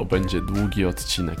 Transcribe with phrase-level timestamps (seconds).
[0.00, 1.38] to będzie długi odcinek.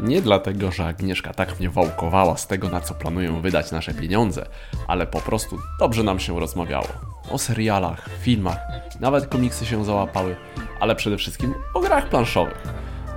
[0.00, 4.46] Nie dlatego, że Agnieszka tak mnie wałkowała z tego, na co planują wydać nasze pieniądze,
[4.88, 6.88] ale po prostu dobrze nam się rozmawiało.
[7.30, 8.58] O serialach, filmach,
[9.00, 10.36] nawet komiksy się załapały,
[10.80, 12.62] ale przede wszystkim o grach planszowych.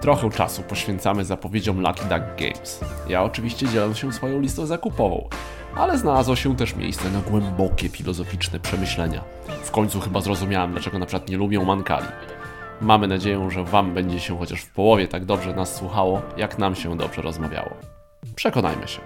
[0.02, 2.80] Trochę czasu poświęcamy zapowiedziom Lucky Duck Games.
[3.10, 5.30] Ja oczywiście dzielę się swoją listą zakupową,
[5.76, 9.24] ale znalazło się też miejsce na głębokie filozoficzne przemyślenia.
[9.64, 12.08] W końcu chyba zrozumiałem, dlaczego na przykład nie lubią Mankali.
[12.82, 16.76] Mamy nadzieję, że Wam będzie się chociaż w połowie tak dobrze nas słuchało, jak nam
[16.76, 17.70] się dobrze rozmawiało.
[18.36, 19.02] Przekonajmy się.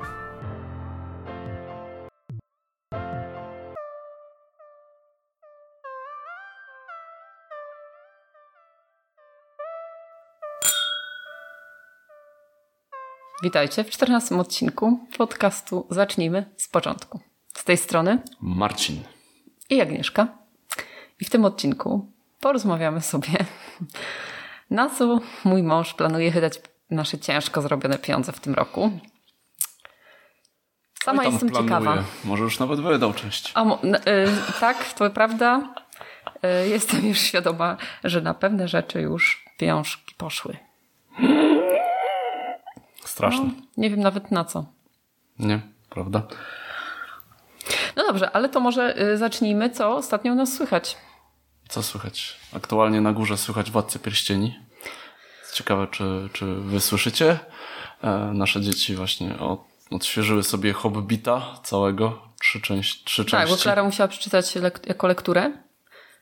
[13.44, 17.20] Witajcie w 14 odcinku podcastu Zacznijmy z początku.
[17.54, 19.04] Z tej strony Marcin.
[19.70, 20.28] i Agnieszka.
[21.20, 22.12] I w tym odcinku
[22.42, 23.30] porozmawiamy sobie,
[24.70, 28.92] na co mój mąż planuje wydać nasze ciężko zrobione pieniądze w tym roku.
[31.04, 31.70] Sama jestem planuje.
[31.70, 32.04] ciekawa.
[32.24, 33.52] Może już nawet wydał część.
[33.56, 33.78] A, y,
[34.60, 35.74] tak, to prawda.
[36.66, 40.58] Y, jestem już świadoma, że na pewne rzeczy już pieniążki poszły.
[43.06, 43.50] Straszne.
[43.78, 44.66] Nie wiem nawet na co.
[45.40, 46.24] Nie, prawda?
[47.96, 50.98] No dobrze, ale to może y, zacznijmy, co ostatnio u nas słychać.
[51.72, 52.38] Co słychać?
[52.56, 54.60] Aktualnie na górze słychać Władcę Pierścieni.
[55.54, 57.40] Ciekawe, czy, czy wy słyszycie?
[58.04, 62.22] E, nasze dzieci właśnie od, odświeżyły sobie Hobbita całego.
[62.40, 63.56] Trzy, części, trzy Tak, części.
[63.56, 64.56] bo Klara musiała przeczytać
[64.88, 65.52] jako lekturę.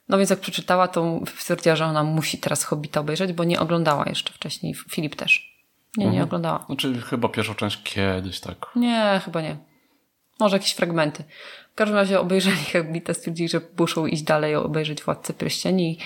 [0.10, 4.06] No więc jak przeczytała, to stwierdziła, że ona musi teraz Hobbita obejrzeć, bo nie oglądała
[4.10, 4.76] jeszcze wcześniej.
[4.90, 5.56] Filip też.
[5.98, 6.66] Nie, nie oglądała.
[6.66, 8.58] Znaczy chyba pierwszą część kiedyś, tak.
[8.76, 9.58] Nie, chyba nie.
[10.40, 11.24] Może jakieś fragmenty.
[11.80, 15.92] W każdym razie obejrzeli Hobbita, stwierdzili, że muszą iść dalej obejrzeć Władcę Pierścieni.
[15.92, 15.98] i-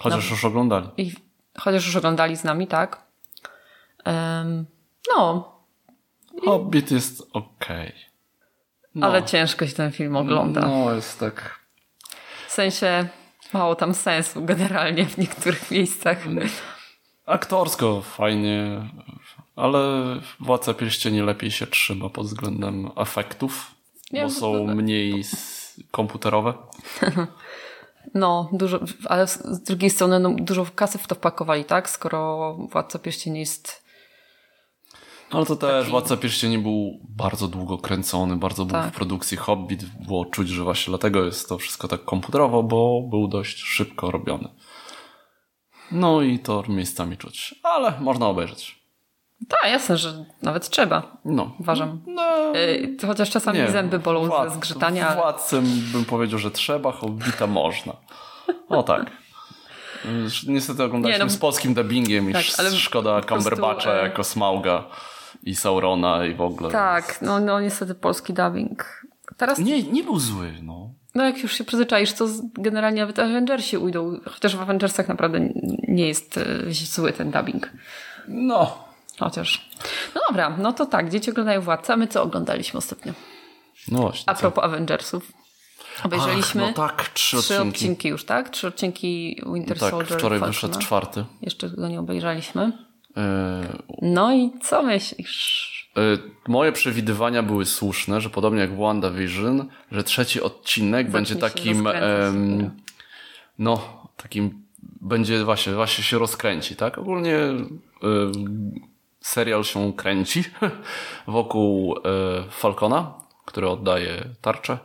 [0.00, 0.88] Chociaż już oglądali.
[0.96, 1.12] I
[1.58, 3.02] chociaż już oglądali z nami, tak?
[4.04, 4.66] Em,
[5.16, 5.52] no,
[6.44, 7.92] Hobbit jest okej.
[8.94, 9.06] No.
[9.06, 10.60] ale ciężko się ten film ogląda.
[10.60, 11.60] No, jest tak...
[12.48, 13.08] W sensie
[13.52, 16.18] mało tam sensu generalnie w niektórych miejscach.
[17.26, 18.88] Aktorsko fajnie,
[19.56, 19.80] ale
[20.40, 23.79] Władca Pierścieni lepiej się trzyma pod względem efektów,
[24.12, 25.24] Nie, bo są to- mniej
[25.90, 26.54] komputerowe.
[28.14, 31.90] No, dużo, ale z drugiej strony no, dużo kasy w to wpakowali, tak?
[31.90, 33.84] Skoro Władca Pierścieni jest...
[35.32, 38.92] No, Ale to też Władca Pierścieni był bardzo długo kręcony, bardzo był Tak.
[38.92, 39.84] w produkcji Hobbit.
[39.84, 44.48] Było czuć, że właśnie dlatego jest to wszystko tak komputerowo, bo był dość szybko robiony.
[45.92, 48.79] No i to miejscami czuć, ale można obejrzeć.
[49.48, 51.52] Tak, jasne, że nawet trzeba, No.
[51.60, 52.00] uważam.
[52.06, 52.22] No,
[52.54, 55.14] Yy, chociaż czasami nie, zęby bolą Wład- ze zgrzytania.
[55.14, 57.92] Władcem bym powiedział, że trzeba, Hobbita można.
[58.68, 59.10] O tak.
[60.46, 64.84] Niestety oglądaliśmy Nie, no- z polskim dubbingiem i Tak, ale szkoda Cumberbatcha e- jako Smauga
[65.42, 66.70] i Saurona i w ogóle.
[66.70, 69.02] Tak, no, no niestety polski dubbing.
[69.36, 70.90] Teraz, Nie, nie był zły, no.
[71.14, 74.20] no jak już się przyzwyczaisz, to generalnie nawet Avengersi ujdą.
[74.30, 75.48] Chociaż w Avengersach naprawdę
[75.88, 77.70] nie jest e, zły ten dubbing.
[78.28, 78.89] No.
[79.20, 79.68] Chociaż.
[80.14, 83.12] No dobra, no to tak, dzieci oglądają Władcę, a my co oglądaliśmy ostatnio?
[83.88, 84.24] No właśnie.
[84.26, 85.32] A propos Avengersów.
[86.04, 87.68] Obejrzeliśmy Ach, no tak, trzy trzy odcinki.
[87.76, 88.50] odcinki już, tak?
[88.50, 90.18] Trzy odcinki Winter tak, Soldier.
[90.18, 90.46] wczoraj Falcona.
[90.52, 91.24] wyszedł czwarty.
[91.42, 92.72] Jeszcze go nie obejrzeliśmy.
[93.16, 93.22] Yy,
[94.02, 95.70] No i co myślisz?
[95.96, 101.40] yy, moje przewidywania były słuszne, że podobnie jak w WandaVision, że trzeci odcinek będzie się
[101.40, 102.70] takim em,
[103.58, 104.62] no, takim
[105.00, 106.98] będzie właśnie, właśnie się rozkręci, tak?
[106.98, 107.70] Ogólnie ym,
[109.20, 110.44] serial się kręci
[111.26, 112.00] wokół e,
[112.50, 113.14] Falcona,
[113.44, 114.78] który oddaje tarczę.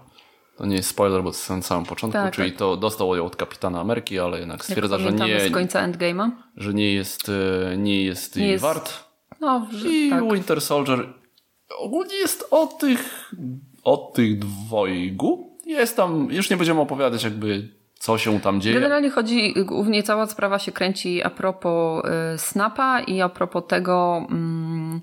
[0.58, 3.26] To nie jest spoiler, bo to jest na samym początku, Tak, czyli to dostał ją
[3.26, 6.30] od Kapitana Ameryki, ale jednak stwierdza, że nie, z końca Endgame'a?
[6.58, 7.30] że nie jest,
[7.74, 9.04] e, nie jest, Nie jej jest- wart.
[9.42, 10.34] No, że, I tak.
[10.34, 11.14] Winter Soldier
[11.78, 13.32] ogólnie jest o tych,
[13.84, 15.58] o tych dwojgu.
[15.66, 18.76] Jest tam, już nie będziemy opowiadać jakby co się tam dzieje.
[18.76, 24.28] Generalnie chodzi, głównie cała sprawa się kręci a propos y, Snapa i a propos tego,
[24.30, 25.02] mm,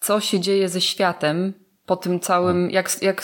[0.00, 1.52] co się dzieje ze światem
[1.86, 3.22] po tym całym, jak, jak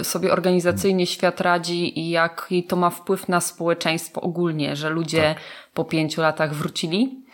[0.00, 5.34] y, sobie organizacyjnie świat radzi i jaki to ma wpływ na społeczeństwo ogólnie, że ludzie
[5.74, 7.24] po pięciu latach wrócili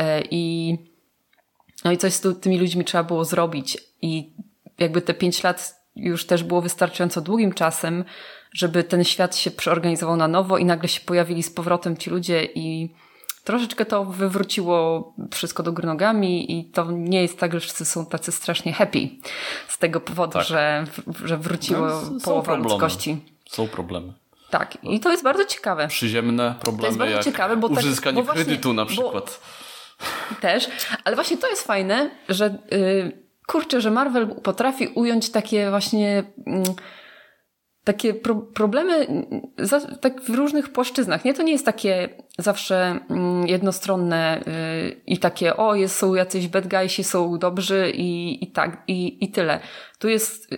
[0.00, 0.74] y, i
[1.84, 3.78] no i coś z tymi ludźmi trzeba było zrobić.
[4.02, 4.32] I
[4.78, 8.04] jakby te pięć lat już też było wystarczająco długim czasem,
[8.52, 12.44] żeby ten świat się przeorganizował na nowo i nagle się pojawili z powrotem ci ludzie
[12.54, 12.94] i
[13.44, 18.06] troszeczkę to wywróciło wszystko do góry nogami i to nie jest tak, że wszyscy są
[18.06, 19.08] tacy strasznie happy
[19.68, 20.46] z tego powodu, Tak.
[20.46, 20.84] że,
[21.24, 22.64] że wróciło No, połowa problemy.
[22.72, 23.16] ludzkości.
[23.50, 24.12] Są problemy.
[24.50, 25.88] Tak, i to jest bardzo ciekawe.
[25.88, 29.40] Przyziemne problemy, bardzo jak ciekawe, bo tak- uzyskanie bo właśnie- kredytu na bo- przykład.
[30.40, 30.68] też,
[31.04, 33.12] ale właśnie to jest fajne, że yy,
[33.46, 36.62] kurczę, że Marvel potrafi ująć takie właśnie yy,
[37.88, 39.06] takie pro problemy
[39.58, 41.24] za, tak w różnych płaszczyznach.
[41.24, 42.08] Nie, to nie jest takie
[42.38, 48.44] zawsze mm, jednostronne yy, i takie, o, jest, są jacyś bad guysi, są dobrzy i,
[48.44, 49.60] i tak, i, i tyle.
[49.98, 50.50] Tu jest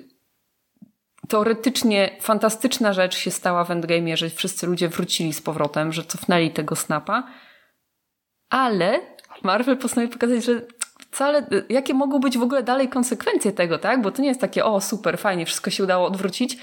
[1.29, 6.51] teoretycznie fantastyczna rzecz się stała w Endgame'ie, że wszyscy ludzie wrócili z powrotem, że cofnęli
[6.51, 7.27] tego snapa,
[8.49, 9.01] ale
[9.43, 10.61] Marvel postanowił pokazać, że
[11.11, 14.03] wcale, jakie mogą być w ogóle dalej konsekwencje tego, tak?
[14.03, 16.59] Bo to nie jest takie, o super, fajnie, wszystko się udało odwrócić,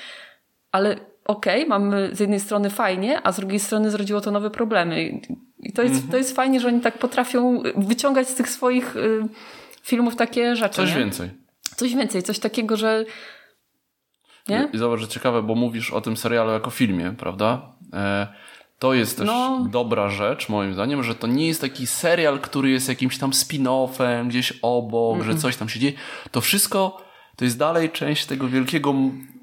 [0.72, 4.50] ale okej, okay, mamy z jednej strony fajnie, a z drugiej strony zrodziło to nowe
[4.50, 5.22] problemy.
[5.60, 6.12] I to jest, mm -hmm.
[6.12, 9.24] to jest fajnie, że oni tak potrafią wyciągać z tych swoich y,
[9.81, 10.75] filmów takie rzeczy.
[10.75, 11.00] Coś nie?
[11.00, 11.30] więcej.
[11.75, 13.06] Coś więcej, coś takiego, że
[14.48, 14.69] nie?
[14.74, 17.75] I zobacz, że ciekawe, bo mówisz o tym serialu jako filmie, prawda?
[17.94, 18.28] E,
[18.80, 19.68] to jest też no.
[19.72, 24.28] dobra rzecz, moim zdaniem, że to nie jest taki serial, który jest jakimś tam spin-offem
[24.28, 25.31] gdzieś obok, mm -mm.
[25.31, 25.94] że coś tam się dzieje.
[26.31, 27.02] To wszystko
[27.36, 28.94] to jest dalej część tego wielkiego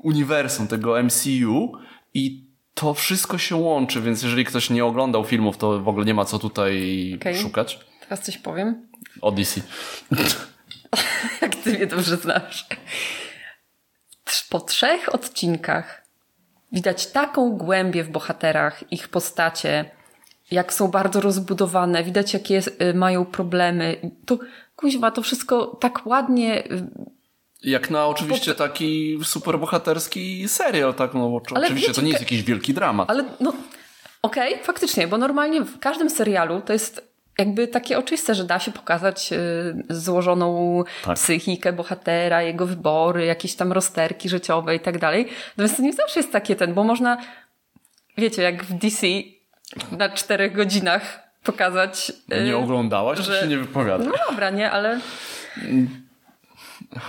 [0.04, 1.72] uniwersum, tego MCU
[2.14, 6.14] i to wszystko się łączy, więc jeżeli ktoś nie oglądał filmów, to w ogóle nie
[6.14, 7.34] ma co tutaj okay.
[7.34, 7.80] szukać.
[8.00, 8.88] Teraz coś powiem.
[9.20, 9.62] Odyssey.
[11.42, 12.66] Jak ty mnie dobrze znasz
[14.54, 16.04] po trzech odcinkach
[16.72, 19.90] widać taką głębię w bohaterach, ich postacie,
[20.50, 24.10] jak są bardzo rozbudowane, widać jakie y, mają problemy.
[24.26, 24.38] To
[24.76, 26.86] kuźwa, to wszystko tak ładnie y,
[27.64, 31.14] jak na oczywiście taki superbohaterski serial, tak?
[31.14, 33.11] No, oczywiście wiecie, to nie jest jakiś wielki dramat.
[33.11, 33.52] Ale no,
[34.22, 38.58] okej, okay, faktycznie, bo normalnie w każdym serialu to jest jakby takie oczywiste, że da
[38.58, 39.37] się pokazać y,
[39.90, 41.16] złożoną tak.
[41.16, 45.28] psychikę bohatera, jego wybory, jakieś tam rozterki życiowe i tak dalej.
[45.49, 47.16] Natomiast to nie zawsze jest takie ten, bo można,
[48.19, 49.06] wiecie, jak w DC
[49.93, 52.12] na czterech godzinach pokazać.
[52.32, 54.05] Y, nie oglądałaś, że się nie wypowiada.
[54.05, 55.00] No dobra, nie, ale.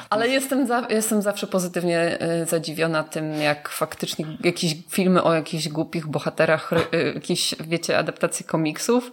[0.09, 5.67] Ale jestem, za, jestem zawsze pozytywnie y, zadziwiona tym, jak faktycznie jakieś filmy o jakichś
[5.67, 6.71] głupich bohaterach,
[7.15, 9.11] jakieś, wiecie, adaptacje komiksów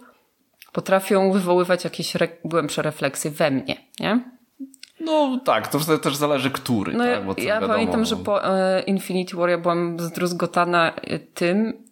[0.71, 4.19] potrafią wywoływać jakieś re głębsze refleksje we mnie, nie?
[4.99, 6.93] No tak, to też zależy który.
[6.93, 7.37] No tak?
[7.37, 11.83] Ja wiadomo, pamiętam, że po e, Infinity War ja byłam zdruzgotana e, tym,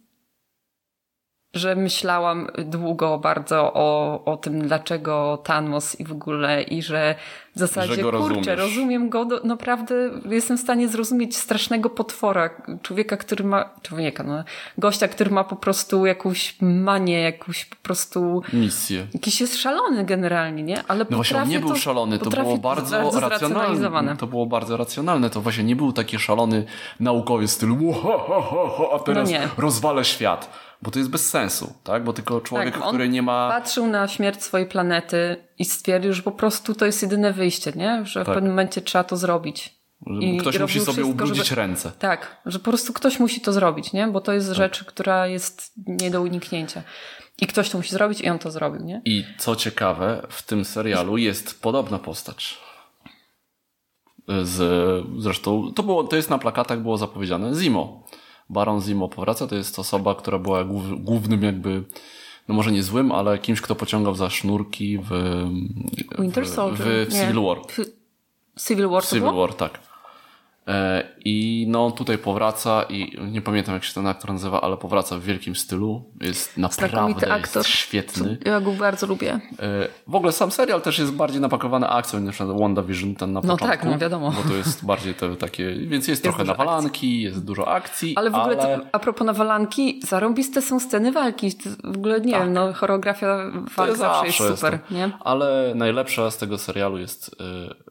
[1.54, 7.16] że myślałam długo bardzo o, o tym, dlaczego Thanos i w ogóle, i że
[7.56, 8.48] w zasadzie, kurczę, rozumiesz.
[8.58, 9.96] rozumiem go, do, naprawdę
[10.30, 12.50] jestem w stanie zrozumieć strasznego potwora,
[12.82, 14.44] człowieka, który ma, człowieka, no,
[14.78, 18.42] gościa, który ma po prostu jakąś manię, jakąś po prostu...
[18.54, 19.08] Misję.
[19.14, 20.84] Jakiś jest szalony generalnie, nie?
[20.88, 24.18] Ale no właśnie, on nie był szalony, to było bardzo, bardzo racjonalne.
[24.18, 26.66] To było bardzo racjonalne, to właśnie nie był taki szalony
[27.00, 27.78] naukowiec stylu,
[28.96, 32.04] a teraz no rozwalę świat bo to jest bez sensu, tak?
[32.04, 33.50] Bo tylko człowiek, tak, który nie ma.
[33.50, 38.06] Patrzył na śmierć swojej planety i stwierdził, że po prostu to jest jedyne wyjście, nie?
[38.06, 38.34] Że tak.
[38.34, 39.82] w pewnym momencie trzeba to zrobić.
[40.20, 41.62] I ktoś musi sobie wszystko, ubrudzić żeby...
[41.62, 41.92] ręce.
[42.00, 44.08] Tak, że po prostu ktoś musi to zrobić, nie?
[44.08, 44.58] Bo to jest tak.
[44.58, 46.84] rzecz, która jest nie do uniknięcia.
[47.42, 49.02] I ktoś to musi zrobić i on to zrobił, nie?
[49.06, 52.58] I co ciekawe, w tym serialu jest podobna postać.
[54.44, 58.04] Z, zresztą to, było, to jest na plakatach było zapowiedziane Zimo.
[58.52, 60.64] Baron Zimo powraca, to jest osoba, która była
[60.98, 61.84] głównym jakby
[62.48, 65.10] no może nie złym, ale kimś, kto pociągał za sznurki w,
[66.20, 66.88] Winter Soldier.
[66.88, 67.58] w, w Civil War.
[68.68, 69.80] Civil War Civil War, tak.
[71.26, 75.22] I no tutaj powraca i nie pamiętam jak się ten aktor nazywa, ale powraca w
[75.22, 76.04] wielkim stylu.
[76.22, 77.40] Jest naprawdę.
[77.56, 78.38] Jest świetny.
[78.46, 79.34] Ja go bardzo lubię.
[79.34, 79.40] E,
[80.08, 83.66] w ogóle sam serial też jest bardziej napakowany akcją niż na WandaVision ten na początku.
[83.66, 84.32] No tak, no wiadomo.
[84.32, 87.22] Bo to jest bardziej te takie, więc jest, jest trochę nawalanki, akcji.
[87.22, 88.14] jest dużo akcji.
[88.18, 88.80] Ale w ogóle ale...
[88.80, 91.52] To, a propos nawalanki, zarąbiste są sceny walki.
[91.84, 92.44] W ogóle nie tak.
[92.44, 93.38] wiem, no choreografia
[93.78, 94.74] walk zawsze jest super.
[94.74, 95.12] Jest nie?
[95.20, 97.36] Ale najlepsza z tego serialu jest y,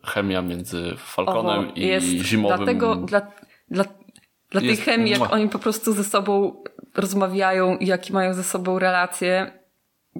[0.07, 2.97] chemia między Falconem o, i Zimowym dlatego
[3.71, 3.85] dla,
[4.51, 6.63] dla, tej chemii, jak oni po prostu ze sobą
[6.95, 9.61] rozmawiają i jakie mają ze sobą relacje,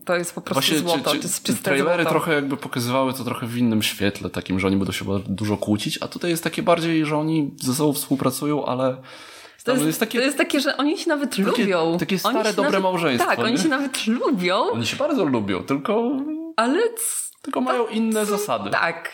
[0.05, 1.11] to jest po prostu Właśnie, złoto.
[1.11, 2.11] Czy, czy, to jest czyste trailery złoto.
[2.11, 5.99] trochę jakby pokazywały to trochę w innym świetle, takim, że oni będą się dużo kłócić,
[6.03, 8.97] a tutaj jest takie bardziej, że oni ze sobą współpracują, ale
[9.65, 11.99] to jest, jest, takie, to jest takie, że oni się nawet takie, lubią.
[11.99, 13.31] Takie stare, dobre nawet, małżeństwo.
[13.31, 13.45] Tak, nie?
[13.45, 14.57] oni się nawet lubią.
[14.57, 16.13] Oni się bardzo lubią, tylko...
[16.57, 16.81] Ale...
[17.43, 18.71] Tylko mają inne zasady.
[18.71, 19.13] Tak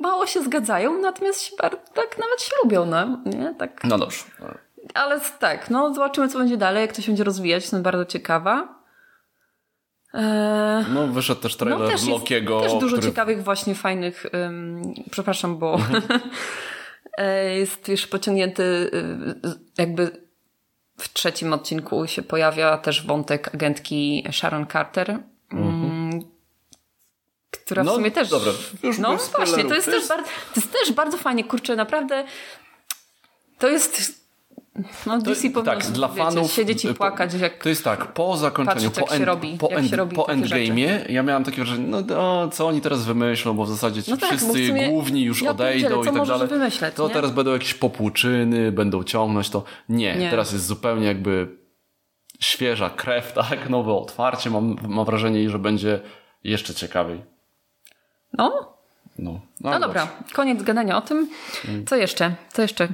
[0.00, 3.18] mało się zgadzają, natomiast się bardzo, tak nawet się lubią, no.
[3.26, 3.54] Nie?
[3.58, 3.84] Tak.
[3.84, 4.24] No dobrze.
[4.94, 8.84] Ale tak, no zobaczymy co będzie dalej, jak to się będzie rozwijać, jestem bardzo ciekawa.
[10.14, 12.60] Eee, no wyszedł też trailer no, też Lokiego.
[12.60, 13.02] Też dużo który...
[13.02, 16.02] ciekawych właśnie fajnych, um, przepraszam, bo mhm.
[17.18, 20.24] e, jest już pociągnięty y, jakby
[20.98, 25.18] w trzecim odcinku się pojawia też wątek agentki Sharon Carter.
[25.52, 25.93] Mhm.
[27.64, 28.30] Która w No, sumie też...
[28.30, 28.52] dobra,
[28.82, 32.24] już no właśnie, to jest, To też bardzo, to jest też bardzo fajnie, kurczę, naprawdę
[33.58, 34.24] to jest...
[35.06, 37.62] No DC powinno tak, dla wiecie, fanów siedzieć i po- płakać jak...
[37.62, 41.44] To jest tak, po zakończeniu, Patrzeć, po, się robi- po, robi po endgame'ie, ja miałem
[41.44, 44.36] takie wrażenie, no o, co oni teraz wymyślą, bo w zasadzie ci No tak, w
[44.36, 46.48] wszyscy główni już ja odejdą i tak dalej.
[46.48, 47.14] wymyśleć, to nie?
[47.14, 49.64] teraz będą jakieś popłuczyny, będą ciągnąć to.
[49.88, 50.30] Nie, Nie.
[50.30, 51.48] teraz jest zupełnie jakby
[52.40, 54.50] świeża krew, tak, nowe otwarcie.
[54.50, 56.00] Mam, mam wrażenie, że będzie
[56.44, 57.33] jeszcze ciekawiej.
[58.38, 58.74] No,
[59.18, 61.28] No, no dobra, koniec gadania o tym.
[61.68, 61.86] Mm.
[61.86, 62.34] Co jeszcze?
[62.52, 62.88] Co jeszcze?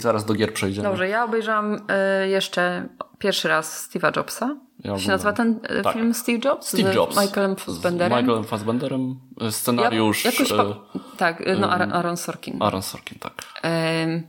[0.00, 0.88] Zaraz do gier przejdziemy.
[0.88, 4.56] Dobrze, ja obejrzałam y, jeszcze pierwszy raz Steve'a Jobsa.
[4.84, 5.92] Ja się nazywa ten y, Tak.
[5.94, 6.68] film Steve Jobs?
[6.68, 7.16] Steve Z Jobs.
[7.20, 8.18] Michaelem Z Fassbenderem.
[8.18, 9.16] Michaelem Fassbenderem.
[9.50, 10.74] Scenariusz Ja, jakoś e, pa-
[11.16, 12.62] tak, y, no Aaron, Sorkin.
[12.62, 13.32] Aaron Sorkin, tak.
[13.62, 14.22] Em,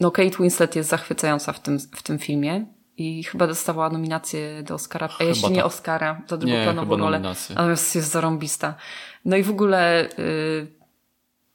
[0.00, 4.74] No Kate Winslet jest zachwycająca w tym, w tym filmie i chyba dostała nominację do
[4.74, 5.66] Oscara, a jeśli nie tak.
[5.66, 7.18] Oscara, to Nie, drugoplanową rolę.
[7.18, 7.58] nominację.
[7.58, 8.74] Ale jest, zarąbista.
[9.24, 10.66] No i w ogóle y,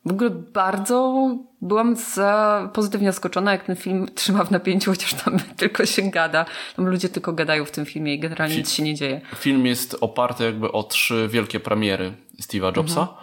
[0.05, 1.29] w ogóle bardzo
[1.61, 6.45] byłam za pozytywnie zaskoczona, jak ten film trzyma w napięciu, chociaż tam tylko się gada.
[6.75, 9.21] Tam ludzie tylko gadają w tym filmie i generalnie nic się nie dzieje.
[9.35, 13.01] Film jest oparty jakby o trzy wielkie premiery Steve'a Jobsa.
[13.01, 13.17] Mhm.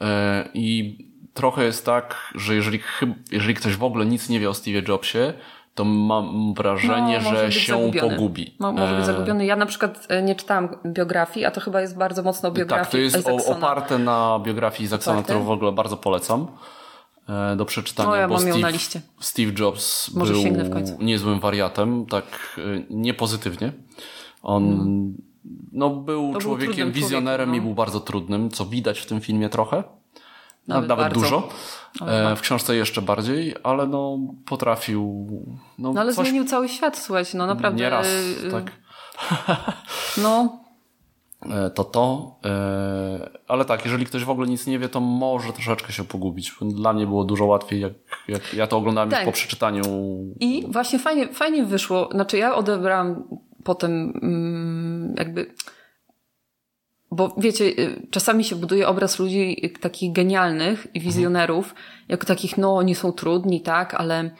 [0.00, 0.98] E, I
[1.34, 2.80] trochę jest tak, że jeżeli,
[3.32, 5.32] jeżeli ktoś w ogóle nic nie wie o Steve'ie Jobsie,
[5.80, 8.10] to mam wrażenie, No, że się zagubiony.
[8.16, 8.54] pogubi.
[8.58, 9.46] Mo, może być E, zagubiony.
[9.46, 13.24] Ja na przykład e, nie czytałam biografii, a to chyba jest bardzo mocno biografii Tak,
[13.24, 15.32] to jest oparte na biografii Isaacona, Oparte?
[15.32, 16.46] którą w ogóle bardzo polecam
[17.28, 18.10] e, do przeczytania.
[18.10, 19.00] O, ja bo mam ją Steve, na liście.
[19.20, 20.42] Steve Jobs Może był
[21.00, 22.60] niezłym wariatem, tak
[22.90, 23.72] niepozytywnie.
[24.42, 25.14] On
[25.72, 27.64] no, był człowiekiem, wizjonerem człowiekiem, i no.
[27.64, 29.84] był bardzo trudnym, co widać w tym filmie trochę.
[30.68, 31.20] Nawet Nawet, bardzo.
[31.20, 31.48] dużo.
[32.06, 35.26] E, w książce jeszcze bardziej, ale no potrafił.
[35.78, 37.80] No, No ale coś zmienił cały świat, słuchajcie, no naprawdę.
[37.80, 38.72] nie raz, y, tak.
[40.22, 40.60] No,
[41.48, 42.34] E, to to.
[42.44, 46.52] E, ale tak, jeżeli ktoś w ogóle nic nie wie, to może troszeczkę się pogubić.
[46.62, 47.92] Dla mnie było dużo łatwiej, jak,
[48.28, 49.24] jak ja to oglądałem Tak.
[49.24, 49.82] po przeczytaniu.
[50.40, 52.08] i właśnie fajnie, fajnie wyszło.
[52.12, 53.24] Znaczy, ja odebrałam
[53.64, 55.54] potem mm, jakby.
[57.10, 61.74] Bo wiecie, y, czasami się buduje obraz ludzi takich genialnych i wizjonerów,
[62.08, 64.30] jako takich, no, oni są trudni, tak, ale.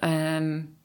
[0.00, 0.79] em,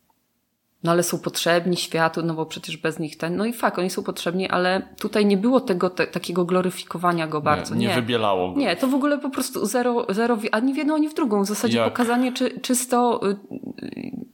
[0.84, 3.36] no ale są potrzebni światu, no bo przecież bez nich ten.
[3.36, 7.42] No i fakt, oni są potrzebni, ale tutaj nie było tego te, takiego gloryfikowania go
[7.42, 7.76] bardzo.
[7.76, 8.60] nie, nie wybielało go.
[8.60, 11.44] Nie, to w ogóle po prostu zero, zero ani w jedną, ani w drugą.
[11.44, 13.36] W zasadzie Jak- pokazanie czy, czysto y,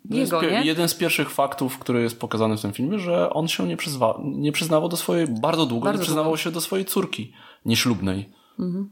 [0.10, 0.62] jego, nie?
[0.64, 4.22] Jeden z pierwszych faktów, który jest pokazany w tym filmie, że on się nie, przyzwa-
[4.24, 6.38] nie przyznawał do swojej, bardzo długo Bardzo nie przyznawał długo.
[6.38, 7.34] się do swojej córki
[7.66, 8.30] nieślubnej.
[8.60, 8.90] Mhm.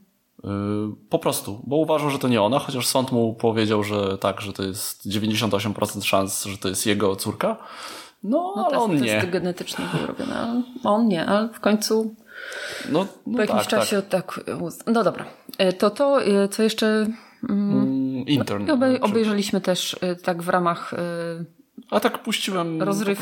[1.09, 4.53] Po prostu, bo uważał, że to nie ona, chociaż sąd mu powiedział, że tak, że
[4.53, 7.57] to jest 98% szans, że to jest jego córka.
[8.23, 9.31] No, No ale test, on test nie.
[9.31, 12.15] genetycznie był robiony, ale on nie, ale w końcu
[12.91, 14.39] No, no po jakimś tak, czasie tak.
[14.87, 15.25] No dobra.
[15.61, 17.07] Y, To to, y, co jeszcze
[17.41, 17.49] tak.
[17.49, 18.69] Mm, Intern.
[18.71, 20.93] obej, Czy- obejrzeliśmy też y, tak w ramach
[21.89, 23.19] A tak puściłem rozryw,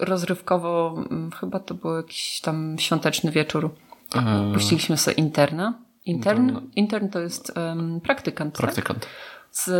[0.00, 3.70] rozrywkowo, mm, chyba to był jakiś tam świąteczny wieczór.
[4.16, 5.74] E, Puściliśmy sobie interna.
[6.06, 8.60] Intern, intern to jest um, praktykant, tak?
[8.60, 9.06] praktykant.
[9.50, 9.70] z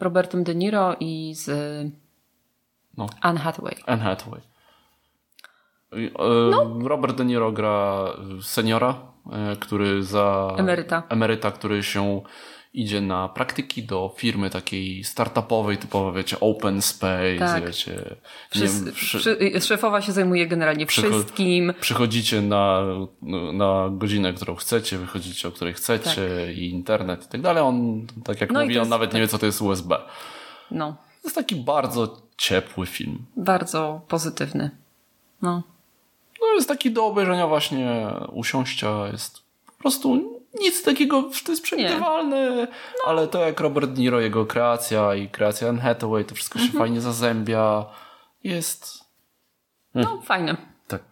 [0.00, 1.50] Robertem De Niro i z
[2.98, 3.06] No.
[3.20, 3.74] Anne Hathaway.
[3.86, 4.40] Anne Hathaway.
[5.92, 8.06] E, Robert De Niro gra
[8.42, 8.94] seniora,
[9.32, 10.54] e, który za...
[10.58, 11.02] Emeryta.
[11.08, 12.22] Emeryta, który się
[12.80, 17.66] idzie na praktyki do firmy takiej startupowej, typowo wiecie, open space, Tak.
[17.66, 18.16] wiecie.
[18.50, 21.74] Wszyscy, wiem, przy- szefowa się zajmuje generalnie Przycho- wszystkim.
[21.80, 22.82] Przychodzicie na,
[23.52, 27.62] na godzinę, którą chcecie, wychodzicie, o której chcecie i internet i tak dalej.
[27.62, 29.98] On, tak jak No mówi, on jest nawet nie wie, co to jest USB.
[30.70, 33.18] No, To jest taki bardzo ciepły film.
[33.36, 34.70] bardzo pozytywny.
[35.42, 35.62] No,
[36.40, 42.54] No jest taki do obejrzenia właśnie usiąścia, jest po prostu nic takiego, to jest przewidywalne,
[42.56, 42.66] No.
[43.06, 46.72] ale to jak Robert Niro, jego kreacja i kreacja Anne Hathaway, to wszystko Mhm.
[46.72, 47.84] się fajnie zazębia.
[48.44, 49.04] Jest
[49.94, 50.56] no fajne.
[50.86, 51.02] tak.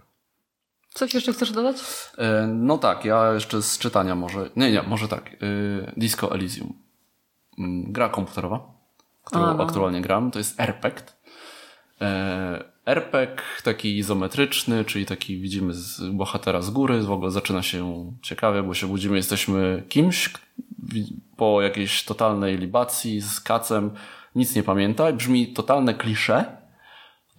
[0.95, 1.77] Coś jeszcze chcesz dodać?
[2.19, 5.37] E, No tak, ja jeszcze z czytania może, nie, nie, może tak, e,
[5.97, 6.73] Disco Elysium.
[7.59, 8.61] Mm, Gra komputerowa,
[9.25, 9.65] którą A, no.
[9.65, 11.03] aktualnie gram, to jest RPG.
[12.01, 18.13] E, RPG taki izometryczny, czyli taki widzimy z bohatera z góry, w ogóle zaczyna się
[18.23, 20.31] ciekawie, bo się budzimy, jesteśmy kimś
[21.37, 23.91] po jakiejś totalnej libacji z kacem,
[24.35, 25.13] nic nie pamięta.
[25.13, 26.57] Brzmi totalne klisze,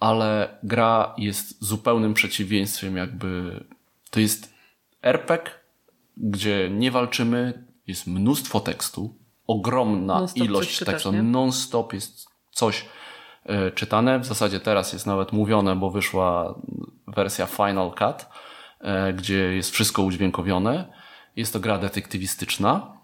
[0.00, 3.64] ale gra jest zupełnym przeciwieństwem jakby,
[4.10, 4.54] to jest
[5.02, 5.50] RPG,
[6.16, 9.14] gdzie nie walczymy, jest mnóstwo tekstu,
[9.46, 12.82] ogromna ilość tekstu, non-stop jest coś.
[12.82, 12.97] e,
[13.74, 14.18] czytane.
[14.18, 16.54] W zasadzie teraz jest nawet mówione, bo wyszła
[17.06, 18.26] wersja Final Cut,
[18.80, 20.92] e, gdzie jest wszystko udźwiękowione.
[21.36, 22.98] Jest to gra detektywistyczna,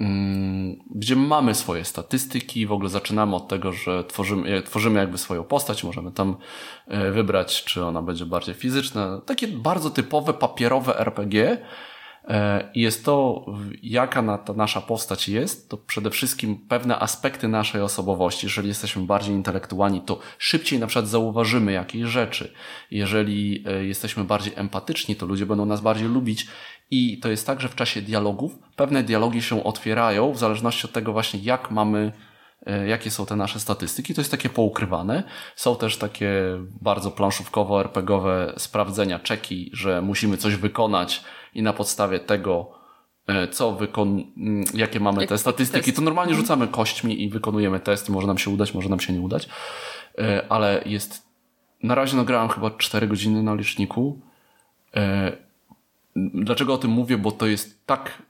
[0.00, 2.66] mm, gdzie mamy swoje statystyki.
[2.66, 5.84] W ogóle zaczynamy od tego, że tworzymy, tworzymy jakby swoją postać.
[5.84, 6.36] Możemy tam
[6.86, 9.20] e, wybrać, czy ona będzie bardziej fizyczna.
[9.26, 11.58] Takie bardzo typowe papierowe RPG E,
[12.74, 13.46] jest to,
[13.82, 18.46] jaka ta nasza postać jest, to przede wszystkim pewne aspekty naszej osobowości.
[18.46, 22.52] Jeżeli jesteśmy bardziej intelektualni, to szybciej na przykład zauważymy jakieś rzeczy.
[22.90, 26.46] Jeżeli e, jesteśmy bardziej empatyczni, to ludzie będą nas bardziej lubić.
[26.90, 30.92] I to jest tak, że w czasie dialogów pewne dialogi się otwierają w zależności od
[30.92, 32.12] tego właśnie, jak mamy
[32.66, 34.14] e, jakie są te nasze statystyki.
[34.14, 35.22] To jest takie poukrywane.
[35.56, 36.32] Są też takie
[36.80, 42.70] bardzo planszówkowo-RPGowe sprawdzenia, czeki, że musimy coś wykonać, i na podstawie tego,
[43.26, 44.22] e, co wykon...
[44.36, 45.96] Mm, jakie mamy Jak te statystyki, test.
[45.96, 46.42] to normalnie mhm.
[46.42, 48.08] rzucamy kośćmi i wykonujemy test.
[48.08, 49.48] Może nam się udać, może nam się nie udać.
[50.18, 51.32] E, ale jest.
[51.82, 54.20] Na razie nagrałem chyba 4 godziny na liczniku.
[54.96, 55.32] E,
[56.16, 57.18] dlaczego o tym mówię?
[57.18, 58.22] Bo to jest tak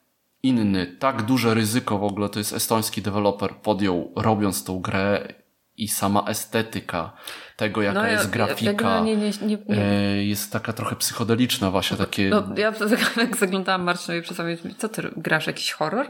[0.42, 2.28] inny, tak duże ryzyko w ogóle.
[2.28, 5.34] To jest estoński deweloper podjął, robiąc tą grę
[5.76, 7.12] i sama estetyka
[7.56, 11.70] tego, jaka no, ja, jest grafika, ja nie, nie, nie, e, jest taka trochę psychodeliczna
[11.70, 12.28] właśnie, takie...
[12.28, 12.72] No, ja
[13.16, 16.06] jak zaglądałam Marcinowi czasami, co ty grasz, jakiś horror?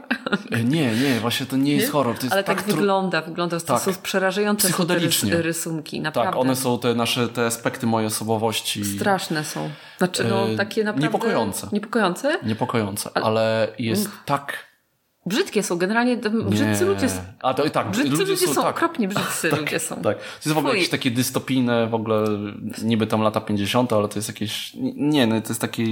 [0.51, 2.15] E, nie, nie, właśnie to nie jest horror.
[2.15, 5.31] To jest Ale tak, tak wygląda, wygląda, to tak, są przerażające psychodelicznie.
[5.31, 6.31] te rysunki, tak, naprawdę.
[6.31, 8.85] Tak, one są te nasze, te aspekty mojej osobowości.
[8.85, 9.69] Straszne są.
[9.97, 11.07] Znaczy, no, e, takie naprawdę...
[11.07, 11.67] Niepokojące.
[11.71, 12.39] Niepokojące?
[12.43, 14.72] Niepokojące, ale, ale jest tak
[15.25, 16.17] Brzydkie są, generalnie
[16.49, 17.21] brzydcy ludzie są.
[17.41, 18.75] A to i tak, brzydcy ludzie, ludzie są, tak.
[18.75, 19.95] okropnie brzydcy tak, ludzie są.
[19.95, 20.17] Tak.
[20.17, 22.25] To jest w ogóle jakieś takie dystopijne, w ogóle
[22.83, 25.83] niby tam lata 50, ale to jest jakieś, nie, no to jest takie,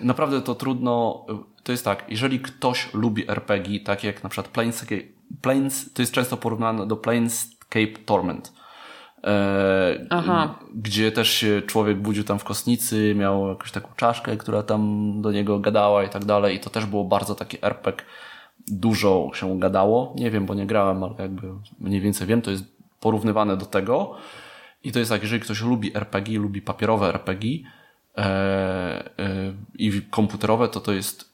[0.00, 1.26] naprawdę to trudno,
[1.62, 4.48] to jest tak, jeżeli ktoś lubi RPG, takie jak na przykład
[5.42, 8.52] Planes, to jest często porównane do Planescape Torment.
[9.28, 10.58] E, Aha.
[10.74, 15.32] gdzie też się człowiek budził tam w kostnicy, miał jakąś taką czaszkę, która tam do
[15.32, 16.56] niego gadała i tak dalej.
[16.56, 18.06] I to też było bardzo taki RPG,
[18.68, 21.48] dużo się gadało, nie wiem, bo nie grałem, ale jakby
[21.80, 22.64] mniej więcej wiem, to jest
[23.00, 24.14] porównywane do tego.
[24.84, 27.58] I to jest tak, jeżeli ktoś lubi RPG, lubi papierowe RPG
[28.16, 28.24] e,
[29.18, 31.28] e, i komputerowe, to to jest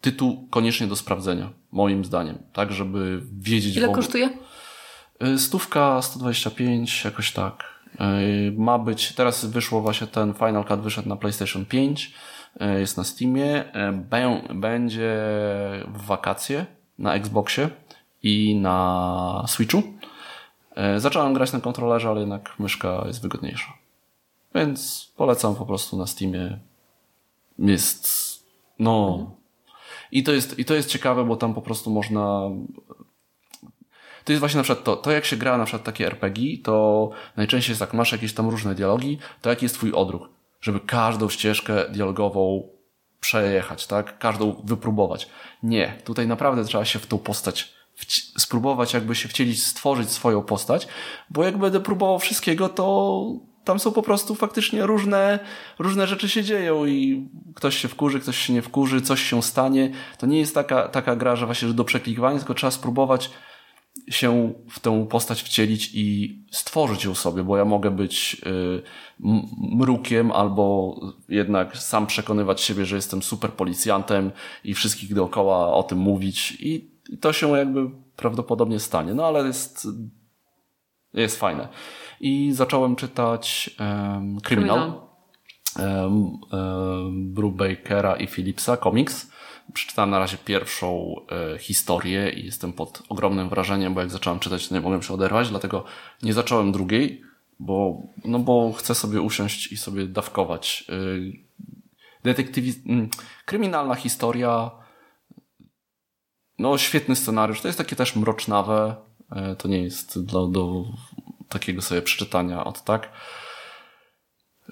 [0.00, 4.30] tytuł koniecznie do sprawdzenia, moim zdaniem, tak, żeby wiedzieć Ile kosztuje?
[5.24, 7.64] Y, stówka, 125, jakoś tak.
[7.94, 12.14] Y, ma być, teraz wyszło właśnie ten Final Cut wyszedł na PlayStation 5,
[12.60, 13.64] y, jest na Steamie,
[14.54, 15.18] będzie
[15.88, 16.66] w wakacje
[16.98, 17.70] na Xboxie
[18.22, 19.82] i na Switchu.
[20.96, 23.72] Zacząłem grać na kontrolerze, ale jednak myszka jest wygodniejsza.
[24.54, 26.58] Więc polecam po prostu na Steamie.
[27.58, 28.08] Jest,
[28.78, 29.30] no.
[30.12, 32.50] I to jest, i to jest ciekawe, bo tam po prostu można
[34.26, 37.10] to jest właśnie na przykład to, to jak się gra na przykład takie RPG, to
[37.36, 40.28] najczęściej jest tak, masz jakieś tam różne dialogi, to jaki jest twój odruch?
[40.60, 42.68] Żeby każdą ścieżkę dialogową
[43.20, 44.18] przejechać, tak?
[44.18, 45.28] Każdą wypróbować.
[45.62, 47.76] Nie, tutaj naprawdę trzeba się w tą postać
[48.38, 50.88] spróbować jakby się wcielić, stworzyć swoją postać,
[51.30, 53.22] bo jak będę próbował wszystkiego, to
[53.64, 55.38] tam są po prostu faktycznie różne,
[55.78, 59.90] różne rzeczy się dzieją i ktoś się wkurzy, ktoś się nie wkurzy, coś się stanie.
[60.18, 63.30] To nie jest taka, taka gra, że właśnie że do przeklikiwania, tylko trzeba spróbować
[64.08, 68.82] się w tę postać wcielić i stworzyć ją sobie, bo ja mogę być y,
[69.76, 70.96] mrukiem albo
[71.28, 74.30] jednak sam przekonywać siebie, że jestem super policjantem
[74.64, 76.90] i wszystkich dookoła o tym mówić i,
[77.20, 79.14] to się jakby prawdopodobnie stanie.
[79.14, 79.88] No ale jest,
[81.14, 81.68] jest fajne.
[82.20, 84.92] I zacząłem czytać um, Kryminal
[85.78, 89.30] um, um, Brubakera i Phillipsa, komiks
[89.72, 91.16] przeczytałem na razie pierwszą
[91.54, 95.14] e, historię i jestem pod ogromnym wrażeniem, bo jak zacząłem czytać, to nie mogłem się
[95.14, 95.84] oderwać, dlatego
[96.22, 97.22] nie zacząłem drugiej,
[97.58, 100.84] bo, no bo chcę sobie usiąść i sobie dawkować.
[100.88, 100.92] E,
[102.22, 102.76] detektywiz...
[103.44, 104.70] Kryminalna historia,
[106.58, 108.96] no świetny scenariusz, to jest takie też mrocznawe,
[109.32, 110.84] e, to nie jest do, do
[111.48, 113.12] takiego sobie przeczytania od tak.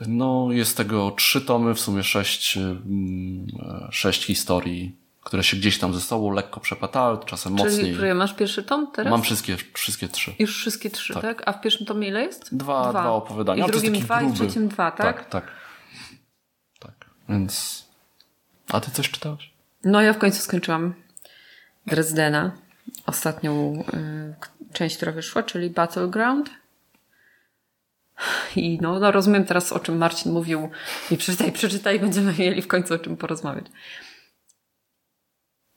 [0.00, 3.46] No, jest tego trzy tomy, w sumie sześć, mm,
[3.90, 7.96] sześć historii, które się gdzieś tam ze sobą lekko przepatały, czasem Czyli, mocniej.
[7.96, 9.10] Czyli masz pierwszy tom teraz?
[9.10, 10.34] Mam wszystkie, wszystkie trzy.
[10.38, 11.22] Już wszystkie trzy, tak?
[11.22, 11.42] tak?
[11.48, 12.56] A w pierwszym tomie ile jest?
[12.56, 13.00] Dwa, dwa.
[13.00, 13.64] dwa opowiadania.
[13.64, 14.32] I w drugim dwa gruby.
[14.32, 15.16] i w trzecim dwa, tak?
[15.16, 15.52] Tak, tak.
[16.80, 16.94] Tak,
[17.28, 17.84] więc...
[18.72, 19.50] A ty coś czytałeś?
[19.84, 20.94] No, ja w końcu skończyłam
[21.86, 22.52] Dresdena.
[23.06, 26.50] Ostatnią y, część, która wyszła, czyli Battleground.
[28.56, 30.70] I no, no rozumiem teraz, o czym Marcin mówił.
[31.10, 33.66] I przeczytaj, przeczytaj, będziemy mieli w końcu o czym porozmawiać.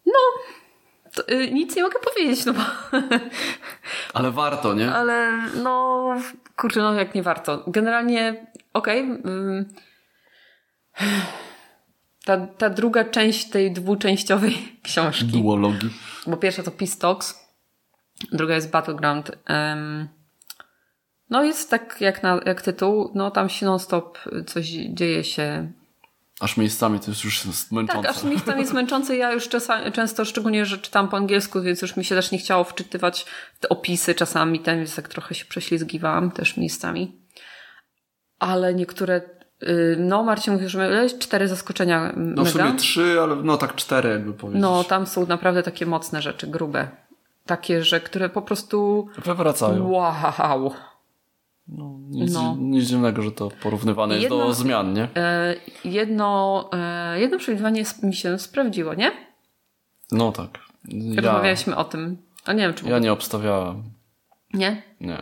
[0.06, 0.20] No,
[1.14, 2.62] to, y, nic nie mogę powiedzieć, no bo...
[4.14, 4.92] Ale warto, nie?
[4.92, 5.32] Ale
[5.64, 6.16] no,
[6.56, 7.64] kurczę, no jak nie warto.
[7.68, 9.04] Generalnie, okej.
[9.04, 9.66] Okay,
[12.28, 15.26] ta, ta druga część tej dwuczęściowej książki.
[15.26, 15.90] Duologii.
[16.28, 17.48] Bo pierwsza to Peace Talks,
[18.32, 19.32] druga jest Battleground.
[19.50, 20.17] Um,
[21.30, 25.72] no jest tak jak, na, jak tytuł, no tam się non-stop coś dzieje się.
[26.40, 28.02] Aż miejscami to jest już męczące.
[28.02, 29.18] Tak, aż miejscami jest męczące.
[29.18, 32.38] Ja już czasami, często, szczególnie, że czytam po angielsku, więc już mi się też nie
[32.38, 33.26] chciało wczytywać
[33.60, 37.16] te opisy czasami, ten więc tak trochę się prześlizgiwałam też miejscami.
[38.40, 39.22] Ale niektóre
[39.64, 42.14] y, no, Marcin mówił, że cztery zaskoczenia.
[42.16, 44.62] No w sumie trzy, ale no tak cztery jakby powiedzieć.
[44.62, 46.88] No, tam są naprawdę takie mocne rzeczy, grube.
[47.46, 49.08] Takie, że które po prostu...
[49.18, 49.92] Wywracają.
[49.92, 50.74] Wow.
[51.70, 52.56] No, nic, no.
[52.60, 55.08] nic dziwnego, że to porównywane jest jedno, do zmian, nie?
[55.16, 59.12] E, jedno, e, jedno przewidywanie mi się sprawdziło, nie?
[60.12, 60.60] No tak.
[60.88, 62.18] Ja, Rozmawialiśmy o tym.
[62.46, 63.84] A nie wiem, czy Ja nie obstawiałem.
[64.54, 64.84] Nie?
[65.02, 65.22] Nie.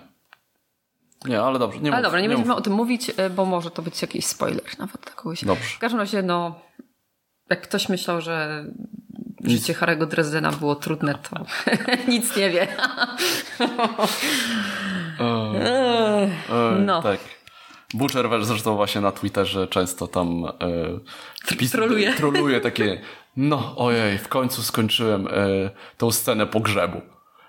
[1.25, 1.79] Nie, ale dobrze.
[1.79, 2.58] Nie ale mów, dobra, nie, nie będziemy mów.
[2.58, 5.45] o tym mówić, e, bo może to być jakiś spoiler nawet dla kogoś.
[5.45, 5.75] Dobrze.
[5.75, 6.60] W każdym razie, no,
[7.49, 8.65] jak ktoś myślał, że
[9.45, 11.45] życie Harego Dresdena było trudne, to
[12.12, 12.67] nic nie wie.
[15.19, 16.29] E,
[16.86, 17.01] no.
[17.01, 17.19] Tak.
[17.93, 22.13] Butcher zresztą właśnie na Twitterze często tam e, pis- Troluje.
[22.13, 23.01] troluje takie
[23.38, 25.31] no ojej, w końcu skończyłem e,
[25.97, 27.01] tą scenę pogrzebu.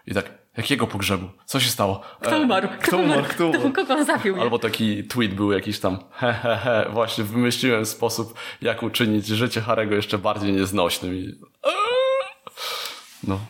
[0.07, 1.29] I tak, jakiego pogrzebu?
[1.45, 2.01] Co się stało?
[2.21, 2.69] E, Kto umarł?
[2.83, 3.25] Kto umarł?
[3.25, 3.73] Kto umarł?
[3.73, 4.41] Kogo zabił?
[4.41, 9.61] Albo taki tweet był jakiś tam he, he, he, właśnie wymyśliłem sposób, jak uczynić życie
[9.61, 11.15] Harego jeszcze bardziej nieznośnym.
[11.15, 11.35] I...
[13.25, 13.41] No,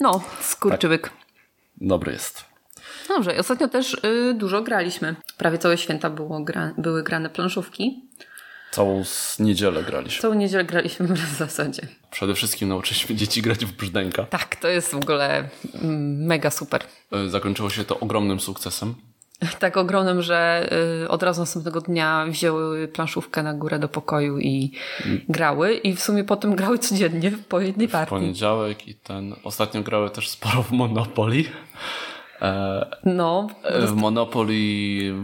[0.00, 1.10] No, skurczybyk.
[1.80, 2.44] dobry jest.
[3.08, 5.16] Dobrze, ostatnio też y, dużo graliśmy.
[5.36, 8.08] Prawie całe święta było gra, były grane planszówki.
[8.70, 9.04] Całą
[9.38, 10.22] niedzielę graliśmy.
[10.22, 11.82] Całą niedzielę graliśmy w zasadzie.
[12.10, 14.22] Przede wszystkim nauczyliśmy dzieci grać w brzdęka.
[14.24, 16.82] Tak, to jest w ogóle mm, mega super.
[17.12, 18.94] E, Zakończyło się to ogromnym sukcesem.
[19.58, 20.68] Tak ogromnym, że
[21.04, 24.72] y, od razu następnego dnia wzięły planszówkę na górę do pokoju i
[25.28, 25.74] grały.
[25.74, 28.10] I w sumie potem grały codziennie po jednej W partii.
[28.10, 29.34] poniedziałek i ten.
[29.44, 31.44] Ostatnio grały też sporo w Monopoly.
[32.42, 33.46] E, No,
[33.86, 34.54] w Monopoly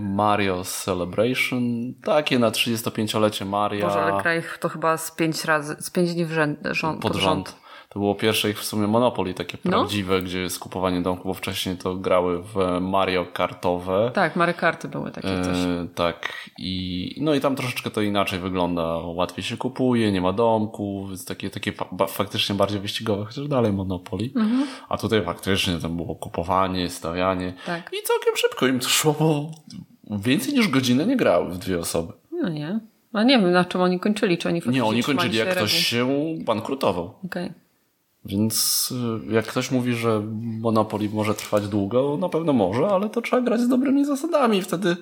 [0.00, 1.94] Mario Celebration.
[2.04, 3.86] Takie na 35-lecie Maria.
[3.86, 7.16] Boże, ale kraj to chyba z pięć razy, z pięć dni w rząd, rząd, pod
[7.16, 7.56] rząd.
[7.98, 9.70] To było pierwsze ich w sumie Monopoly, takie No.
[9.70, 14.10] prawdziwe, gdzie jest kupowanie domku, bo wcześniej to grały w Mario Kartowe.
[14.14, 15.56] Tak, Mario Karty były takie coś.
[15.56, 16.32] E, tak.
[16.58, 18.82] I, no i tam troszeczkę to inaczej wygląda.
[18.98, 21.72] Łatwiej się kupuje, nie ma domku, więc takie, takie
[22.08, 24.30] faktycznie bardziej wyścigowe, chociaż dalej Monopoly.
[24.36, 24.66] Mhm.
[24.88, 27.54] A tutaj faktycznie tam było kupowanie, stawianie.
[27.66, 27.90] Tak.
[27.92, 29.50] I całkiem szybko im to szło, bo
[30.18, 32.12] więcej niż godzinę nie grały w dwie osoby.
[32.32, 32.80] No nie.
[33.12, 35.56] A nie wiem, na czym oni kończyli, czy oni Nie, faktycznie oni trzymali kończyli, jak
[35.56, 36.08] ktoś się
[36.44, 37.14] bankrutował.
[37.24, 37.52] Okej.
[38.28, 38.88] Więc
[39.30, 43.42] y, jak ktoś mówi, że Monopoly może trwać długo, na pewno może, ale to trzeba
[43.42, 44.62] grać z dobrymi zasadami.
[44.62, 44.96] Wtedy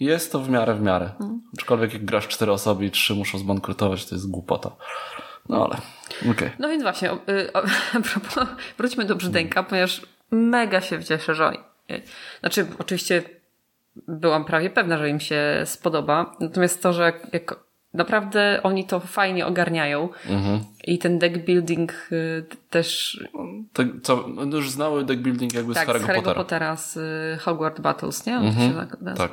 [0.00, 1.10] jest to w miarę w miarę.
[1.20, 1.42] Mhm.
[1.58, 4.70] Aczkolwiek jak grasz cztery osoby i trzy muszą zbankrutować, to jest głupota.
[5.48, 5.76] No ale,
[6.32, 6.50] okej.
[6.58, 7.62] No więc właśnie, o, y, o,
[7.96, 8.48] a propos,
[8.78, 11.52] wróćmy do brzdęka, ponieważ mega się cieszę, że
[12.40, 13.22] znaczy oczywiście
[14.08, 17.56] byłam prawie pewna, że im się spodoba, natomiast to, że jak
[17.94, 20.60] naprawdę oni to fajnie ogarniają Mhm.
[20.84, 23.20] i ten deck building y, też
[23.72, 26.34] To, co, no już znały deck building jakby tak, z Harry'ego Pottera.
[26.34, 28.36] Pottera z y, Hogwarts Battles, nie?
[28.36, 29.30] On Mhm, się tak tak.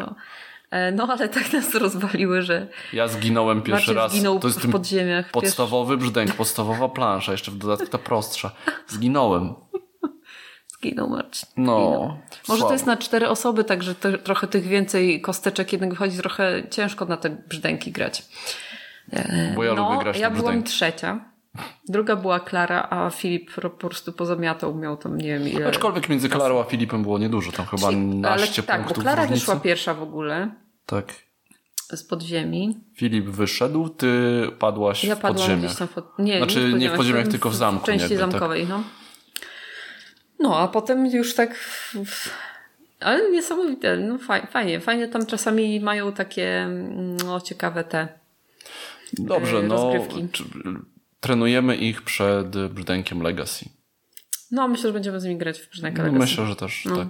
[0.71, 4.11] E, No ale tak nas rozwaliły, że Ja zginąłem pierwszy raz.
[4.11, 5.31] zginął to jest w podziemiach.
[5.31, 8.51] podstawowy brzdęk, podstawowa plansza, jeszcze w dodatku ta prostsza.
[8.87, 9.53] Zginąłem.
[10.79, 11.49] Zginął Marcin.
[11.57, 12.17] No.
[12.47, 16.63] Może to jest na cztery osoby, także te, trochę tych więcej kosteczek jednak wychodzi trochę
[16.69, 18.25] ciężko na te brzdęki grać.
[19.13, 21.19] E, Bo ja no, lubię grać ja byłam trzecia.
[21.89, 25.67] Druga była Klara, a Filip po prostu pozamiatał, miał tam nie wiem ile.
[25.67, 29.21] Aczkolwiek między Klarą a Filipem było niedużo, tam chyba Ale naście tak, bo punktów Klara
[29.21, 29.39] różnicy.
[29.39, 30.51] wyszła pierwsza w ogóle
[30.85, 31.13] Tak.
[31.95, 32.77] z podziemi.
[32.95, 35.65] Filip wyszedł, ty padłaś Ja w padłam podziemiach.
[35.65, 36.19] gdzieś tam w pod...
[36.19, 38.31] nie, Znaczy, nie w podziemiach, tylko w zamku W części jakby, tak.
[38.31, 38.83] zamkowej, no.
[40.39, 41.55] No, a potem już tak...
[42.99, 44.79] Ale niesamowite, no faj- fajnie.
[44.79, 46.67] Fajnie tam czasami mają takie
[47.25, 48.07] no, ciekawe te...
[49.13, 49.75] Dobrze, e, no.
[49.75, 50.27] rozgrywki.
[50.31, 50.43] Czy,
[51.19, 53.65] trenujemy ich przed brzdękiem Legacy.
[54.51, 56.19] No, myślę, że będziemy z nimi grać w Brzdęka No, Legacy.
[56.21, 56.95] myślę, że też No.
[56.97, 57.07] tak.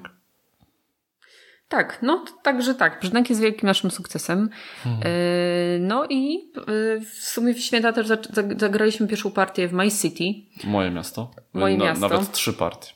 [1.69, 2.99] Tak, no także tak.
[3.01, 4.49] Brzdęk jest wielkim naszym sukcesem.
[4.85, 5.03] Mhm.
[5.05, 9.73] E, no i e, w sumie w święta też za- za- zagraliśmy pierwszą partię w
[9.73, 10.23] My City.
[10.63, 11.31] Moje miasto.
[11.53, 12.09] Moje Na, miasto.
[12.09, 12.93] Nawet trzy partie.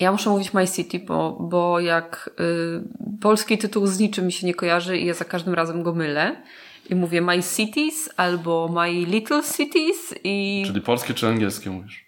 [0.00, 4.46] Ja muszę mówić My City, bo, bo jak y, polski tytuł z niczym mi się
[4.46, 6.42] nie kojarzy i ja za każdym razem go mylę.
[6.90, 10.64] I mówię My Cities albo My Little Cities i...
[10.66, 12.06] Czyli polskie czy angielskie mówisz?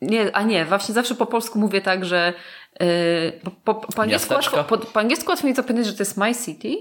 [0.00, 2.34] Nie, a nie, właśnie zawsze po polsku mówię tak, że
[2.80, 3.32] Yy,
[3.64, 6.76] po, po, po, angielsku łatwo, po, po angielsku łatwo mi że to jest My City,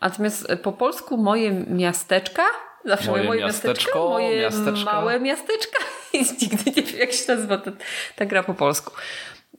[0.00, 2.42] natomiast po polsku moje miasteczka,
[2.88, 4.92] zawsze Moje moje, miasteczko, moje miasteczka.
[4.92, 5.78] małe miasteczka
[6.12, 7.70] i nigdy nie wiem jak się nazywa ta,
[8.16, 8.92] ta gra po polsku.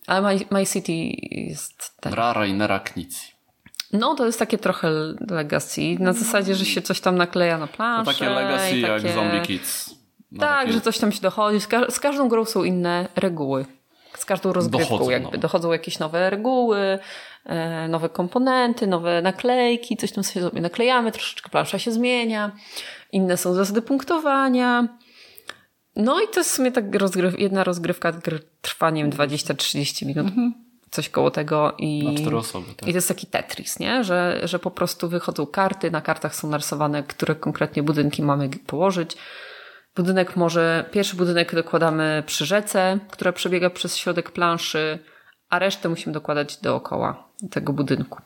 [0.07, 0.91] Ale My, My City
[1.31, 2.13] jest ten.
[2.13, 3.31] Ra Rainera Knici.
[3.93, 4.91] No to jest takie trochę
[5.29, 8.13] legacy, na zasadzie, że się coś tam nakleja na planszę.
[8.13, 9.13] takie legacy i jak takie...
[9.13, 9.95] Zombie Kids.
[10.31, 11.59] No Tak, takie- że coś tam się dochodzi.
[11.61, 13.65] Z, ka- z każdą grą są inne reguły.
[14.17, 15.25] Z każdą rozgrywką Dochodzą jakby.
[15.25, 15.37] nowe.
[15.37, 16.99] Dochodzą jakieś nowe reguły,
[17.45, 22.51] e, nowe komponenty, nowe naklejki, coś tam sobie naklejamy, troszeczkę plansza się zmienia.
[23.11, 24.87] Inne są zasady punktowania.
[25.95, 30.27] No i to jest w sumie tak rozgryw- jedna rozgrywka gr- trwaniem 20-30 minut.
[30.91, 31.75] Coś koło tego.
[31.77, 32.13] I, Mhm.
[32.15, 32.89] Na cztery osoby, tak.
[32.89, 34.03] I to jest taki Tetris, nie?
[34.03, 39.17] Że, że po prostu wychodzą karty, na kartach są narysowane, które konkretnie budynki mamy położyć.
[39.95, 44.99] Budynek może, pierwszy budynek dokładamy przy rzece, która przebiega przez środek planszy,
[45.49, 48.21] a resztę musimy dokładać dookoła tego budynku.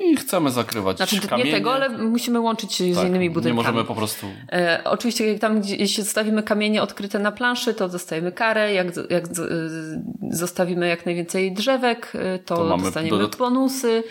[0.00, 1.50] I chcemy zakrywać Znaczy kamienie.
[1.50, 3.56] nie tego, ale musimy łączyć się z Tak, innymi Nie budynkami.
[3.56, 4.26] możemy po prostu...
[4.52, 8.72] E, oczywiście, jak tam gdzieś zostawimy kamienie odkryte na planszy, to dostajemy karę.
[8.74, 14.02] Jak, jak z- y, zostawimy jak najwięcej drzewek, y, to, To dostaniemy dodat- bonusy.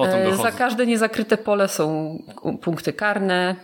[0.00, 2.18] E, za każde niezakryte pole są
[2.62, 3.56] punkty karne.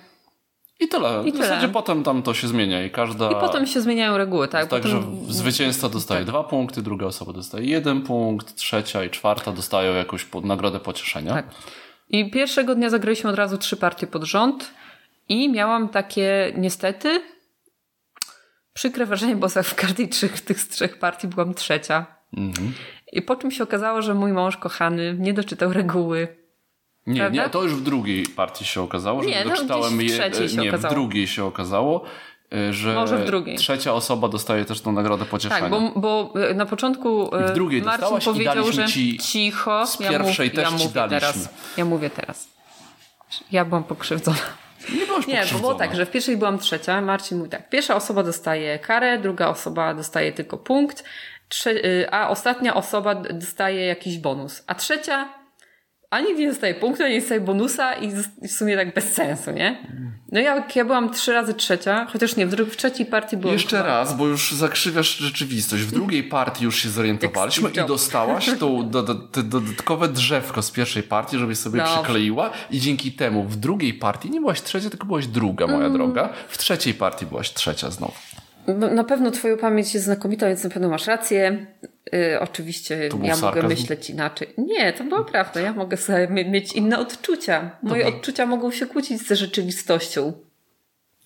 [0.80, 1.22] I tyle.
[1.26, 3.30] I w zasadzie potem tam to się zmienia i każda...
[3.30, 4.66] I potem się zmieniają reguły, tak?
[4.66, 9.52] Tak, potem, że zwycięzca dostaje dwa punkty, druga osoba dostaje jeden punkt, trzecia i czwarta
[9.52, 11.32] dostają jakąś nagrodę pocieszenia.
[11.32, 11.46] Tak.
[12.08, 14.70] I pierwszego dnia zagraliśmy od razu trzy partie pod rząd
[15.28, 17.22] i miałam takie niestety
[18.72, 22.06] przykre wrażenie, bo w każdej trzech, tych z trzech partii byłam trzecia.
[22.36, 22.72] Mhm.
[23.12, 26.28] I po czym się okazało, że mój mąż kochany nie doczytał reguły.
[27.08, 27.42] Nie, Prawda?
[27.42, 30.48] nie, to już w drugiej partii się okazało, że Nie, no, doczytałem gdzieś w trzeciej
[30.48, 30.92] się nie, okazało.
[30.92, 32.04] w drugiej się okazało,
[32.54, 33.56] y, że Może w drugiej.
[33.56, 35.60] trzecia osoba dostaje też tą nagrodę pocieszenia.
[35.60, 38.92] Tak, bo, bo e, na początku e, w drugiej Marcin dostałaś i powiedział, daliśmy że
[38.92, 39.86] ci cicho.
[39.86, 41.20] z ja pierwszej mów, też ja ci mówię daliśmy.
[41.20, 41.48] teraz.
[41.76, 42.48] Ja mówię teraz.
[43.52, 44.36] Ja byłam pokrzywdzona.
[44.94, 47.00] nie byłaś Nie, bo było tak, że w pierwszej byłam trzecia.
[47.00, 47.68] Marcin mówi tak.
[47.70, 51.04] Pierwsza osoba dostaje karę, druga osoba dostaje tylko punkt,
[51.66, 54.64] y, a ostatnia osoba dostaje jakiś bonus.
[54.66, 55.28] A trzecia
[56.10, 58.10] ani nie dostaje punktu, ani nie dostaje bonusa i
[58.48, 59.86] w sumie tak bez sensu, nie?
[60.32, 63.36] No ja, jak ja byłam trzy razy trzecia, chociaż nie, w, dru- w trzeciej partii
[63.36, 65.82] byłam Jeszcze chyba- raz, bo już zakrzywiasz rzeczywistość.
[65.82, 70.70] W drugiej partii już się zorientowaliśmy i dostałaś tą do, do, te dodatkowe drzewko z
[70.70, 71.94] pierwszej partii, żebyś sobie Dobrze.
[71.94, 75.92] przykleiła i dzięki temu w drugiej partii nie byłaś trzecia, tylko byłaś druga, moja Mm.
[75.92, 76.28] droga.
[76.48, 78.14] W trzeciej partii byłaś trzecia znowu.
[78.78, 81.66] No, Na pewno twoja pamięć jest znakomita, więc na pewno masz rację.
[82.14, 83.66] Y, oczywiście ja mogę sarkazm?
[83.68, 84.48] myśleć inaczej.
[84.58, 85.60] Nie, to była prawda.
[85.60, 87.70] Ja mogę sobie mi- mieć inne odczucia.
[87.82, 88.18] Moje Dobrze.
[88.18, 90.32] odczucia mogą się kłócić ze rzeczywistością.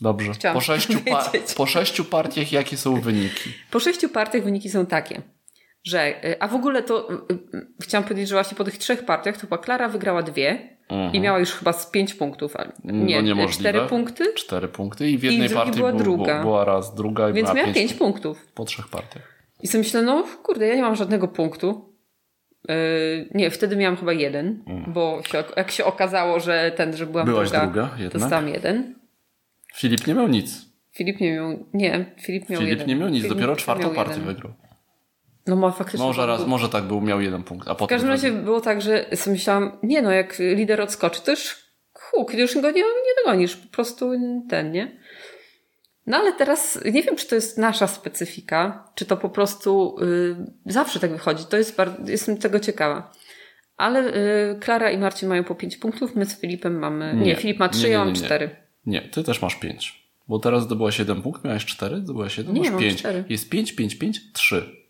[0.01, 0.33] Dobrze.
[0.33, 3.51] Chciałam Po sześciu, pa- po sześciu partiach jakie są wyniki?
[3.71, 5.23] Po sześciu partiach wyniki są takie,
[5.85, 9.05] że, y, a w ogóle to y, y, chciałam powiedzieć, że właśnie po tych trzech
[9.05, 10.77] partiach to chyba Klara wygrała dwie
[11.12, 13.38] i miała już chyba z pięć punktów, ale nie, Mhm.
[13.38, 16.42] No cztery punkty, Cztery punkty i w jednej drugi partii była był- druga.
[16.42, 18.47] była raz, druga i więc miała pięć, pięć punktów.
[18.55, 19.23] po trzech partiach.
[19.62, 21.95] I sobie myślę, no kurde, ja nie mam żadnego punktu.
[22.68, 22.75] Yy,
[23.35, 27.35] nie, wtedy miałam chyba jeden, bo się, jak się okazało, że ten, że byłam Mm.
[27.35, 28.12] Byłaś druga, druga jednak?
[28.23, 28.95] dostałam jeden.
[29.75, 30.66] Filip nie miał nic.
[30.97, 32.88] Filip nie miał, nie, Filip miał Filip jeden.
[32.88, 34.27] nie miał nic, Filip dopiero czwartą partię jeden.
[34.35, 34.53] wygrał.
[35.47, 36.07] No ma faktycznie.
[36.07, 37.69] Może, tak raz, może tak był, miał jeden punkt.
[37.69, 41.21] A potem w każdym razie było tak, że sobie myślałam, nie no, jak lider odskoczy,
[41.23, 41.57] to już
[41.93, 44.11] huk, już go nie, nie dogonisz, po prostu
[44.49, 44.99] ten, nie?
[46.07, 50.37] No ale teraz nie wiem, czy to jest nasza specyfika, czy to po prostu y,
[50.67, 51.45] zawsze tak wychodzi.
[51.45, 53.13] To jest bardzo, jestem tego ciekawa.
[53.77, 54.17] Ale
[54.51, 57.15] y, Klara i Marcin mają po 5 punktów, my z Filipem mamy.
[57.15, 58.51] Nie, nie Filip ma 3, ja mam 4.
[58.87, 59.03] Nie.
[59.03, 60.03] ty też masz 5.
[60.29, 63.03] Bo teraz zdobyłaś 7 punktów miałeś 4, zdobyłaś 7, nie, masz 5.
[63.29, 64.82] Jest 5, 5, 5, 3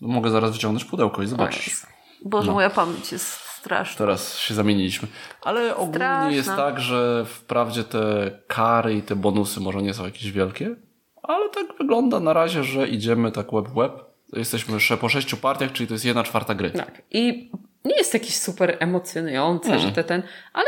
[0.00, 1.86] mogę zaraz wyciągnąć pudełko i zobaczysz.
[2.24, 2.52] Boże, No.
[2.52, 3.98] moja pamięć jest straszna.
[3.98, 5.08] Teraz się zamieniliśmy.
[5.42, 6.30] Ale ogólnie Straszna.
[6.30, 10.76] jest tak, że wprawdzie te kary i te bonusy może nie są jakieś wielkie,
[11.22, 13.92] ale tak wygląda na razie, że idziemy tak web w web.
[14.32, 16.70] Jesteśmy jeszcze po sześciu partiach, czyli to jest jedna czwarta gry.
[16.70, 17.02] Tak.
[17.10, 17.50] I
[17.84, 19.80] nie jest jakiś super emocjonujące, Mm.
[19.80, 20.66] że te ten, ale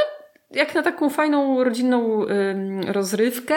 [0.51, 2.27] jak na taką fajną rodzinną
[2.87, 3.55] rozrywkę,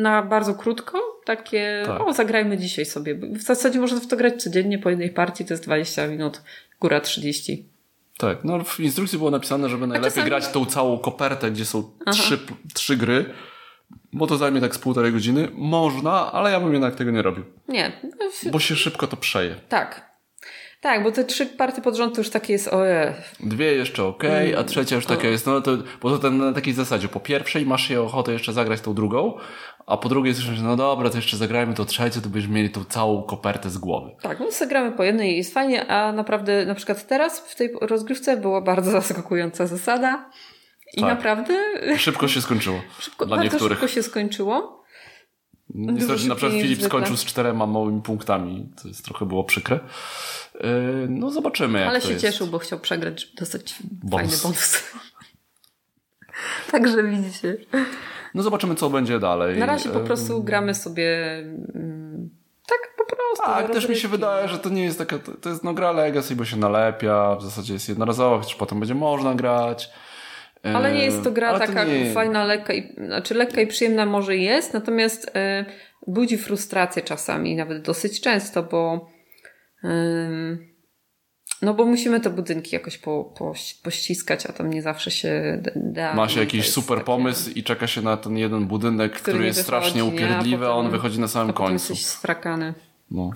[0.00, 2.00] na bardzo krótko, takie, Tak.
[2.00, 3.14] o, zagrajmy dzisiaj sobie.
[3.14, 6.42] W zasadzie można w to grać codziennie po jednej partii, to jest 20 minut,
[6.80, 7.68] góra 30.
[8.18, 11.90] Tak, no w instrukcji było napisane, żeby najlepiej czasami- grać tą całą kopertę, gdzie są
[12.12, 12.38] trzy,
[12.74, 13.24] trzy gry,
[14.12, 15.48] bo to zajmie tak z półtorej godziny.
[15.52, 17.92] Można, ale ja bym jednak tego nie robił, Nie,
[18.52, 19.54] bo się szybko to przeje.
[19.68, 20.10] tak.
[20.82, 23.14] Tak, bo te trzy partie pod rząd to już takie jest oje.
[23.40, 24.22] Dwie jeszcze ok,
[24.58, 25.70] a trzecia już taka jest, no to,
[26.02, 29.38] bo to ten, na takiej zasadzie, po pierwszej masz je ochotę jeszcze zagrać tą drugą,
[29.86, 32.84] a po drugiej słyszysz, no dobra, to jeszcze zagrajmy to trzecie, to byśmy mieli tą
[32.84, 34.10] całą kopertę z głowy.
[34.22, 37.70] Tak, no zagramy po jednej i jest fajnie, a naprawdę na przykład teraz w tej
[37.80, 40.30] rozgrywce była bardzo zaskakująca zasada
[40.96, 41.10] i Tak.
[41.10, 41.54] naprawdę
[41.98, 42.80] Szybko się skończyło.
[43.00, 43.78] szybko, dla bardzo niektórych.
[43.78, 44.80] szybko się skończyło.
[45.74, 49.80] Niestety, na przykład Filip skończył z czterema małymi punktami, to jest trochę było przykre.
[50.54, 50.60] Yy,
[51.08, 52.24] No zobaczymy jak Ale to się jest.
[52.24, 54.30] cieszył, bo chciał przegrać, żeby dostać Bonus.
[54.30, 54.82] fajny bonus.
[56.72, 57.56] Także widzicie.
[58.34, 59.58] No zobaczymy co będzie dalej.
[59.58, 61.38] Na razie po prostu gramy sobie
[61.74, 62.30] mm,
[62.68, 63.44] tak po prostu.
[63.44, 66.36] Tak, też mi się wydaje, że to nie jest taka, to, jest no gra Legacy,
[66.36, 69.90] bo się nalepia, w zasadzie jest jednorazowa, chociaż potem będzie można grać.
[70.62, 74.06] Ale nie jest to gra ale taka nie- fajna, lekka i, znaczy lekka i przyjemna
[74.06, 75.64] może jest, natomiast e,
[76.06, 79.10] budzi frustrację czasami, nawet dosyć często, bo
[79.84, 80.69] ym,
[81.62, 86.14] no bo musimy te budynki jakoś po, po, pościskać, a tam nie zawsze się da.
[86.14, 89.38] Ma się To jakiś super takie- pomysł i czeka się na ten jeden budynek, który,
[89.38, 90.22] nie jest strasznie wychodzi, nie?
[90.24, 91.92] A upierdliwy, a on potem- wychodzi na samym a końcu.
[91.92, 92.74] jesteś sfrakany.
[93.10, 93.30] No.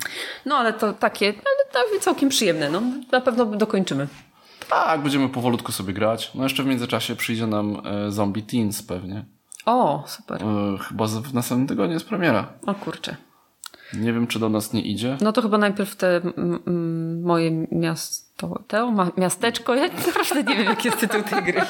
[0.47, 2.83] No ale to takie, ale to całkiem przyjemne, no
[3.13, 4.09] na pewno dokończymy.
[4.71, 6.31] Tak, będziemy powolutku sobie grać.
[6.35, 9.25] No jeszcze w międzyczasie przyjdzie nam e, Zombie Teens pewnie.
[9.67, 10.43] O, super.
[10.43, 12.53] E, chyba w następnym tygodniu jest premiera.
[12.67, 13.17] O kurczę.
[14.01, 15.17] Nie wiem, czy do nas nie idzie.
[15.21, 20.65] No to chyba najpierw te mm, moje miasto, to, ma, miasteczko, ja naprawdę nie wiem
[20.65, 21.61] jaki jest tytuł tej gry.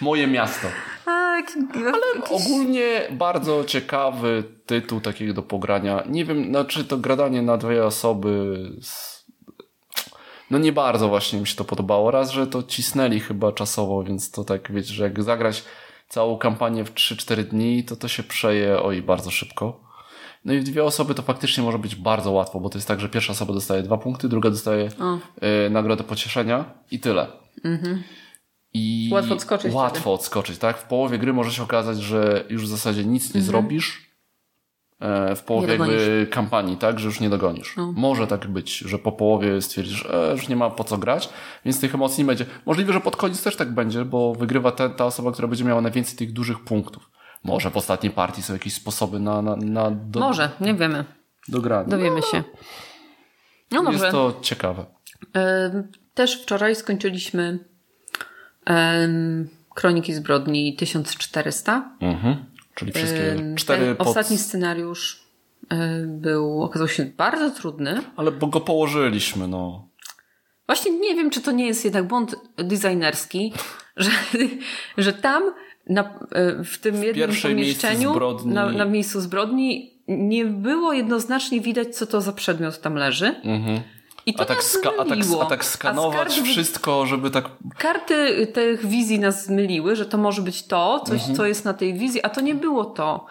[0.00, 0.68] Moje miasto.
[1.06, 6.02] A, jaki, jakiś- Ogólnie bardzo ciekawy tytuł takiego do pogrania.
[6.08, 8.56] Nie wiem, znaczy to gradanie na dwie osoby.
[8.82, 9.16] z-
[10.50, 12.10] No nie bardzo właśnie mi się to podobało.
[12.10, 15.64] Raz, że to cisnęli chyba czasowo, więc to tak wiecie, że jak zagrać
[16.08, 19.85] całą kampanię w 3-4 dni, to to się przeje oj bardzo szybko.
[20.46, 23.08] No i dwie osoby to faktycznie może być bardzo łatwo, bo to jest tak, że
[23.08, 24.88] pierwsza osoba dostaje dwa punkty, druga dostaje
[25.66, 27.26] y, nagrodę pocieszenia i tyle.
[28.74, 30.78] I Łatwo odskoczyć Łatwo odskoczyć, tak?
[30.78, 34.06] W połowie gry może się okazać, że już w zasadzie nic nie zrobisz.
[35.00, 35.90] e, W połowie Mhm.
[35.90, 36.98] Jakby kampanii, tak?
[36.98, 37.74] Że już nie dogonisz.
[37.96, 41.28] Może tak być, że po połowie stwierdzisz, e, już nie ma po co grać,
[41.64, 42.46] więc tych emocji nie będzie.
[42.66, 45.80] Możliwe, że pod koniec też tak będzie, bo wygrywa te, ta osoba, która będzie miała
[45.80, 47.10] najwięcej tych dużych punktów.
[47.46, 51.04] Może w ostatniej partii są jakieś sposoby na, na, na do, Może, nie wiemy.
[51.48, 51.88] do grania.
[51.88, 52.42] Dowiemy się.
[53.70, 54.10] No Jest dobrze.
[54.12, 54.86] to ciekawe.
[56.14, 57.58] Też wczoraj skończyliśmy
[59.74, 61.90] Kroniki Zbrodni 1400.
[62.00, 62.44] Mhm.
[62.74, 64.06] Czyli wszystkie cztery pod...
[64.06, 65.22] ostatni scenariusz
[65.68, 68.02] em, był, okazał się bardzo trudny.
[68.16, 69.88] Ale bo go położyliśmy, no.
[70.66, 73.52] Właśnie nie wiem, czy to nie jest jednak błąd designerski,
[73.96, 74.10] że,
[74.98, 75.42] że tam
[75.86, 81.60] na, e, w tym jednym pierwszej miejscu pomieszczeniu, na, na miejscu zbrodni, nie było jednoznacznie
[81.60, 83.26] widać, co to za przedmiot tam leży.
[83.44, 83.80] Mhm.
[84.26, 87.44] I to A tak, ska- a, tak, a tak skanować A kart- wszystko, żeby tak
[87.78, 91.36] Karty tych wizji nas zmyliły, że to może być to, coś, Mhm.
[91.36, 93.26] co jest na tej wizji, a to nie było to.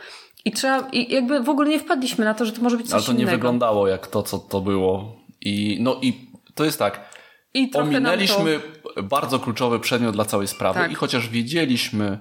[0.46, 2.94] I trzeba, i jakby w ogóle nie wpadliśmy na to, że to może być coś
[2.94, 3.38] Ale to nie innego.
[3.38, 5.15] wyglądało jak to, co to było.
[5.41, 6.13] I no i
[6.56, 7.10] to jest tak.
[7.54, 8.60] I Ominęliśmy
[9.04, 10.91] bardzo kluczowy przedmiot dla całej sprawy Tak.
[10.91, 12.20] i chociaż wiedzieliśmy,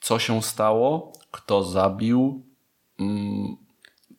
[0.00, 2.46] co się stało, kto zabił,
[3.00, 3.56] mm,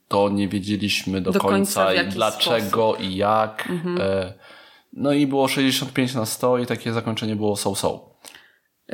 [0.07, 3.67] to nie wiedzieliśmy do, Do końca końca, i dlaczego i jak.
[3.69, 3.97] Mhm.
[4.01, 4.33] E,
[4.93, 8.11] no i było 65 na 100 i takie zakończenie było so-so.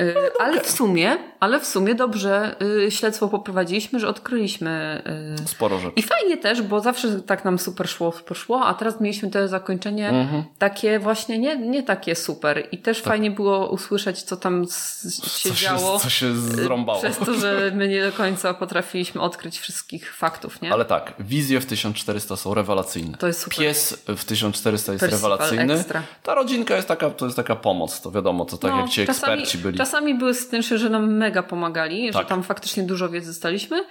[0.00, 2.56] Y, ale w sumie, ale w sumie dobrze
[2.86, 5.02] y, śledztwo poprowadziliśmy, że odkryliśmy.
[5.44, 5.92] y, Sporo rzeczy.
[5.96, 10.08] I fajnie też, bo zawsze tak nam super szło, poszło, a teraz mieliśmy to zakończenie
[10.08, 10.44] Mhm.
[10.58, 12.68] takie właśnie nie, nie takie super.
[12.72, 15.54] I też fajnie było usłyszeć, co tam się Tak.
[15.54, 15.98] Co działo.
[15.98, 16.98] się, co się zrąbało.
[16.98, 20.72] Przez to, że my nie do końca potrafiliśmy odkryć wszystkich faktów, nie?
[20.72, 23.18] Ale tak, wizje w 1400 są rewelacyjne.
[23.18, 23.58] To jest super.
[23.58, 25.74] Pies w 1400 jest Percival rewelacyjny.
[25.74, 26.02] ekstra.
[26.22, 29.06] Ta rodzinka jest taka, to jest taka pomoc, to wiadomo, to tak No, jak ci
[29.06, 29.78] czasami- eksperci byli.
[29.88, 32.22] Czasami były sytuacje, że nam mega pomagali, Tak.
[32.22, 33.84] że tam faktycznie dużo wiedzy dostaliśmy,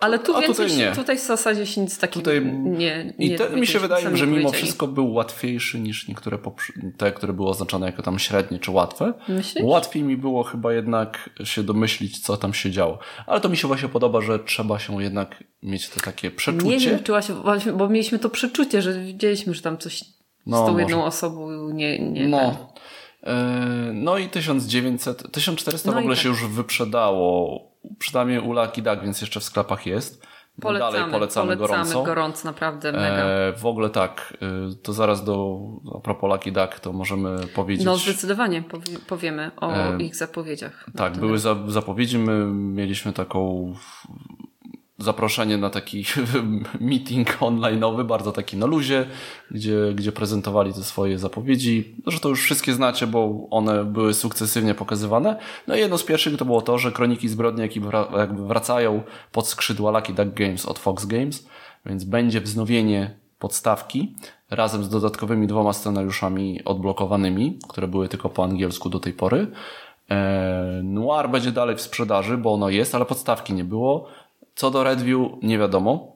[0.00, 3.36] ale tu więcej, tutaj się- tutaj w zasadzie się nic takiego Tutaj- nie, nie I
[3.36, 6.38] ten mi się wydaje, że mimo wszystko był łatwiejszy niż niektóre
[6.96, 9.14] te, które były oznaczone jako tam średnie czy łatwe.
[9.28, 9.64] Myślisz?
[9.64, 12.98] Łatwiej mi było chyba jednak się domyślić, co tam się działo.
[13.26, 16.68] Ale to mi się właśnie podoba, że trzeba się jednak mieć to takie przeczucie.
[16.68, 20.04] Nie wiem, czuła się, właśnie, bo mieliśmy to przeczucie, że widzieliśmy, że tam coś
[20.46, 20.82] No, z tą może.
[20.84, 22.28] jedną osobą nie, nie.
[22.28, 22.72] No.
[23.24, 26.22] E, No i 1900, 1400 No w ogóle tak.
[26.22, 27.60] się już wyprzedało.
[27.98, 30.26] Przynajmniej u Lucky Duck, więc jeszcze w sklepach jest.
[30.60, 32.02] Polecamy, Dalej polecamy, gorąco.
[32.02, 33.06] gorąco, naprawdę mega.
[33.24, 35.58] E, w ogóle tak, e, to zaraz do,
[35.96, 37.86] a propos Lucky Duck, to możemy powiedzieć.
[37.86, 40.86] No zdecydowanie powie, powiemy o E, ich zapowiedziach.
[40.96, 43.74] tak, były za, zapowiedzi, my mieliśmy taką,
[45.04, 46.04] zaproszenie na taki
[46.80, 49.06] meeting online'owy, bardzo taki na luzie,
[49.50, 54.74] gdzie, gdzie prezentowali te swoje zapowiedzi, że to już wszystkie znacie, bo one były sukcesywnie
[54.74, 55.36] pokazywane.
[55.66, 57.68] No i jedno z pierwszych to było to, że Kroniki Zbrodni
[58.18, 59.02] jakby wracają
[59.32, 61.48] pod skrzydła Lucky Duck Games od Fox Games,
[61.86, 64.16] więc będzie wznowienie podstawki
[64.50, 69.46] razem z dodatkowymi dwoma scenariuszami odblokowanymi, które były tylko po angielsku do tej pory.
[70.10, 74.06] E, Noir będzie dalej w sprzedaży, bo ono jest, ale podstawki nie było.
[74.54, 76.14] Co do Redview, nie wiadomo.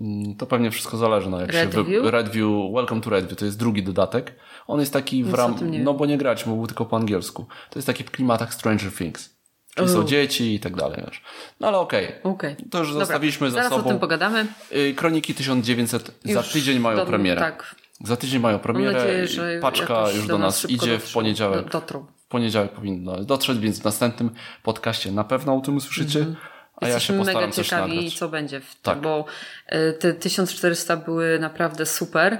[0.00, 2.10] Mm, to pewnie wszystko zależy, no jak się wy...
[2.10, 4.34] Redview, Welcome to Redview, to jest drugi dodatek.
[4.66, 5.56] On jest taki w ram...
[5.84, 7.46] No bo nie grać, był tylko po angielsku.
[7.70, 9.40] To jest taki w klimatach Stranger Things.
[9.74, 11.02] Czyli są dzieci i tak dalej.
[11.06, 11.22] Wiesz.
[11.60, 12.06] No ale okej.
[12.08, 12.32] Okay.
[12.32, 12.56] okay.
[12.70, 13.04] To już Dobra.
[13.04, 13.84] zostawiliśmy za Zaraz sobą.
[13.84, 14.46] o tym pogadamy.
[14.72, 17.40] Y, Kroniki 1900 już za tydzień mają do, premierę.
[17.40, 17.74] Tak.
[18.04, 18.92] Za tydzień mają premierę.
[18.92, 21.70] Mam nadzieję, że Paczka już do nas, nas idzie w poniedziałek.
[21.70, 22.06] Dotrą.
[22.16, 24.30] W poniedziałek powinno dotrzeć, więc w następnym
[24.62, 26.20] podcaście na pewno o tym usłyszycie.
[26.20, 26.59] Mm -hmm.
[26.80, 29.00] A ja się mega ciekawi, co będzie w tym, tak.
[29.00, 29.24] bo
[29.72, 32.38] y, te 1400 były naprawdę super.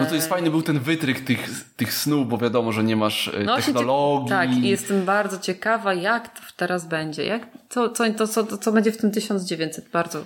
[0.00, 3.28] No to jest fajny był ten wytrych tych, tych snów, bo wiadomo, że nie masz
[3.28, 4.28] e, no technologii.
[4.28, 7.24] Tak, i jestem bardzo ciekawa, jak to teraz będzie.
[7.24, 9.88] Jak, co, co, to, co, co będzie w tym 1900.
[9.88, 10.24] Bardzo.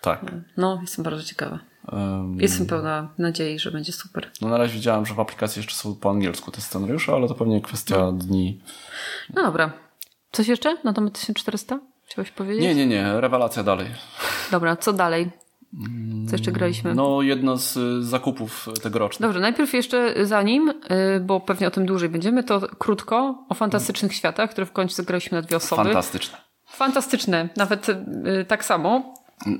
[0.00, 0.20] Tak.
[0.56, 1.58] No, jestem bardzo ciekawa.
[1.92, 4.30] Um, jestem pełna nadziei, że będzie super.
[4.40, 7.34] No na razie widziałam, że w aplikacji jeszcze są po angielsku te scenariusze, ale to
[7.34, 8.12] pewnie kwestia no.
[8.12, 8.60] dni.
[9.34, 9.72] No dobra.
[10.32, 11.80] Coś jeszcze na temat 1400?
[12.10, 12.62] Chciałeś powiedzieć?
[12.62, 13.20] Nie, nie, nie.
[13.20, 13.86] Rewelacja dalej.
[14.50, 15.30] Dobra, co dalej?
[16.28, 16.94] Co jeszcze graliśmy?
[16.94, 19.28] No, jedno z zakupów tegorocznych.
[19.28, 20.74] Dobrze, najpierw jeszcze zanim, y,
[21.20, 25.38] bo pewnie o tym dłużej będziemy, to krótko o fantastycznych światach, które w końcu zagraliśmy
[25.38, 25.82] na dwie osoby.
[25.84, 26.38] Fantastyczne.
[26.66, 29.14] Fantastyczne, nawet y, tak samo.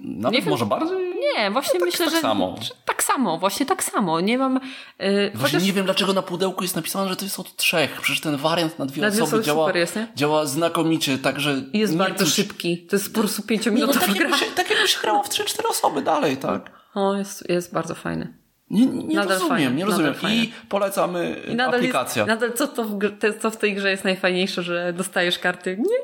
[0.04, 1.09] Nawet nie może wiem, bardziej?
[1.36, 2.56] Nie, właśnie no tak, myślę, tak że, samo.
[2.60, 4.20] że, tak samo, właśnie tak samo.
[4.20, 4.54] Nie mam.
[4.98, 5.62] Yy, właśnie chociaż...
[5.62, 8.00] nie wiem, dlaczego na pudełku jest napisane, że to jest od trzech.
[8.00, 11.62] Przecież ten wariant na dwie, na dwie osoby, działa, jest, działa znakomicie, także.
[11.72, 12.34] Jest bardzo czuć...
[12.34, 12.86] szybki.
[12.86, 14.36] To jest po prostu pięciominutowa no, tak gra.
[14.36, 16.70] Się, tak jakby się grało w trzy, cztery osoby dalej, tak?
[16.94, 18.40] O, jest, jest bardzo fajny.
[18.70, 20.14] Nie, nie nadal rozumiem, fajne, nie rozumiem.
[20.30, 22.22] I polecamy I nadal aplikacja.
[22.22, 22.98] Jest, nadal co, to w,
[23.40, 25.76] co w tej grze jest najfajniejsze, że dostajesz karty.
[25.78, 25.96] Nie,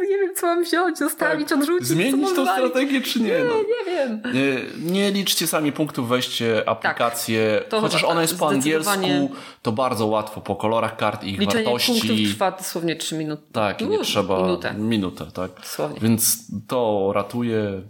[0.00, 1.58] nie, wiem, co mam wziąć, zostawić, tak.
[1.58, 1.88] odrzucić.
[1.88, 3.26] Zmienić tą strategię, czy nie?
[3.26, 3.54] Nie, no.
[3.54, 4.22] nie wiem.
[4.34, 7.62] Nie, nie, liczcie sami punktów, weźcie aplikację.
[7.68, 9.30] Tak, Chociaż ona jest po angielsku,
[9.62, 11.92] to bardzo łatwo po kolorach kart i ich Liczenie wartości.
[11.92, 13.42] punktów trwa dosłownie 3 minuty.
[13.52, 14.74] Tak, nie trzeba minutę.
[14.74, 15.50] minutę tak.
[15.60, 16.00] Dosłownie.
[16.00, 16.38] Więc
[16.68, 17.82] to ratuje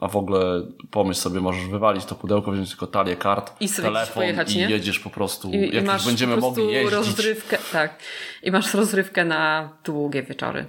[0.00, 4.14] a w ogóle pomyśl sobie, możesz wywalić to pudełko, wziąć tylko talię kart, I telefon
[4.14, 4.70] pojechać, i nie?
[4.70, 6.94] jedziesz po prostu, I, jak i masz będziemy po prostu mogli jeździć.
[6.94, 7.98] rozrywkę, tak.
[8.42, 10.66] I masz rozrywkę na długie wieczory.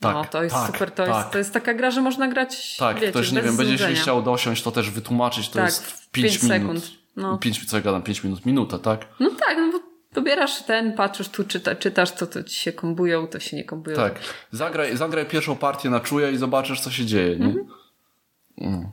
[0.00, 1.16] Tak, no, to jest tak, super, to, tak.
[1.16, 2.76] Jest, to jest taka gra, że można grać.
[2.76, 5.86] Tak, wiecie, ktoś nie wiem, będziesz się chciał dosiąść, to też wytłumaczyć, to tak, jest
[5.86, 6.58] w 5 minut.
[6.58, 6.90] sekund.
[7.16, 7.38] No.
[7.38, 9.06] 5, co ja gadam, 5 minut, minuta, tak?
[9.20, 9.78] No tak, no bo
[10.12, 13.96] dobierasz ten, patrzysz tu, czyta, czytasz, to, to ci się kombują, to się nie kombują.
[13.96, 14.20] Tak.
[14.52, 17.46] Zagraj, zagraj pierwszą partię na czuje i zobaczysz, co się dzieje, nie?
[17.46, 17.66] Mhm.
[18.58, 18.90] Mm.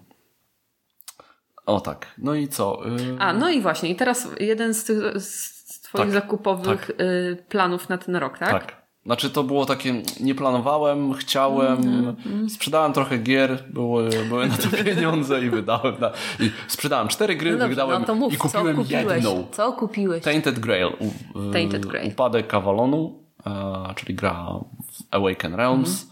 [1.66, 2.08] O tak.
[2.18, 2.82] No i co?
[2.86, 3.18] Yy...
[3.20, 3.90] A, no i właśnie.
[3.90, 7.00] I teraz jeden z tych z twoich tak, zakupowych tak.
[7.00, 8.52] Yy, planów na ten rok, tak?
[8.52, 8.87] Tak.
[9.08, 12.50] Znaczy to było takie, nie planowałem, chciałem, mm, mm.
[12.50, 15.96] sprzedałem trochę gier, były, były na to pieniądze i wydałem.
[16.00, 19.48] Na, i sprzedałem cztery gry, no dobrze, wydałem no mów, i kupiłem jedną.
[19.52, 20.24] Co kupiłeś?
[20.24, 20.88] Tainted Grail.
[20.88, 22.12] U, Tainted Grail.
[22.12, 24.46] Upadek Avalonu, e, czyli gra
[24.92, 26.04] w Awaken Realms.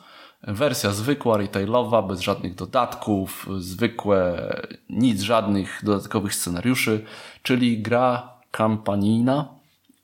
[0.43, 0.55] Mm.
[0.55, 4.49] Wersja zwykła, retailowa, bez żadnych dodatków, zwykłe,
[4.89, 7.05] nic, żadnych dodatkowych scenariuszy,
[7.43, 9.47] czyli gra kampanijna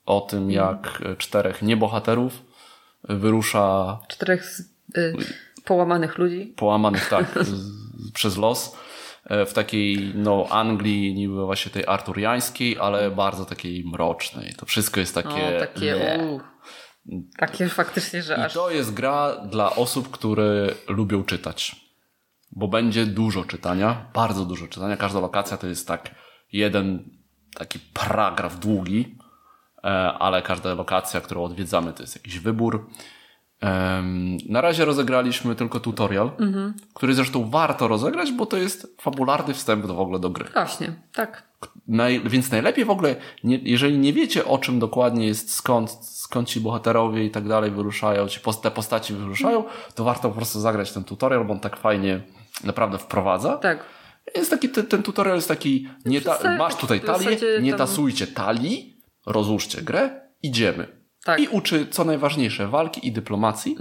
[0.06, 0.56] o tym, mhm.
[0.56, 2.51] jak czterech niebohaterów
[3.04, 4.00] wyrusza.
[4.08, 4.60] Czterech
[4.98, 5.14] y,
[5.66, 6.54] połamanych ludzi.
[6.58, 8.76] Połamanych, tak, z, przez los.
[9.26, 14.54] E, w takiej no, Anglii, niby właśnie tej arturiańskiej, ale bardzo takiej mrocznej.
[14.58, 15.58] To wszystko jest takie.
[15.58, 16.20] O, takie.
[17.38, 18.54] Takie faktycznie, że I aż...
[18.54, 21.76] to jest gra dla osób, które lubią czytać.
[22.52, 24.98] Bo będzie dużo czytania, bardzo dużo czytania.
[24.98, 26.16] Każda lokacja to jest tak
[26.52, 27.10] jeden
[27.54, 29.18] taki paragraf długi,
[30.20, 32.88] ale każda lokacja, którą odwiedzamy, to jest jakiś wybór.
[34.50, 36.74] Na razie rozegraliśmy tylko tutorial, mhm.
[36.94, 40.46] który zresztą warto rozegrać, bo to jest fabularny wstęp do w ogóle do gry.
[40.54, 41.44] Właśnie, tak.
[41.88, 46.50] Naj, więc najlepiej w ogóle, nie, jeżeli nie wiecie o czym dokładnie jest, skąd, skąd
[46.50, 49.64] ci bohaterowie i tak dalej wyruszają, ci post, te postaci wyruszają,
[49.96, 52.22] to warto po prostu zagrać ten tutorial, bo on tak fajnie
[52.64, 53.58] naprawdę wprowadza.
[53.58, 53.84] Tak.
[54.36, 59.01] Jest taki, ten, ten tutorial jest taki, nie ta, masz tutaj talię, nie tasujcie talii,
[59.26, 61.02] rozłóżcie grę, idziemy.
[61.26, 61.40] Tak.
[61.40, 63.78] I uczy, co najważniejsze, walki i dyplomacji,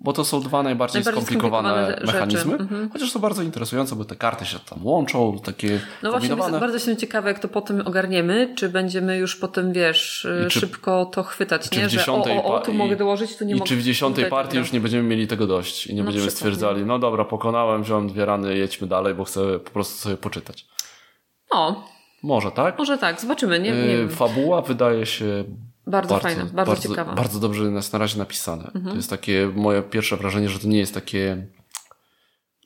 [0.00, 4.16] bo to są dwa najbardziej, Najbardziej skomplikowane, skomplikowane mechanizmy, chociaż są bardzo interesujące, bo te
[4.16, 8.68] karty się tam łączą, takie No właśnie, bardzo jestem ciekawa, jak to potem ogarniemy, czy
[8.68, 11.88] będziemy już potem, wiesz, I czy- szybko to chwytać, czy nie?
[11.88, 13.68] w Że o, o, o, tu pa- mogę i- dołożyć, tu nie I mogę.
[13.68, 16.30] czy w dziesiątej partii tak już nie będziemy mieli tego dość i nie Na będziemy
[16.30, 20.66] stwierdzali, no dobra, pokonałem, wziąłem dwie rany, jedźmy dalej, bo chcę po prostu sobie poczytać.
[21.50, 21.84] O,
[22.24, 22.78] Może, tak?
[22.78, 24.08] może tak, zobaczymy, nie, nie Yy, wiem.
[24.08, 25.44] Fabuła wydaje się
[25.86, 27.00] Bardzo fajna, bardzo ciekawa.
[27.00, 27.16] Mhm.
[27.16, 28.70] Bardzo dobrze jest na razie napisane.
[28.88, 31.46] To jest takie moje pierwsze wrażenie, że to nie jest takie.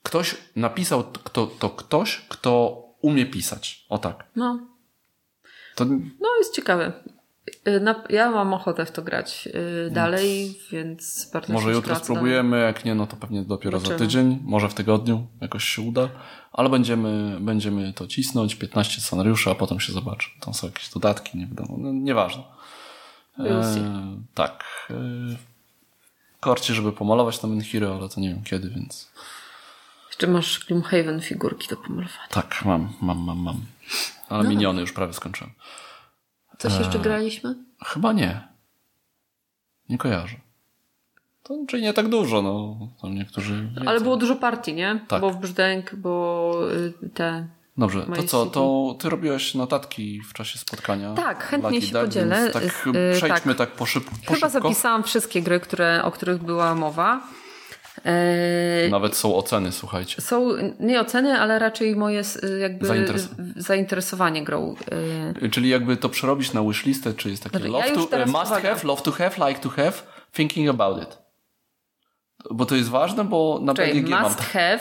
[0.02, 3.86] Ktoś napisał kto, to ktoś, kto umie pisać.
[3.88, 4.24] O tak.
[4.36, 4.58] No,
[5.74, 5.84] To
[6.20, 6.92] no jest ciekawe.
[7.68, 7.80] Y,
[8.10, 9.48] ja mam ochotę w to grać
[9.86, 14.06] y, dalej, więc bardzo może jutro spróbujemy, jak nie, no to pewnie dopiero za Zobaczymy.
[14.08, 16.08] tydzień, może w tygodniu jakoś się uda,
[16.52, 20.30] ale będziemy, będziemy to cisnąć, 15 scenariuszy, a potem się zobaczy.
[20.40, 22.42] Tam są jakieś dodatki, nie wiadomo, no, nieważne.
[23.38, 23.62] E,
[24.34, 24.64] tak.
[24.90, 24.94] E,
[26.40, 29.10] korci, żeby pomalować tam Hero, ale to nie wiem kiedy, więc
[30.08, 32.28] Jeszcze masz Gloomhaven figurki do pomalowania.
[32.30, 33.60] tak, mam, mam, mam, mam.
[34.28, 34.50] Ale No.
[34.50, 35.52] miniony już prawie skończyłem.
[36.58, 37.54] Coś jeszcze graliśmy?
[37.84, 38.48] Chyba nie.
[39.88, 40.36] Nie kojarzę.
[41.48, 42.78] To czyli nie tak dużo, no.
[43.02, 43.52] Tam niektórzy.
[43.76, 44.00] Ale więcej.
[44.02, 45.00] było dużo partii, nie?
[45.08, 45.20] Tak.
[45.20, 46.52] Bo w Brzdęk, bo
[47.04, 47.46] y, te...
[47.78, 51.14] Dobrze, to co, to ty robiłeś notatki w czasie spotkania.
[51.14, 52.50] Tak, chętnie się Duck, podzielę.
[52.50, 53.68] Tak, Y, przejdźmy tak.
[53.68, 54.48] tak, po, szyb, po Chyba szybko.
[54.48, 57.20] zapisałam wszystkie gry, które, o których była mowa.
[58.04, 60.22] Eee, Nawet są oceny, słuchajcie.
[60.22, 60.48] Są
[60.80, 62.22] nie oceny, ale raczej moje
[62.60, 64.74] jakby Zainteres- zainteresowanie grą.
[65.50, 68.60] Czyli jakby to przerobić na wishlistę, czy jest taki Znaczy, love ja to, must uwaga.
[68.74, 69.92] have, love to have, like to have,
[70.32, 71.18] thinking about it.
[72.50, 74.48] Bo to jest ważne, bo na Czyli mam must tak.
[74.50, 74.80] have,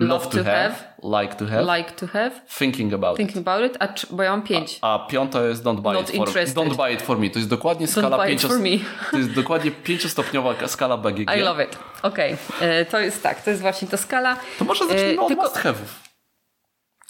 [0.00, 0.74] Love to have,
[1.22, 3.16] like to have, like to have, thinking about it.
[3.16, 4.78] thinking about it, a, bo ja mam pięć.
[4.82, 6.64] A piąta jest don't buy Not it for interested.
[6.64, 7.30] Don't buy it for me.
[7.30, 8.70] To jest dokładnie skala buy it pięcio, for me.
[9.10, 11.36] To jest dokładnie pięciostopniowa skala BGG.
[11.36, 11.78] I love it.
[12.02, 14.36] Okej, Eee, to jest tak, to jest właśnie ta skala.
[14.58, 16.07] To może zacznijmy Eee, od tylko- must have'ów.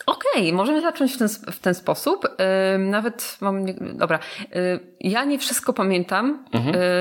[0.08, 2.28] Okej, możemy zacząć w ten, w ten sposób.
[2.74, 3.64] Ym, nawet mam.
[3.64, 4.18] Nie, dobra.
[4.42, 6.44] Y, ja nie wszystko pamiętam,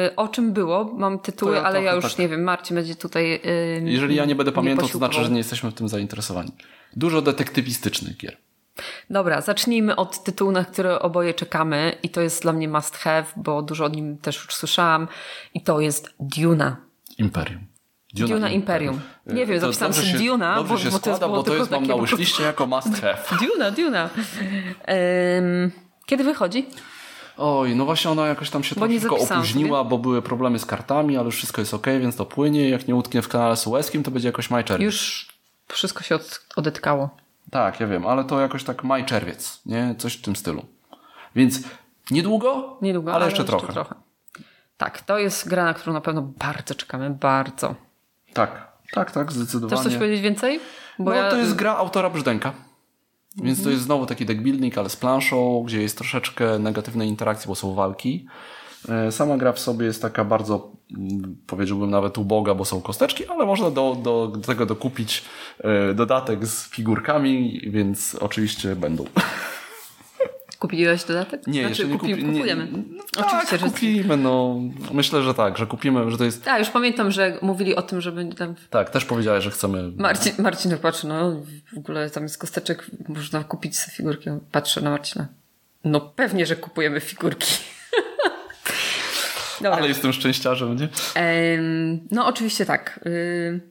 [0.09, 0.83] y, o czym było.
[0.97, 1.63] Mam tytuły, Mhm.
[1.73, 2.19] To ja ale ja już tak.
[2.19, 2.43] nie wiem.
[2.43, 3.41] Marcin będzie tutaj.
[3.83, 5.11] Jeżeli ja nie będę pamiętał, to posiłkował.
[5.13, 6.51] znaczy, że nie jesteśmy w tym zainteresowani.
[6.95, 8.37] Dużo detektywistycznych gier.
[9.09, 11.95] Dobra, zacznijmy od tytułu, na który oboje czekamy.
[12.03, 15.07] I to jest dla mnie must have, bo dużo o nim też już słyszałam.
[15.53, 16.77] I to jest Duna.
[17.17, 17.61] Imperium.
[18.13, 19.01] Duna Imperium.
[19.25, 21.43] Nie wiem, To zapisałam sobie się- Duna, Dobrze bo- się bo to jest składa, bo
[21.43, 23.17] to jest mam na wishliście jako must have.
[23.47, 24.09] Duna, Duna.
[25.37, 25.71] Ym,
[26.05, 26.65] kiedy wychodzi?
[27.37, 31.17] Oj, no właśnie ona jakoś tam się Bo zapisałam opóźniła, bo były problemy z kartami,
[31.17, 32.69] ale już wszystko jest ok, więc to płynie.
[32.69, 34.85] Jak nie utknie w kanale sueskim, to będzie jakoś maj czerwiec.
[34.85, 35.27] Już
[35.67, 37.09] wszystko się od, odetkało.
[37.51, 39.95] Tak, ja wiem, ale to jakoś tak maj czerwiec, nie?
[39.97, 40.65] Coś w tym stylu.
[41.35, 41.59] Więc
[42.11, 43.85] niedługo, Niedługo, ale, jeszcze, trochę.
[44.77, 47.75] Tak, to jest gra, na którą na pewno bardzo czekamy, bardzo.
[48.33, 49.83] Tak, tak, tak, Chcesz zdecydowanie.
[49.83, 50.59] coś powiedzieć więcej?
[50.99, 51.29] Bo no ja...
[51.31, 52.53] to jest gra autora Brzdęka.
[53.43, 57.47] Więc to jest znowu taki deck building, ale z planszą, gdzie jest troszeczkę negatywnej interakcji,
[57.47, 58.27] bo są walki.
[58.89, 63.27] E, Sama gra w sobie jest taka bardzo, mm, powiedziałbym nawet uboga, bo są kosteczki,
[63.27, 65.23] ale można do, do, do tego dokupić
[65.59, 69.05] e, dodatek z figurkami, więc oczywiście będą.
[70.59, 71.47] Kupiłeś dodatek?
[71.47, 72.11] Nie, znaczy, jeszcze nie kupi...
[72.11, 72.23] kupi...
[72.25, 72.67] nie- kupujemy.
[72.71, 73.65] No, Oczywiście, tak, że...
[73.65, 74.59] kupimy, no.
[74.93, 76.43] Myślę, że tak, że kupimy, że to jest...
[76.43, 78.55] Tak, już pamiętam, że mówili o tym, że będzie tam...
[78.69, 79.91] Tak, też powiedziałeś, że chcemy...
[79.97, 81.41] Marcin, Marcin tak patrzy, no
[81.73, 84.29] w ogóle tam jest kosteczek, można kupić sobie figurki.
[84.51, 85.27] Patrzę na Marcina.
[85.83, 87.51] No pewnie, że kupujemy figurki.
[89.61, 89.77] Dobra.
[89.77, 90.89] Ale jestem szczęściarzem, nie?
[91.15, 92.99] Em, no oczywiście tak.
[93.05, 93.61] Y,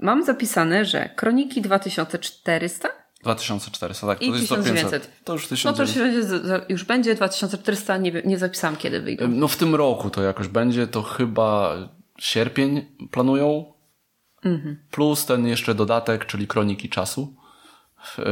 [0.00, 2.88] mam zapisane, że Kroniki 2400
[3.24, 4.18] 2400, tak.
[4.18, 4.90] To I za 1900.
[4.90, 5.24] 500.
[5.24, 5.76] To już No 1900.
[5.76, 9.28] to już będzie, już będzie 2400, nie, nie zapisałam kiedy wyjdą.
[9.28, 11.76] No w tym roku to jakoś będzie, to chyba
[12.18, 13.74] sierpień planują.
[14.90, 17.36] Plus ten jeszcze dodatek, czyli Kroniki Czasu,
[18.18, 18.24] yy,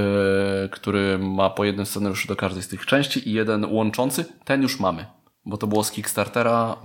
[0.70, 4.24] który ma po jednym scenariuszu do każdej z tych części i jeden łączący.
[4.44, 5.06] Ten już mamy,
[5.44, 6.76] bo to było z Kickstartera.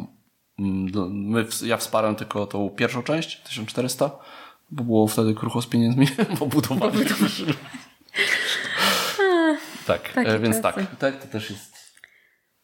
[0.60, 0.92] Mm,
[1.30, 4.12] My, ja wsparłem tylko tą pierwszą część, 1400,
[4.72, 6.08] bo było wtedy krucho z pieniędzmi,
[6.40, 7.00] bo budowali.
[9.88, 10.88] Tak, Takie e, więc tak, czasy.
[11.00, 11.78] tak, to też jest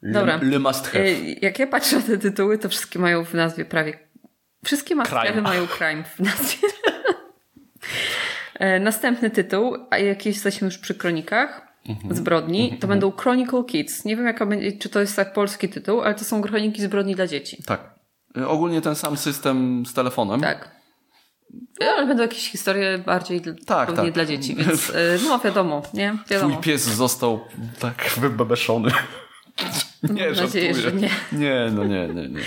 [0.04, 0.38] Dobra.
[0.38, 1.06] Le, le must have.
[1.06, 4.00] Y, Jak ja patrzę na te tytuły, to wszystkie mają w nazwie prawie.
[4.66, 5.04] Wszystkie Crime.
[5.10, 6.68] maskiady mają crime w nazwie.
[8.60, 12.16] E, Następny tytuł, a jak jesteśmy już przy kronikach Mhm.
[12.16, 14.06] zbrodni, to będą Chronicle Kids.
[14.06, 17.16] Nie wiem, jaka będzie, czy to jest tak polski tytuł, ale to są kroniki zbrodni
[17.16, 17.64] dla dzieci.
[17.66, 17.96] Tak.
[18.48, 20.42] Ogólnie ten sam system z telefonem.
[20.42, 20.72] Tak.
[21.82, 24.12] Ale będą jakieś historie bardziej dla, Tak, tak.
[24.12, 26.12] dla dzieci, więc y, no wiadomo, nie?
[26.26, 26.58] Twój Wiadomo.
[26.58, 27.40] pies został
[27.80, 28.92] tak wybebeszony.
[30.04, 31.10] Nie, Mam nadzieję, że nie.
[31.32, 32.40] Nie, no nie, nie, nie.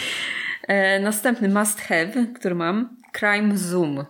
[0.68, 2.96] E, następny must have, który mam.
[3.12, 4.04] Crime Zoom.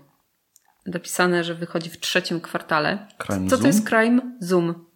[0.86, 3.06] Napisane, że wychodzi w trzecim kwartale.
[3.18, 3.60] Crime Co Zoom?
[3.62, 4.86] to jest Crime Zoom?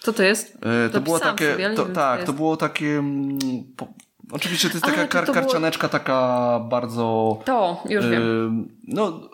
[0.00, 0.58] Co to jest?
[0.86, 2.26] E, to było takie, sobie, to, wiem, tak, jest.
[2.26, 3.38] to było takie, mm,
[3.76, 3.88] po,
[4.32, 8.22] oczywiście to jest taka A, to kar, to było- karcianeczka taka bardzo, To, już wiem.
[8.22, 9.30] Ym, No,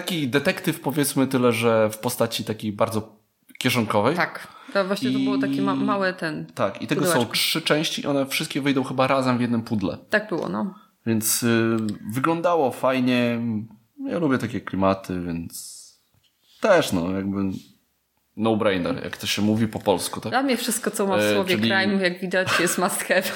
[0.00, 3.16] taki detektyw powiedzmy tyle, że w postaci takiej bardzo
[3.58, 4.16] kieszonkowej.
[4.16, 4.48] Tak.
[4.72, 6.46] To właśnie to było takie ma małe ten.
[6.54, 7.32] Tak, i tego są Pudełeczko.
[7.34, 9.98] trzy części i one wszystkie wyjdą chyba razem w jednym pudle.
[10.10, 10.74] Tak było, no.
[11.06, 11.76] Więc y,
[12.14, 13.40] wyglądało fajnie.
[14.06, 15.76] Ja lubię takie klimaty, więc
[16.60, 17.38] też no, jakby
[18.36, 20.32] no-brainer, jak to się mówi po polsku, tak?
[20.32, 23.22] Dla mnie wszystko, co ma w E, słowie czyli- crime, jak widać, jest must have.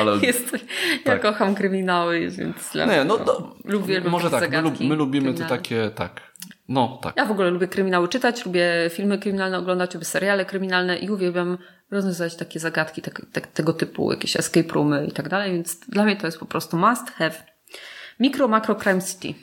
[0.00, 0.58] Ale jest, ja
[1.04, 1.20] Tak.
[1.20, 5.32] kocham kryminały, więc dla nie, no to- lubię może tak, my, lub, my lubimy to
[5.34, 5.56] kryminalne.
[5.56, 6.20] takie, tak.
[6.68, 7.16] No, tak.
[7.16, 11.58] Ja w ogóle lubię kryminały czytać, lubię filmy kryminalne oglądać, lubię seriale kryminalne i uwielbiam
[11.90, 16.04] rozwiązywać takie zagadki tak, tak, tego typu, jakieś escape roomy i tak dalej, więc dla
[16.04, 17.34] mnie to jest po prostu must have.
[18.20, 19.34] Mikro, makro, crime city.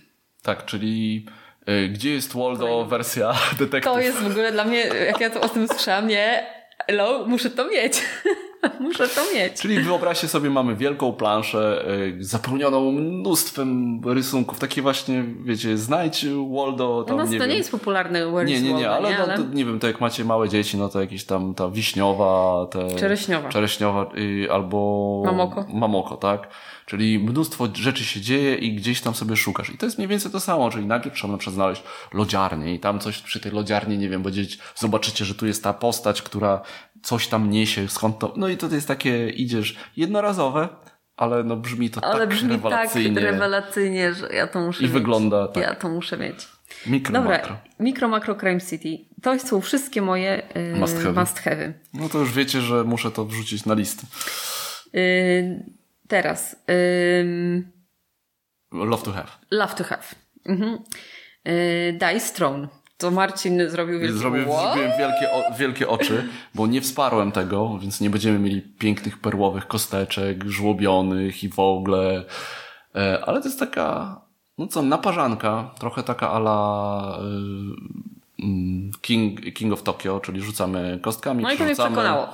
[0.41, 1.25] Tak, czyli
[1.69, 3.83] y, gdzie jest Waldo wersja detektyw?
[3.93, 6.56] To jest w ogóle dla mnie, jak ja to o tym słyszałam, nie,
[6.87, 8.01] hello, muszę to mieć.
[8.79, 9.53] muszę to mieć.
[9.53, 11.85] Czyli wyobraźcie sobie, mamy wielką planszę
[12.19, 14.59] y, zapełnioną mnóstwem rysunków.
[14.59, 16.25] Takie właśnie, wiecie, znajdź
[16.55, 17.51] Waldo, U tam nas nie to wiem.
[17.51, 20.25] nie jest popularny Where nie, nie, nie, ale, no, to, nie wiem, to jak macie
[20.25, 22.95] małe dzieci, no to jakieś tam ta wiśniowa, te...
[22.95, 23.49] Czereśniowa.
[23.49, 25.21] Czereśniowa y, albo...
[25.25, 25.65] Mamoko.
[25.73, 26.47] Mamoko, tak.
[26.87, 29.69] Czyli mnóstwo rzeczy się dzieje i gdzieś tam sobie szukasz.
[29.69, 31.83] I to jest mniej więcej to samo, czyli najpierw trzeba na przykład znaleźć
[32.13, 35.73] lodziarnię i tam coś przy tej lodziarni, nie wiem, będziecie, zobaczycie, że tu jest ta
[35.73, 36.61] postać, która
[37.03, 38.33] coś tam niesie, skąd to...
[38.37, 40.69] No i to jest takie, idziesz jednorazowe,
[41.17, 43.15] ale no brzmi to Ale tak brzmi rewelacyjnie.
[43.15, 44.91] tak rewelacyjnie, że ja to muszę I mieć.
[44.93, 45.63] wygląda tak.
[45.63, 46.47] Ja to muszę mieć.
[46.87, 47.57] Mikro, Dobra, makro.
[47.79, 48.97] mikro, makro, crime city.
[49.21, 51.19] To są wszystkie moje yy, Must have'y.
[51.19, 51.73] must have'y.
[51.93, 54.07] No to już wiecie, że muszę to wrzucić na listę.
[54.93, 55.76] Yy,
[56.07, 56.55] teraz.
[56.67, 57.63] Yy,
[58.71, 59.27] Love to have.
[59.51, 60.03] love to have.
[60.45, 60.79] Mhm.
[61.45, 62.67] Yy, Dice Throne.
[62.97, 64.61] To Marcin zrobił wielki Zrobię, What?
[64.61, 69.67] zrobiłem wielkie, o, wielkie oczy, bo nie wsparłem tego, więc nie będziemy mieli pięknych perłowych
[69.67, 72.25] kosteczek, żłobionych i w ogóle.
[72.95, 74.21] E, ale to jest taka,
[74.57, 81.43] no co, naparzanka, trochę taka ala y, mm, King, King of Tokyo, czyli rzucamy kostkami,
[81.43, 82.27] No i to mnie przekonało.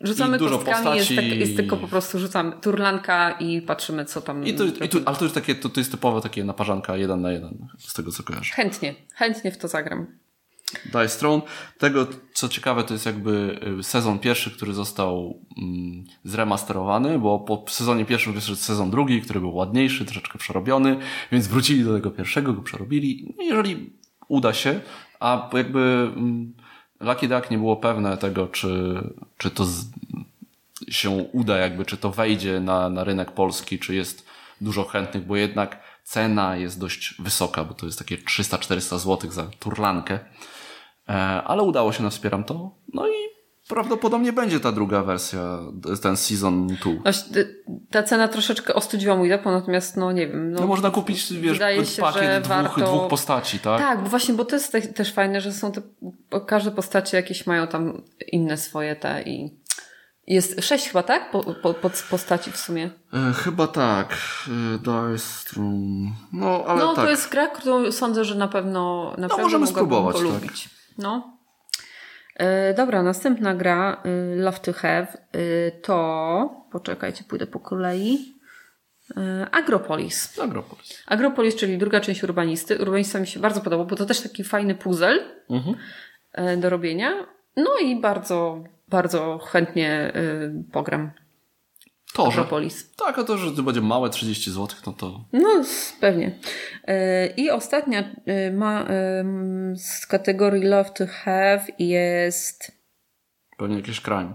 [0.00, 1.40] Rzucamy I dużo kostkami, jest, tak, postaci.
[1.40, 4.46] jest tylko po prostu rzucamy turlanka i patrzymy, co tam.
[4.46, 7.20] I to, i to, ale to już takie, to, to jest typowe takie naparzanka jeden
[7.20, 8.54] na jeden, z tego co kojarzę.
[8.54, 10.06] Chętnie, chętnie w to zagram.
[10.84, 11.42] Dice Throne.
[11.78, 17.64] Tego, co ciekawe, to jest jakby y, sezon pierwszy, który został mm, zremasterowany, bo po
[17.68, 20.96] sezonie pierwszym wyszedł sezon drugi, który był ładniejszy, troszeczkę przerobiony,
[21.32, 23.34] więc wrócili do tego pierwszego, go przerobili.
[23.38, 23.92] No, Jeżeli
[24.28, 24.80] uda się,
[25.20, 26.54] a jakby mm,
[27.00, 29.02] Lucky Duck nie było pewne tego, czy,
[29.38, 29.84] czy to z,
[30.88, 34.26] się uda, jakby, czy to wejdzie na, na rynek polski, czy jest
[34.60, 39.46] dużo chętnych, bo jednak cena jest dość wysoka, bo to jest takie 300-400 zł za
[39.58, 40.18] turlankę.
[41.08, 42.70] E, ale udało się, na wspieram to.
[42.94, 43.29] No i
[43.70, 45.58] prawdopodobnie będzie ta druga wersja,
[46.02, 46.90] ten season 2.
[47.04, 50.52] No, y, ta cena troszeczkę ostudziła mój depot, natomiast no nie wiem.
[50.52, 51.58] No, No można kupić, wiesz,
[51.88, 53.80] się, pakiet dwóch, warto- dwóch postaci, tak?
[53.80, 55.82] Tak, bo właśnie, bo to jest te, też fajne, że są te,
[56.46, 58.02] każde postacie jakieś mają tam
[58.32, 59.60] inne swoje te i
[60.26, 61.30] jest sześć chyba, tak?
[61.30, 62.90] Po, po, po, postaci w sumie.
[63.12, 64.18] E, chyba tak.
[64.48, 65.60] E, Dice.
[66.32, 67.04] No, ale no tak.
[67.04, 70.24] to jest gra, którą sądzę, że na pewno na pewno możemy spróbować, tak.
[70.24, 70.68] polubić.
[70.98, 71.39] No.
[72.40, 78.34] E, dobra, następna gra e, Love to Have e, to poczekajcie, pójdę po kolei.
[79.16, 80.38] E, Agropolis.
[80.38, 81.02] Agropolis.
[81.06, 82.78] Agropolis, czyli druga część urbanisty.
[82.78, 85.18] Urbanista mi się bardzo podobał, bo to też taki fajny puzzle
[85.50, 85.76] Mhm.
[86.60, 87.10] do robienia.
[87.56, 90.12] No i bardzo, bardzo chętnie e,
[90.72, 91.10] pogram
[92.14, 92.90] To, że, Agropolis.
[92.96, 95.48] tak, a to, że to będzie małe 30 zł, no to No,
[96.00, 96.38] pewnie.
[96.88, 98.86] E, I ostatnia e, ma
[99.76, 102.72] z kategorii Love to Have jest
[103.58, 104.34] pewnie jakiś crime.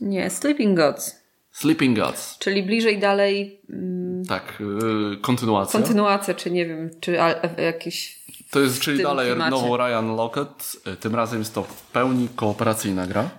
[0.00, 2.38] nie, Sleeping Gods, Sleeping Gods.
[2.38, 5.80] czyli bliżej dalej mm, Tak, yy, kontynuacja.
[5.80, 7.18] kontynuacja, czy nie wiem, czy
[7.58, 9.76] jakieś To jest, czyli dalej klimacie.
[9.76, 10.76] Ryan Lockett.
[11.00, 13.30] Tym razem jest to w pełni kooperacyjna gra.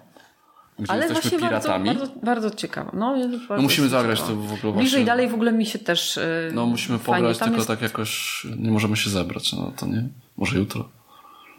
[0.79, 1.85] Gdzie ale jesteśmy właśnie bardzo, piratami.
[1.85, 2.91] bardzo, bardzo ciekawa.
[2.93, 5.05] No, bardzo no musimy zagrać to w ogóle Bliżej właśnie.
[5.05, 8.71] dalej w ogóle mi się też e, No musimy pograć, tylko jest, tak jakoś nie
[8.71, 9.53] możemy się zebrać.
[9.53, 10.09] No to nie?
[10.37, 10.89] Może jutro.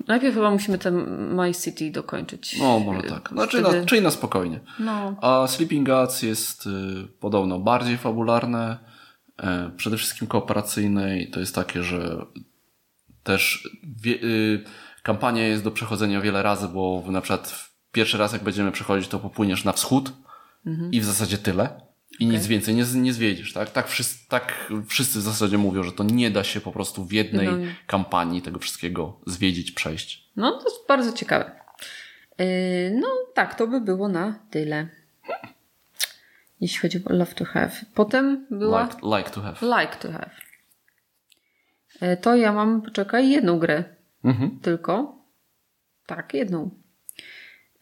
[0.07, 0.95] Najpierw chyba musimy ten
[1.35, 2.59] My City dokończyć.
[2.59, 3.29] No może tak.
[3.33, 4.61] Znaczy Wtedy- na, czyli na spokojnie.
[4.79, 5.17] No.
[5.21, 6.71] A Sleeping Gods jest y,
[7.21, 8.79] podobno bardziej fabularne,
[9.43, 12.27] e, przede wszystkim kooperacyjne i to jest takie, że
[13.23, 14.65] też wie, y,
[15.03, 19.19] kampania jest do przechodzenia wiele razy, bo na przykład pierwszy raz jak będziemy przechodzić, to
[19.19, 20.13] popłyniesz na wschód
[20.93, 21.81] i w zasadzie tyle.
[22.21, 23.71] I nic więcej nie, nie zwiedzisz, tak?
[23.71, 27.13] Tak wszyscy, tak wszyscy w zasadzie mówią, że to nie da się po prostu w
[27.13, 27.53] jednej No.
[27.87, 30.31] kampanii tego wszystkiego zwiedzić, przejść.
[30.37, 31.51] No, to jest bardzo ciekawe.
[32.39, 32.47] Yy,
[33.01, 34.89] no, tak, to by było na tyle.
[36.61, 37.71] Jeśli chodzi o Love to Have.
[37.95, 39.81] Potem była Like, like to have.
[39.81, 40.31] Like to Have.
[42.01, 43.85] Yy, to ja mam, poczekaj, jedną grę
[44.25, 44.59] Mhm.
[44.63, 45.19] tylko.
[46.07, 46.71] Tak, jedną.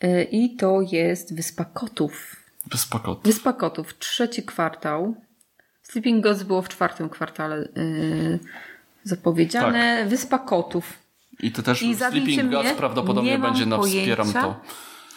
[0.03, 2.37] Yy, I to jest Wyspa Kotów.
[2.67, 3.21] Bez pakotu.
[3.25, 5.15] Wyspa Kotów, trzeci kwartał.
[5.83, 8.39] Sleeping Gods było w czwartym kwartale yy,
[9.03, 9.99] zapowiedziane.
[10.01, 10.09] Tak.
[10.09, 10.99] Wyspa Kotów.
[11.41, 14.61] I to też I Sleeping Gods prawdopodobnie będzie na wspieram to.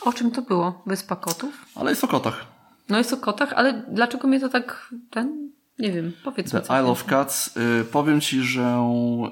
[0.02, 0.84] O czym to było?
[0.86, 1.66] Wyspa Kotów?
[1.76, 2.46] Ale jest o kotach.
[2.90, 5.52] No jest o kotach, ale dlaczego mnie to tak ten?
[5.80, 6.80] Nie wiem, powiedz The mi coś.
[6.80, 7.58] Isle of Cats.
[7.58, 8.90] Y, powiem ci, że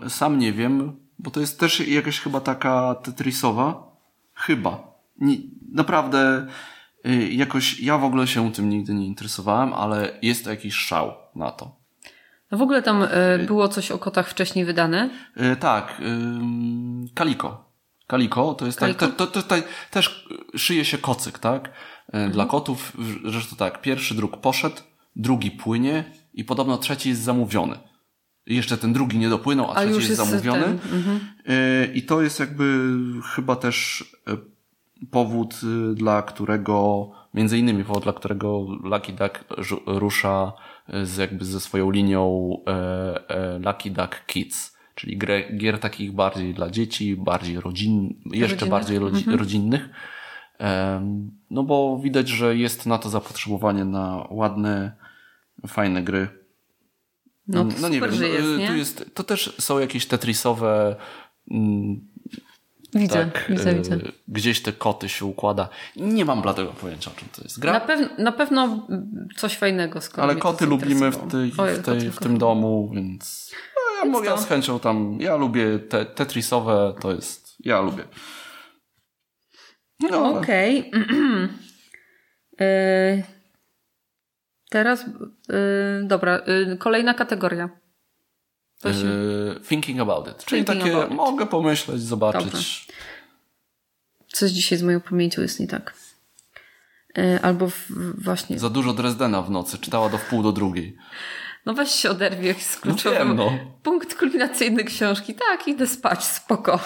[0.09, 3.93] sam nie wiem, bo to jest też jakaś chyba taka tetrisowa.
[4.35, 4.92] Chyba.
[5.23, 5.37] Nie,
[5.71, 6.47] naprawdę
[7.07, 11.13] y, jakoś ja w ogóle się tym nigdy nie interesowałem, ale jest to jakiś szał
[11.35, 11.75] na to.
[12.51, 15.09] No w ogóle tam e, było coś o kotach wcześniej wydane.
[15.53, 16.01] Y, tak,
[17.13, 17.73] Kaliko.
[18.07, 19.17] Kaliko to jest tak, Kaliko?
[19.17, 21.71] to, to, to, to, też szyje się kocyk, tak?
[22.15, 24.75] Y, Dla kotów, że to tak, pierwszy druk poszedł,
[25.15, 26.03] drugi płynie
[26.33, 27.79] i podobno trzeci jest zamówiony.
[28.45, 30.65] Jeszcze ten drugi nie dopłynął, a, A trzeci jest, jest zamówiony.
[30.65, 31.19] mhm.
[31.49, 32.89] Y, I to jest jakby
[33.35, 34.52] chyba też y,
[35.11, 35.55] powód,
[35.91, 39.43] y, dla którego, między innymi powód, dla którego Lucky Duck
[39.85, 40.53] rusza
[40.93, 46.11] y, z jakby ze swoją linią e, e, Lucky Duck Kids, czyli grę, gier takich
[46.11, 48.69] bardziej dla dzieci, bardziej rodzin, jeszcze Rodzinnych.
[48.69, 49.89] bardziej rodzi, rodzinnych.
[50.57, 54.95] Em, No bo widać, że jest na to zapotrzebowanie na ładne,
[55.67, 56.27] fajne gry.
[57.47, 58.67] No, to super, że jest, y, nie?
[58.67, 60.95] Tu jest, to też są jakieś tetrisowe
[61.51, 62.07] mm,
[62.95, 63.97] Widzę, tak, widzę, e, widzę.
[64.27, 65.69] Gdzieś te koty się układa.
[65.95, 67.73] Nie mam bladego pojęcia, o czym to jest gra.
[67.73, 68.87] Na, pew- na pewno
[69.35, 70.01] coś fajnego.
[70.01, 74.05] skoro ale koty lubimy w, tej, Ojej, w, tej, koty w tym domu, więc no,
[74.05, 78.03] ja, mogę, ja z chęcią tam, ja lubię te tetrisowe, to jest, ja lubię.
[79.99, 80.91] No, Okej.
[82.61, 83.23] E,
[84.69, 85.05] Teraz,
[85.49, 86.41] e, dobra,
[86.79, 87.69] kolejna kategoria.
[88.83, 90.45] To się, e, thinking about it.
[90.45, 91.13] Czyli Thinking takie, it.
[91.13, 92.43] mogę pomyśleć, zobaczyć.
[92.45, 92.59] Dobra.
[94.27, 95.93] coś dzisiaj z moją pamięcią jest nie tak.
[97.17, 97.85] E, Albo w,
[98.23, 98.59] właśnie.
[98.59, 100.97] Za dużo Dresdena w nocy, czytała do wpół do drugiej.
[101.65, 103.51] No weź się oderwij jakiś No kluczowy wiem, no.
[103.83, 105.35] punkt kulminacyjny książki.
[105.35, 106.79] Tak, idę spać, spoko.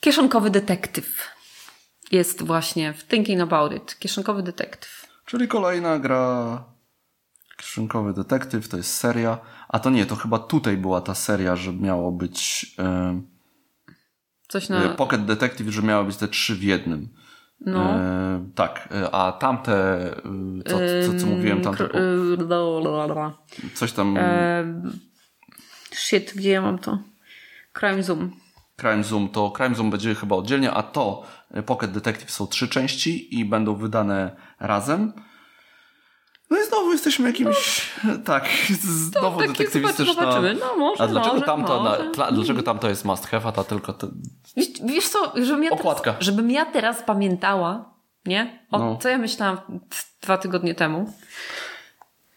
[0.00, 1.28] Kieszonkowy detektyw.
[2.12, 3.98] Jest właśnie w Thinking About It.
[3.98, 5.06] Kieszonkowy detektyw.
[5.26, 6.64] Czyli kolejna gra
[7.58, 9.38] Kieszonkowy Detektyw, to jest seria.
[9.68, 13.20] A to nie, to chyba tutaj była ta seria, że miało być e,
[14.48, 14.88] Coś na...
[14.88, 17.08] Pocket Detective, że miało być te trzy w jednym.
[17.60, 17.94] No.
[17.94, 20.22] E, tak, e, a tamte, e,
[20.66, 21.84] co, co, co mówiłem, tamte,
[23.08, 23.32] la.
[23.74, 24.98] coś tam, Em,
[25.92, 26.98] Shit, gdzie ja mam to?
[27.72, 28.30] Crime Zoom.
[28.76, 32.68] Crime Zoom, to Crime Zoom będzie chyba oddzielnie, a to e, Pocket Detective są trzy
[32.68, 35.12] części i będą wydane razem.
[36.50, 37.90] No i znowu jesteśmy jakimś,
[38.24, 38.48] tak,
[38.80, 40.14] znowu detektywistyczna.
[40.14, 40.54] zobaczymy.
[40.60, 42.04] No, może, a dlaczego może, tamto, może.
[42.04, 44.06] Na, tla, dlaczego tamto jest must have, a ta tylko, te,
[44.56, 46.12] Wiesz, wiesz co, żebym ja, Okładka.
[46.12, 47.94] Teraz, żebym ja teraz pamiętała,
[48.26, 48.66] nie?
[48.70, 48.96] O, No.
[48.96, 49.58] co ja myślałam
[50.22, 51.12] dwa tygodnie temu.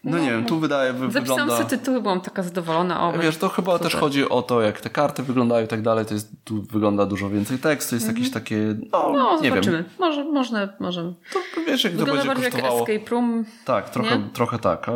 [0.04, 1.56] No nie wiem, tu wydaje, wy, Zapisałam wygląda...
[1.56, 3.08] sobie tytuły, byłam taka zadowolona.
[3.08, 3.90] O, Wiesz, to chyba super.
[3.90, 6.06] też chodzi o to, jak te karty wyglądają i tak dalej.
[6.06, 8.56] To jest, tu wygląda dużo więcej tekstu, jest jakieś takie,
[8.92, 9.76] no, No, nie zobaczymy.
[9.76, 9.84] wiem.
[9.98, 11.14] Może, może, może.
[11.32, 12.80] To wiesz, jak to Wygląda będzie bardziej jak kosztowało.
[12.88, 14.28] Escape Room, Tak, trochę, Nie?
[14.30, 14.88] trochę tak.
[14.88, 14.92] A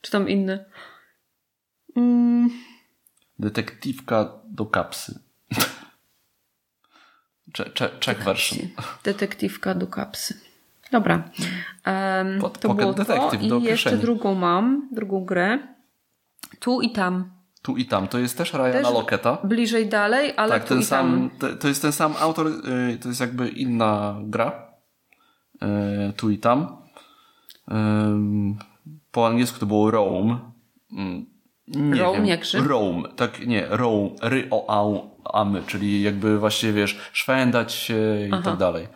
[0.00, 0.64] czy tam inny.
[1.96, 2.50] Mm,
[3.38, 5.18] detektywka do kapsy.
[7.54, 8.58] Cze- cze- Czech version.
[9.04, 10.40] Detektywka do kapsy.
[10.92, 11.14] Dobra.
[11.86, 13.04] Um, Pod- to było to.
[13.04, 14.02] Detective I do jeszcze kieszeni.
[14.02, 15.58] drugą mam, drugą grę.
[16.60, 17.30] Tu i tam.
[17.62, 18.08] Tu i tam.
[18.08, 19.38] To jest też Ryana Loketa.
[19.44, 21.58] Bliżej dalej, ale Tak, tu ten i sam, tam.
[21.58, 24.68] to jest ten sam autor, y, to jest jakby inna gra.
[25.62, 26.76] Y, Tu i tam.
[27.72, 28.58] Ym,
[29.12, 30.38] Po angielsku to było Rome.
[30.92, 31.26] Mm,
[31.66, 32.26] Nie Rome wiem.
[32.26, 32.66] jak Rzym?
[32.68, 37.96] Rome, tak, nie, Rome, ry o au, amy, czyli jakby właśnie wiesz, szwendać się
[38.28, 38.88] i tak dalej.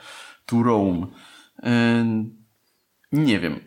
[0.47, 1.07] Tu Rome.
[3.13, 3.61] Nie wiem.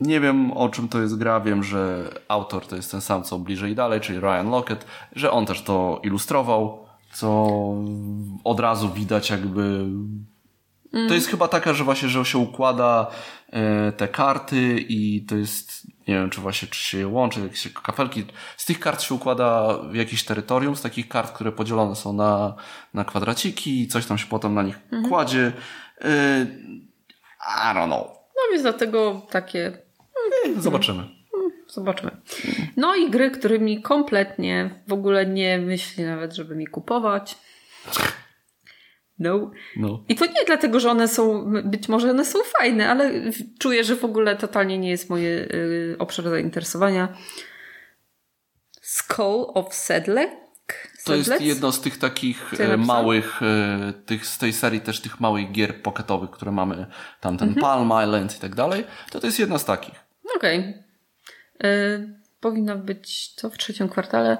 [0.00, 3.38] Nie wiem o czym to jest gra, wiem, że autor to jest ten sam co
[3.38, 7.46] bliżej i dalej, czyli Ryan Lockett, że on też to ilustrował, co
[8.44, 9.86] od razu widać jakby
[11.08, 13.10] to jest chyba taka, że właśnie, że się układa
[13.50, 18.24] e, te karty i to jest, nie wiem, czy właśnie, czy się łączy, jakieś kafelki.
[18.56, 22.54] Z tych kart się układa w jakieś terytorium, z takich kart, które podzielone są na,
[22.94, 24.78] na kwadraciki i coś tam się potem na nich
[25.08, 25.52] kładzie.
[27.46, 28.06] I don't know.
[28.50, 29.86] więc dlatego takie
[30.58, 31.08] Zobaczymy.
[31.66, 32.10] Zobaczymy.
[32.76, 37.38] No i gry, którymi kompletnie w ogóle nie myśli nawet, żeby mi kupować.
[39.18, 39.50] No.
[39.76, 40.04] No.
[40.08, 43.12] I to nie dlatego, że one są, być może one są fajne, ale
[43.58, 47.16] czuję, że w ogóle totalnie nie jest moje y, obszar zainteresowania.
[48.80, 50.30] Skull of Sedlec?
[51.06, 55.00] To jest jedno z tych takich Co e, małych, e, tych, z tej serii też
[55.00, 56.86] tych małych gier pocketowych, które mamy,
[57.20, 57.62] tam ten Mhm.
[57.62, 59.94] Palm Island i tak dalej, to to jest jedna z takich.
[60.36, 60.74] Okej.
[61.64, 64.38] Y, powinno być to w trzecim kwartale.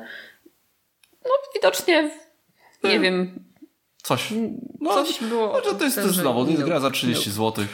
[1.25, 2.11] No widocznie,
[2.85, 3.45] nie wiem,
[4.03, 4.33] Coś.
[4.81, 5.53] No, coś było...
[5.53, 7.53] no, to, to jest też znowu, to jest gra za 30 Minął.
[7.53, 7.65] zł.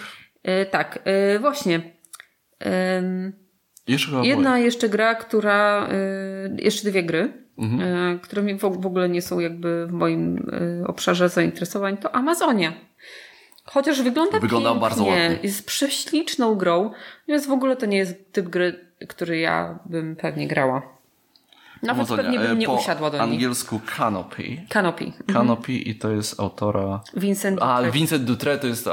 [0.70, 0.98] Tak,
[1.40, 1.92] właśnie.
[3.88, 5.88] Jeszcze Jedna jeszcze gra, która.
[6.58, 7.80] jeszcze dwie gry, Mhm.
[8.16, 10.36] y, które mi w, ogóle nie są jakby w moim
[10.82, 12.72] y, obszarze zainteresowań, to Amazonia.
[13.64, 15.38] Chociaż wygląda, Wygląda pięknie, bardzo ładnie.
[15.42, 16.90] jest prześliczną grą,
[17.28, 20.82] więc w ogóle to nie jest typ gry, który ja bym pewnie grała.
[21.82, 23.32] Nawet Amazonia, pewnie e, bym nie po usiadła do niej.
[23.32, 24.42] angielsku Canopy.
[24.68, 25.12] Canopy.
[25.32, 27.00] Canopy i to jest autora...
[27.16, 27.94] Vincent A, Dutrec.
[27.94, 28.88] Vincent Dutre to jest,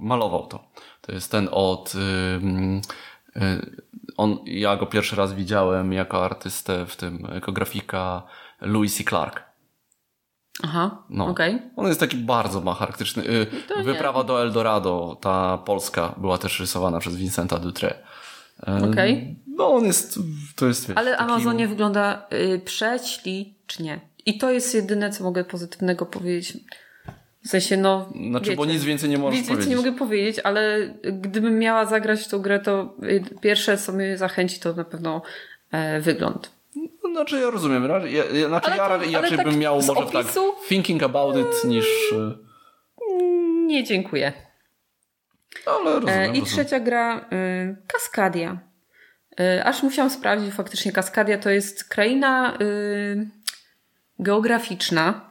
[0.00, 0.64] malował to.
[1.00, 1.92] To jest ten od...
[4.18, 8.22] on, ja go pierwszy raz widziałem jako artystę w tym, jako grafika
[8.60, 9.04] Louis C.
[9.04, 9.42] Clark.
[10.62, 11.26] Aha, No.
[11.26, 11.62] okej.
[11.76, 13.30] On jest taki bardzo ma charakterystyczny.
[13.32, 13.84] Y, To nie.
[13.84, 17.94] Wyprawa do Eldorado, ta polska, była też rysowana przez Vincenta Dutre.
[18.68, 19.36] Y, Okej.
[19.56, 20.18] No on jest,
[20.56, 24.00] to jest wiesz, Ale taki- Amazonia wygląda y, prześlicznie.
[24.26, 26.58] I to jest jedyne, co mogę pozytywnego powiedzieć.
[27.44, 28.12] W sensie, no.
[28.30, 29.86] Znaczy, bo wiecie, nic więcej nie możesz Nic więcej nie powiedzieć.
[29.86, 34.60] mogę powiedzieć, ale gdybym miała zagrać w tą grę, to y, pierwsze, co mnie zachęci,
[34.60, 35.22] to na pewno
[35.72, 36.50] e, wygląd.
[37.04, 37.88] No, Znaczy ja rozumiem.
[38.06, 40.52] Ja, ja, znaczy Ale ja raczej ale tak bym miał może opisu?
[40.58, 41.86] tak thinking about it niż...
[42.12, 42.34] y,
[43.66, 44.32] Nie, dziękuję.
[45.66, 46.08] Ale rozumiem.
[46.18, 46.44] E, I rozumiem.
[46.44, 48.58] trzecia gra, y, Kaskadia.
[49.40, 53.28] Y, Aż musiałam sprawdzić, faktycznie Kaskadia to jest kraina y,
[54.18, 55.27] geograficzna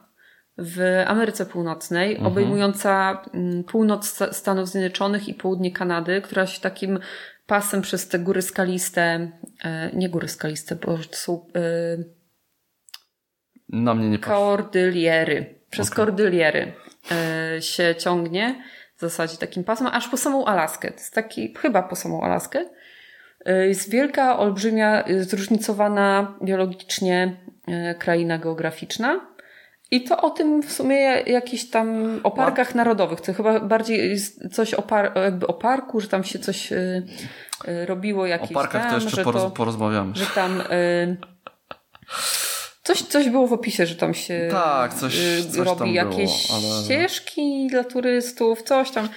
[0.58, 2.26] w Ameryce Północnej, Mhm.
[2.32, 6.98] obejmująca mm, północ Sta- Stanów Zjednoczonych i południe Kanady, która się takim
[7.46, 9.30] pasem przez te góry skaliste,
[9.64, 12.04] e, nie góry skaliste, bo to są y,
[13.68, 14.18] Na mnie nie.
[14.18, 15.54] Kordyliery.
[15.70, 15.96] Przez Okej.
[15.96, 16.72] Kordyliery
[17.56, 18.62] e, się ciągnie
[18.96, 20.88] w zasadzie takim pasem, aż po samą Alaskę.
[20.90, 22.64] To jest taki, chyba po samą Alaskę.
[23.68, 27.36] Jest wielka, olbrzymia, zróżnicowana biologicznie
[27.98, 29.20] kraina geograficzna.
[29.90, 34.54] I to o tym w sumie jakiś tam o parkach narodowych, to chyba bardziej jest
[34.54, 37.02] coś o, par, jakby o parku, że tam się coś e,
[37.64, 40.12] e, robiło O jakieś parkach tam, to jeszcze poroz, to, porozmawiamy.
[40.16, 41.16] że tam y,
[42.84, 45.94] coś, coś było w opisie, że tam się Tak, coś- y, coś tam robi było,
[45.94, 49.08] jakieś ale- ścieżki dla turystów, coś tam.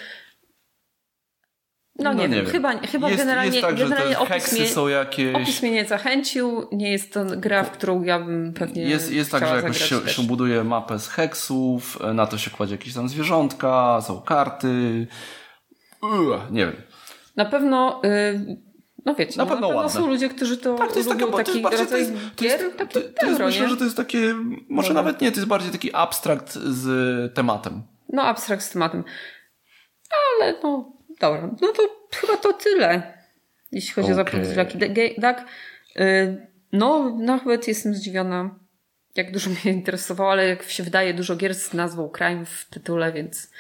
[2.04, 5.36] No, nie, wiem, chyba, chyba jest, generalnie, jest tak, generalnie opis, mnie, są jakieś...
[5.36, 6.68] opis mnie nie zachęcił.
[6.72, 10.10] Nie jest to gra, w którą ja bym pewnie Jest, jest tak, że jakoś się,
[10.10, 15.08] się buduje mapę z heksów, e, na to się kładzie jakieś tam zwierzątka, są karty.
[16.02, 16.82] Uch, nie wiem.
[17.36, 18.02] Na pewno...
[18.06, 18.72] Y,
[19.06, 21.22] no wiecie, Na no, pewno na pewno są ludzie, którzy to, Tak, to jest takie,
[21.22, 23.46] lubią to taki jest to jest, to jest, gier, to, taki to, to jest euro,
[23.46, 23.70] myślę, nie?
[23.70, 24.36] że to jest takie,
[24.70, 24.96] może No.
[24.96, 27.84] nawet nie, to jest bardziej taki abstrakt z tematem.
[28.10, 29.04] No, abstrakt z tematem.
[30.42, 31.50] Ale no, dobra.
[31.62, 33.14] No to chyba to tyle,
[33.72, 34.26] jeśli chodzi o Okej.
[34.46, 35.22] zapowiedź Lucky Duck.
[35.22, 35.46] Tak,
[36.00, 38.50] y, no, nawet jestem zdziwiona,
[39.16, 43.12] jak dużo mnie interesowało, ale jak się wydaje, dużo gier z nazwą Crime w tytule,
[43.14, 43.52] więc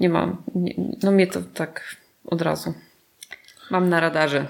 [0.00, 0.42] nie mam.
[0.54, 2.74] Nie, no mnie to tak od razu.
[3.70, 4.46] Mam na radarze.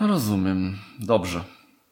[0.00, 0.78] Rozumiem.
[1.00, 1.44] Dobrze.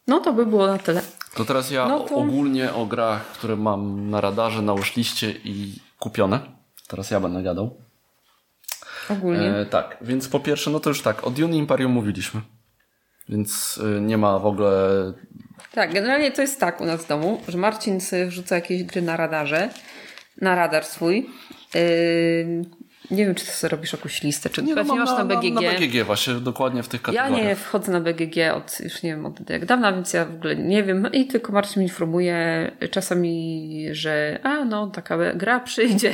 [0.06, 1.02] No to by było na tyle.
[1.34, 5.74] To teraz ja No to- ogólnie o grach, które mam na radarze, na liście i
[5.98, 6.40] kupione.
[6.88, 7.76] Teraz ja będę gadał.
[9.12, 9.56] Ogólnie.
[9.56, 12.40] E, tak, więc po pierwsze, no to już tak, o Dune Imperium mówiliśmy.
[13.28, 15.12] Więc e, nie ma w ogóle...
[15.72, 19.02] Tak, generalnie to jest tak u nas w domu, że Marcin sobie wrzuca jakieś gry
[19.02, 19.68] na radarze,
[20.40, 21.26] na radar swój.
[21.74, 22.64] Yy,
[23.10, 25.54] nie wiem, czy ty sobie robisz jakąś listę, czy Nie, no, mam masz na, BGG.
[25.54, 27.48] Na, na BGG właśnie, dokładnie w tych Ja kategoriach.
[27.48, 30.56] nie wchodzę na BGG od już nie wiem od jak dawna, więc ja w ogóle
[30.56, 31.08] nie wiem.
[31.12, 36.12] I tylko Marcin mnie informuje czasami, że a no, taka gra przyjdzie.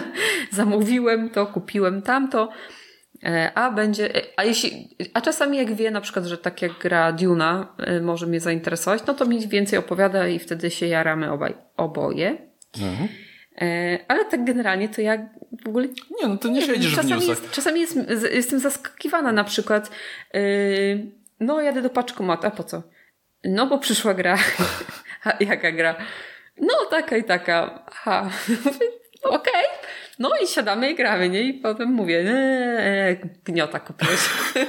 [0.52, 2.48] Zamówiłem to, kupiłem tamto.
[3.24, 6.72] E, A będzie, e, a jeśli, a czasami jak wie na przykład, że tak jak
[6.78, 11.32] gra Duna e, może mnie zainteresować, no to mi więcej opowiada i wtedy się jaramy
[11.32, 12.36] obaj, oboje.
[12.82, 13.08] Mhm.
[13.60, 15.28] E, Ale tak generalnie to ja
[15.64, 17.28] w ogóle Nie, no to nie siedzisz w czasami newsach.
[17.42, 17.98] jest, czasami jest,
[18.32, 19.90] jestem zaskakiwana na przykład.
[20.34, 20.40] Yy,
[21.40, 22.46] no, jadę do paczkomatu.
[22.46, 22.82] A po co?
[23.44, 24.38] No, bo przyszła gra.
[25.24, 25.96] A jaka gra?
[26.60, 27.84] No, taka i taka.
[27.86, 28.30] Aha.
[29.22, 29.64] Okej.
[30.18, 31.42] No i siadamy i gramy, nie?
[31.42, 34.20] I potem mówię, eee, gniota kupiłeś.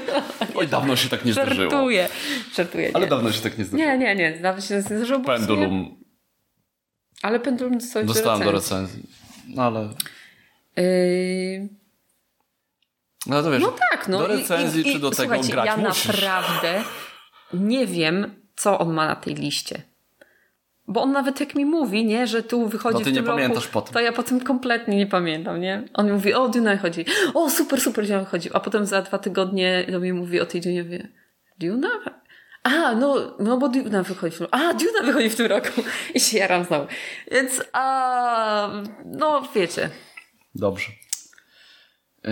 [0.55, 1.71] Oj, dawno się tak nie zdarzyło.
[1.71, 2.07] Żartuję,
[2.55, 2.91] żartuję.
[2.93, 3.09] Ale nie.
[3.09, 3.91] dawno się tak nie zdarzyło.
[3.91, 5.19] Nie, nie, nie, nawet się nie zdarzyło.
[5.19, 6.02] w Pendulum
[7.23, 9.01] Ale pendulum dostałeś dostałem do recenzji.
[9.01, 9.55] recenzji.
[9.55, 9.89] No ale...
[10.77, 11.67] Yy,
[13.27, 14.17] No to wiesz, no tak, no.
[14.19, 16.05] do recenzji i, i, czy do tego grać ja musisz.
[16.07, 16.83] naprawdę
[17.53, 19.81] nie wiem, co on ma na tej liście.
[20.87, 23.25] Bo on nawet jak mi mówi, nie, że tu wychodzi No ty w nie tym
[23.25, 23.93] pamiętasz roku, potem.
[23.93, 25.83] to ja potem kompletnie nie pamiętam, nie?
[25.93, 27.05] On mówi, o, Duna chodzi.
[27.33, 28.49] O, super, super, Duna chodzi.
[28.53, 31.07] A potem za dwa tygodnie do mnie mówi o tej Dunie, wie,
[31.59, 31.89] Duna?
[32.63, 34.57] A, no, no bo Duna wychodzi w tym roku.
[34.65, 35.81] A, Duna wychodzi w tym roku.
[36.13, 36.87] I się jaram znowu.
[37.31, 39.89] Więc, a, no, wiecie,
[40.55, 40.91] Dobrze.
[42.23, 42.31] Yy,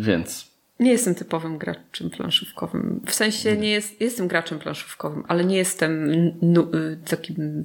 [0.00, 0.54] więc...
[0.80, 3.00] Nie jestem typowym graczem planszówkowym.
[3.06, 7.64] W sensie nie jest, jestem graczem planszówkowym, ale nie jestem y, takim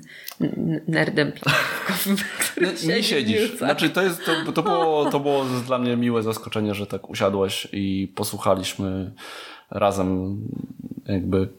[0.88, 2.18] nerdem planszówkowym.
[2.88, 3.58] nie w siedzisz.
[3.58, 7.68] Znaczy, to, jest, to, to, było, to było dla mnie miłe zaskoczenie, że tak usiadłeś
[7.72, 9.12] i posłuchaliśmy
[9.70, 10.38] razem
[11.06, 11.50] jakby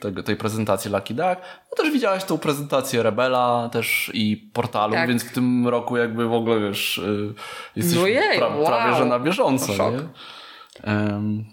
[0.00, 1.36] tego, tej prezentacji Lucky Duck.
[1.70, 5.08] No też widziałaś tą prezentację Rebela też i portalu, Tak.
[5.08, 7.34] więc w tym roku jakby w ogóle wiesz, y,
[7.76, 8.66] jesteś No jej, pra, wow.
[8.66, 9.72] prawie że na bieżąco.
[9.72, 9.94] Szok.
[9.94, 10.92] Nie?
[10.92, 11.44] Em,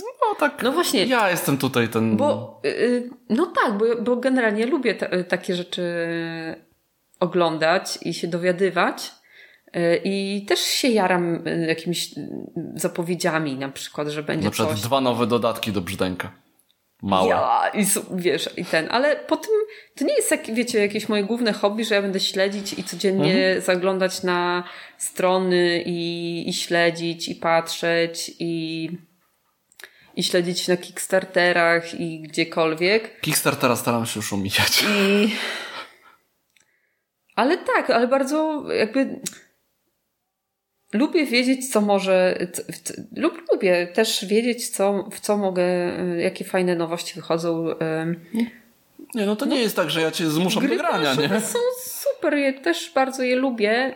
[0.00, 0.62] no tak.
[0.62, 1.04] No właśnie.
[1.04, 2.16] Ja jestem tutaj ten.
[2.16, 5.82] Bo, y, y, no tak, bo, bo generalnie lubię ta, takie rzeczy
[7.20, 9.12] oglądać i się dowiadywać.
[9.76, 12.28] Y, I też się jaram y, jakimiś y,
[12.74, 14.82] zapowiedziami, na przykład, że będzie na przykład coś.
[14.82, 16.30] dwa nowe dodatki do brzdęka.
[17.04, 17.28] Małe.
[17.28, 19.50] Ja, i wiesz, i ten, ale potem
[19.96, 23.34] to nie jest, jak, wiecie, jakieś moje główne hobby, że ja będę śledzić i codziennie
[23.46, 23.60] Mhm.
[23.60, 24.64] zaglądać na
[24.98, 28.90] strony i, i śledzić i patrzeć i,
[30.16, 33.20] i śledzić na Kickstarterach i gdziekolwiek.
[33.20, 34.82] Kickstartera staram się już omijać.
[34.82, 35.34] I...
[37.36, 39.20] Ale tak, ale bardzo jakby
[40.94, 42.38] lubię wiedzieć, co może,
[43.16, 45.62] lub lubię też wiedzieć, co, w co mogę,
[46.16, 47.66] y, jakie fajne nowości wychodzą.
[49.14, 51.40] Nie, no to nie jest tak, że ja cię zmuszam Gry do grania, nie?
[51.40, 53.94] są super, ja też bardzo je lubię,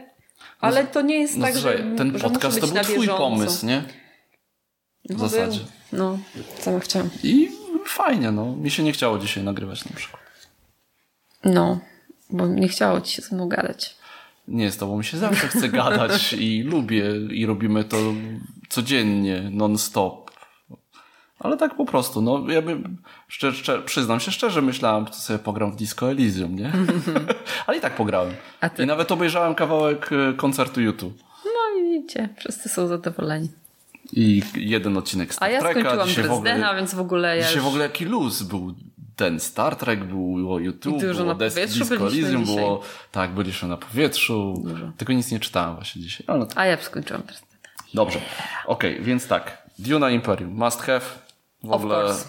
[0.61, 3.09] ale to nie jest No tak, że, ten że muszę podcast być to był twój
[3.09, 3.82] pomysł, nie?
[5.11, 5.59] W No, zasadzie.
[5.59, 5.68] był.
[5.92, 6.18] No,
[6.59, 7.11] sama chciałam.
[7.22, 7.51] I
[7.84, 8.57] fajnie, no.
[8.57, 10.22] Mi się nie chciało dzisiaj nagrywać na przykład.
[11.44, 11.80] No,
[12.30, 13.97] bo nie chciało ci się ze mną gadać.
[14.49, 17.96] Nie, z tobą się zawsze chce gadać i lubię i robimy to
[18.68, 20.30] codziennie, non-stop.
[21.38, 22.96] Ale tak po prostu, no ja bym,
[23.28, 26.72] szczer, szczer, przyznam się szczerze, myślałem, że sobie pogram w Disco Elysium, nie?
[27.66, 28.34] Ale i tak pograłem.
[28.78, 31.18] I nawet obejrzałem kawałek e, koncertu YouTube.
[31.44, 33.49] No i widzicie, wszyscy są zadowoleni.
[34.12, 35.80] I jeden odcinek Star A ja Treka.
[35.80, 37.64] skończyłam Dzisiaj w ogóle- Dresdena, więc w ogóle ja Dzisiaj już...
[37.64, 38.74] w ogóle jaki luz był
[39.19, 43.69] ten Star Trek, było YouTube, dużo było na Desk- powietrzu Disco Elysium, było, tak, byliśmy
[43.69, 44.64] na powietrzu,
[44.97, 47.53] tylko nic nie czytałem właśnie dzisiaj, ale to, A ja skończyłam Dresdena.
[47.95, 48.21] dobrze.
[48.66, 51.01] Okej, więc tak, Duna Imperium, must have,
[51.64, 52.29] w Of ogóle course.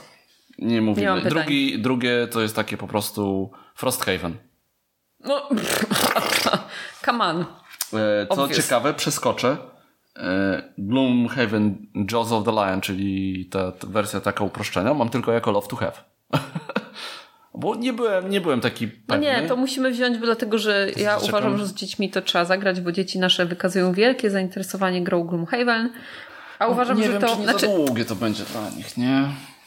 [0.60, 1.16] nie Nie mówimy.
[1.16, 1.30] pytań.
[1.30, 4.38] Drugi, drugie to jest takie po prostu Frosthaven.
[5.20, 5.50] No,
[7.06, 7.42] come on.
[7.94, 8.64] E, Co Obvious.
[8.64, 9.58] ciekawe, przeskoczę.
[10.18, 15.52] E, Gloomhaven Jaws of the Lion, czyli ta, ta wersja taka uproszczenia, mam tylko jako
[15.52, 15.94] Love to Have.
[17.54, 19.26] Bo nie byłem, nie byłem taki No pewny.
[19.26, 21.30] nie, to musimy wziąć, bo dlatego, że ja czekam.
[21.30, 25.94] uważam, że z dziećmi to trzeba zagrać, bo dzieci nasze wykazują wielkie zainteresowanie grą Gloomhaven.
[26.60, 27.28] A uważam, nie że wiem, to...
[27.28, 29.24] czy nie znaczy, za długie to będzie dla nich, nie?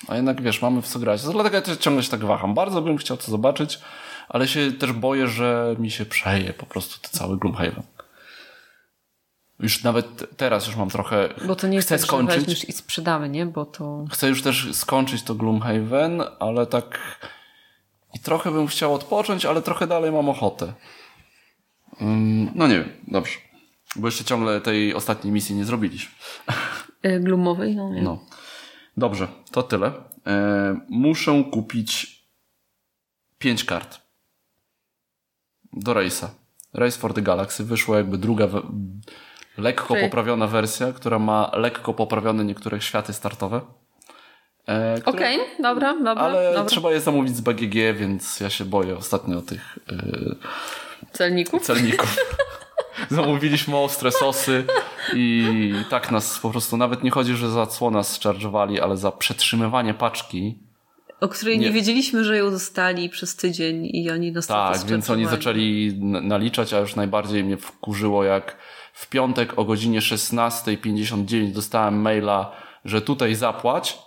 [0.09, 1.23] A jednak wiesz, mamy w co grać.
[1.23, 2.55] Dlatego ja ciągle się tak waham.
[2.55, 3.81] Bardzo bym chciał to zobaczyć,
[4.29, 7.83] ale się też boję, że mi się przeje po prostu to cały Gloomhaven.
[9.61, 11.29] Już nawet teraz już mam trochę...
[11.47, 12.65] bo to nie jest Chcę tak, że skończyć.
[12.65, 13.47] i sprzedamy, nie?
[13.47, 14.05] Bo to...
[14.13, 16.99] Chcę już też skończyć to Gloomhaven, ale tak
[18.15, 20.73] i trochę bym chciał odpocząć, ale trochę dalej mam ochotę.
[22.55, 23.39] No nie wiem, dobrze.
[23.97, 26.15] Bo jeszcze ciągle tej ostatniej misji nie zrobiliśmy.
[27.07, 28.03] y, Gloomowej, no nie.
[28.03, 28.27] No.
[28.97, 29.93] Dobrze, to tyle.
[30.27, 32.23] E, muszę kupić
[33.39, 34.01] pięć kart.
[35.73, 36.27] Do Race'a.
[36.75, 38.49] Race for the Galaxy wyszła jakby druga
[39.59, 43.61] lekko Czyli- poprawiona wersja, która ma lekko poprawione niektóre światy startowe.
[44.69, 46.65] E, Okej, dobra, dobra, ale dobra.
[46.65, 50.37] trzeba je zamówić z BGG, więc ja się boję ostatnio tych yy,
[51.13, 51.63] Celników?
[51.63, 52.17] celników.
[53.11, 54.65] Zamówiliśmy ostre sosy
[55.15, 59.13] i tak nas po prostu, nawet nie chodzi, że za cło nas charge'owali, ale za
[59.13, 60.59] przetrzymywanie paczki.
[61.21, 61.67] O której nie.
[61.67, 61.73] Nie.
[61.73, 66.79] wiedzieliśmy, że ją dostali przez tydzień i oni nas Tak, więc oni zaczęli naliczać, a
[66.79, 68.57] już najbardziej mnie wkurzyło, jak
[68.93, 72.53] w piątek o godzinie 16.59 dostałem maila,
[72.85, 73.99] że tutaj zapłać.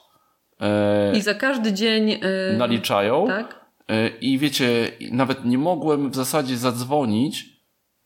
[0.62, 2.12] E, I za każdy dzień...
[2.12, 2.20] y,
[2.58, 3.28] naliczają.
[3.28, 3.66] Tak?
[3.90, 7.56] E, I wiecie, nawet nie mogłem w zasadzie zadzwonić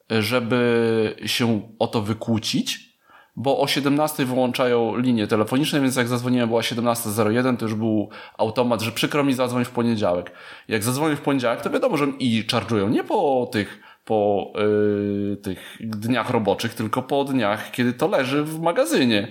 [0.09, 2.89] żeby się o to wykłócić,
[3.35, 8.81] bo o 17 wyłączają linie telefoniczne, więc jak zadzwoniłem była 17.01, to już był automat,
[8.81, 10.31] że przykro mi zadzwoń w poniedziałek.
[10.67, 15.77] Jak zadzwonię w poniedziałek, to wiadomo, że i charge'ują nie po tych po yy, tych
[15.79, 19.27] dniach roboczych, tylko po dniach, kiedy to leży w magazynie.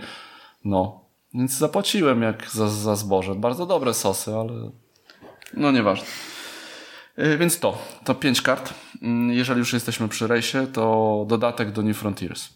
[0.65, 1.05] No,
[1.35, 3.35] więc zapłaciłem jak za, za zboże.
[3.35, 4.71] Bardzo dobre sosy, ale
[5.55, 6.07] no nieważne.
[7.17, 8.75] Yy, więc to, to pięć kart.
[9.03, 12.49] Yy, jeżeli już jesteśmy przy rejsie, to dodatek do New Frontiers.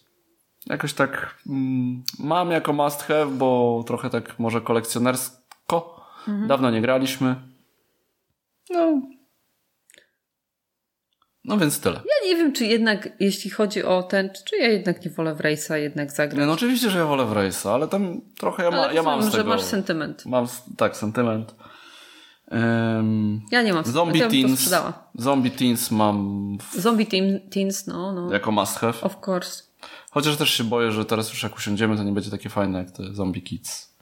[0.67, 6.03] Jakoś tak mm, mam jako must have, bo trochę tak może kolekcjonersko.
[6.47, 7.37] Dawno nie graliśmy.
[8.71, 9.01] No.
[11.45, 11.97] No więc tyle.
[11.97, 15.39] Ja nie wiem, czy jednak, jeśli chodzi o ten, czy ja jednak nie wolę w
[15.39, 16.41] Race'a jednak zagrać.
[16.41, 19.03] Nie, no oczywiście, że ja wolę w Race'a, ale tam trochę ja, ma, Ale ja
[19.03, 19.51] mam z że tego...
[19.51, 20.27] masz sentyment.
[20.27, 21.55] Mam, tak, sentyment.
[22.51, 24.75] Um, Ja nie mam Zombie ja Teens.
[25.15, 28.33] Zombie Teens mam w, Zombie team, Teens, no, no.
[28.33, 29.01] jako must have.
[29.01, 29.63] Of course.
[30.11, 32.91] Chociaż też się boję, że teraz już jak usiądziemy, to nie będzie takie fajne jak
[32.91, 33.97] te Zombie Kids.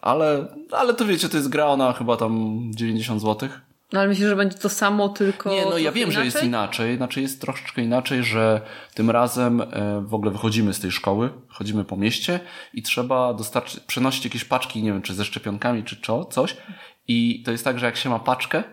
[0.00, 3.60] Ale, ale to wiecie, to jest gra, ona chyba tam 90 złotych.
[3.94, 5.50] No ale myślisz, że będzie to samo, tylko.
[5.50, 6.96] Nie, no ja wiem, że jest inaczej.
[6.96, 8.60] Znaczy jest troszeczkę inaczej, że
[8.94, 9.66] tym razem e,
[10.06, 12.40] w ogóle wychodzimy z tej szkoły, chodzimy po mieście
[12.72, 16.56] i trzeba dostarczyć, przenosić jakieś paczki, nie wiem, czy ze szczepionkami, czy co, coś.
[17.08, 18.64] I to jest tak, że jak się ma paczkę,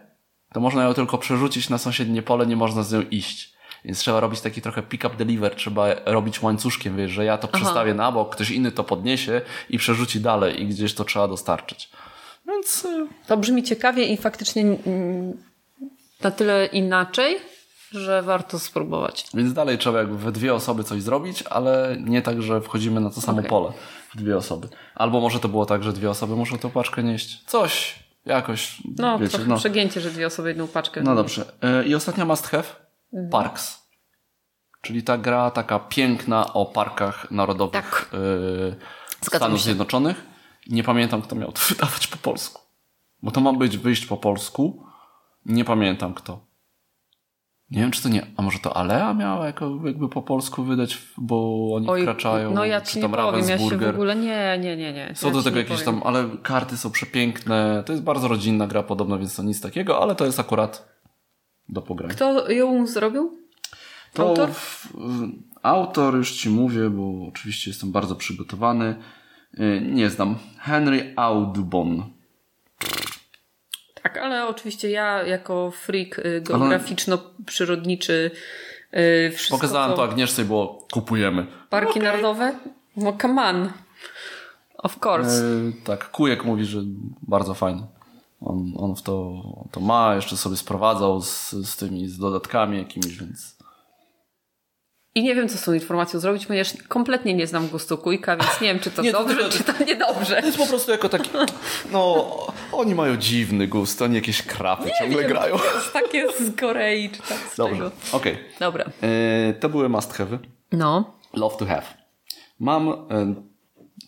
[0.53, 3.53] to można ją tylko przerzucić na sąsiednie pole, nie można z nią iść.
[3.85, 7.93] Więc trzeba robić taki trochę pick-up deliver, trzeba robić łańcuszkiem, wiesz, że ja to przestawię
[7.93, 11.89] na bok, ktoś inny to podniesie i przerzuci dalej i gdzieś to trzeba dostarczyć.
[12.51, 15.33] Więc e, To brzmi ciekawie i faktycznie mm,
[16.23, 17.37] na tyle inaczej,
[17.91, 19.25] że warto spróbować.
[19.33, 23.09] Więc dalej trzeba jakby we dwie osoby coś zrobić, ale nie tak, że wchodzimy na
[23.09, 23.49] to samo Okej.
[23.49, 23.71] pole
[24.13, 24.67] w dwie osoby.
[24.95, 27.43] Albo może to było tak, że dwie osoby muszą tę paczkę nieść.
[27.45, 29.57] Coś, jakoś, No, wiecie, trochę no.
[29.57, 31.01] przegięcie, że dwie osoby jedną paczkę.
[31.03, 31.45] No dobrze.
[31.61, 32.63] E, I ostatnia must have.
[33.31, 33.81] Parks.
[34.81, 38.09] Czyli ta gra taka piękna o parkach narodowych Tak.
[39.21, 39.63] Zgadzam Stanów się.
[39.63, 40.30] Zjednoczonych.
[40.67, 42.61] Nie pamiętam, kto miał to wydawać po polsku.
[43.23, 44.83] Bo to ma być wyjść po polsku.
[45.45, 46.51] Nie pamiętam kto.
[47.71, 48.27] Nie wiem, czy to nie.
[48.37, 52.53] A może to Alea miała jako, jakby po polsku wydać, bo oni Oj, wkraczają.
[52.53, 55.11] no ja ci nie powiem, ja się w ogóle nie, nie, nie, nie.
[55.15, 55.99] Są ja do tego jakieś powiem.
[56.01, 57.83] tam, ale karty są przepiękne.
[57.85, 60.89] To jest bardzo rodzinna gra podobno, więc to nic takiego, ale to jest akurat
[61.69, 62.13] do pogrania.
[62.13, 63.37] Kto ją zrobił?
[64.13, 64.49] To Autor?
[64.49, 65.29] W, w,
[65.61, 68.95] autor już ci mówię, bo oczywiście jestem bardzo przygotowany.
[69.59, 70.35] Y, Nie znam.
[70.59, 72.03] Henry Audubon.
[74.03, 78.31] Tak, ale oczywiście ja jako freak y, geograficzno-przyrodniczy
[78.93, 81.47] y, wszystko, Pokazałem to Agnieszce i było kupujemy.
[81.69, 82.55] Parki narodowe?
[82.97, 83.71] No come on.
[84.77, 85.43] Of course.
[85.43, 86.79] Y, tak, Kujek mówi, że
[87.21, 87.83] bardzo fajny.
[88.41, 93.17] On, on w to, to ma, jeszcze sobie sprowadzał z, z tymi z dodatkami jakimiś,
[93.17, 93.57] więc
[95.15, 98.61] I nie wiem, co z tą informacją zrobić, ponieważ kompletnie nie znam gustu Kujka, więc
[98.61, 100.39] nie wiem, czy to Nie, to dobrze, tylko- czy to niedobrze.
[100.41, 101.29] To jest po prostu jako taki.
[101.91, 102.27] No,
[102.71, 105.57] oni mają dziwny gust, oni jakieś krapy ciągle grają.
[105.57, 108.37] To jest takie z Korei, czy tak z Dobrze, okej.
[108.59, 108.85] Dobra.
[109.49, 110.37] Y, To były must have'y.
[110.71, 111.13] No.
[111.33, 111.83] Love to have.
[112.59, 112.89] Mam.
[112.89, 112.95] y,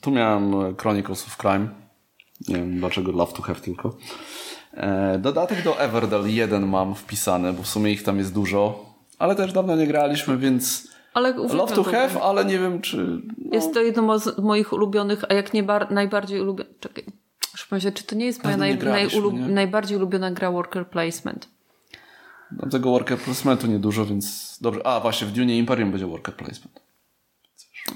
[0.01, 1.67] Tu miałem Chronicles of Crime.
[2.47, 3.97] Nie wiem dlaczego Love to have tylko.
[4.73, 8.85] E, Dodatek do Everdell 1 mam wpisany, bo w sumie ich tam jest dużo.
[9.19, 10.92] Ale też dawno nie graliśmy, więc.
[11.13, 13.21] Ale Love to have, ale nie wiem czy.
[13.51, 16.69] Jest to jedno z moich ulubionych, a jak nie bar- najbardziej ulubiony...
[16.79, 17.03] Czekaj.
[17.53, 19.47] Muszę powiedzieć, czy to nie jest moja naj- graliśmy, nie?
[19.47, 21.49] najbardziej ulubiona gra Worker Placement?
[22.51, 24.87] Mam tego worker placementu niedużo, więc dobrze.
[24.87, 26.79] A właśnie, w Dune Imperium będzie worker placement.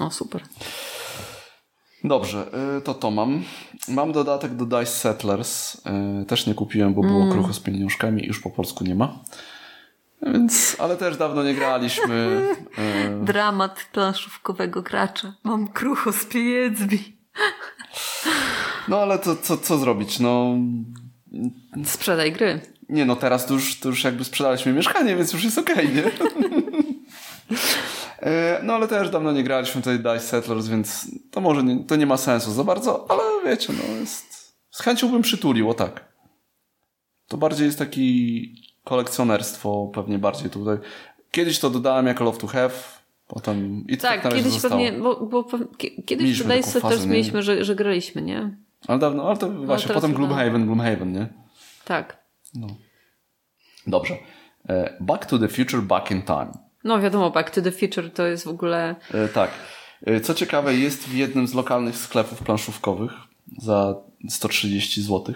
[0.00, 0.42] O, super.
[2.04, 2.46] Dobrze,
[2.78, 3.42] y, to to mam.
[3.88, 5.74] Mam dodatek do Dice Settlers.
[6.22, 9.18] y, Też nie kupiłem, bo było krucho z pieniążkami i już po polsku nie ma.
[10.22, 12.40] Więc, ale też dawno nie graliśmy.
[12.78, 15.34] y, Dramat planszówkowego gracza.
[15.44, 17.18] Mam krucho z pieniędzmi.
[18.88, 20.20] No ale to co, co zrobić?
[20.20, 20.54] No
[21.84, 22.60] Sprzedaj gry.
[22.88, 26.02] nie no, teraz to już, to już jakby sprzedaliśmy mieszkanie, więc już jest okej, nie?
[28.22, 31.96] E, No ale też dawno nie graliśmy tutaj Dice Settlers, więc to może nie, to
[31.96, 34.54] nie ma sensu za bardzo, ale wiecie, no jest...
[34.70, 36.12] Z chęcią bym przytulił, o tak.
[37.28, 38.52] To bardziej jest taki
[38.88, 40.78] kolekcjonerstwo, pewnie bardziej tutaj.
[41.30, 42.70] Kiedyś to dodałem jako Love to Have,
[43.26, 44.74] potem i tak, Tak, kiedyś zostało.
[44.74, 45.44] pewnie, bo, bo
[46.06, 47.06] kiedyś Mieliśmy fazę, też nie?
[47.06, 48.56] mieliśmy, że, że graliśmy, nie?
[48.86, 51.28] Ale dawno, ale to właśnie, teraz potem Gloomhaven, Gloomhaven, nie?
[51.84, 52.24] Tak.
[53.86, 54.16] Dobrze.
[54.68, 56.50] E, Back to the Future, Back in Time.
[56.84, 58.96] No wiadomo, Back to the Future to jest w ogóle...
[59.14, 59.50] E, tak.
[60.06, 63.12] E, Co ciekawe, jest w jednym z lokalnych sklepów planszówkowych
[63.58, 63.94] za
[64.28, 65.34] 130 zł.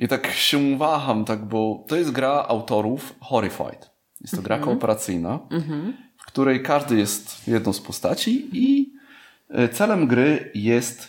[0.00, 3.90] I tak się waham, tak, bo to jest gra autorów Horrified.
[4.20, 5.38] Jest to gra kooperacyjna,
[6.16, 8.92] w której każdy jest jedną z postaci i
[9.50, 11.08] e, celem gry jest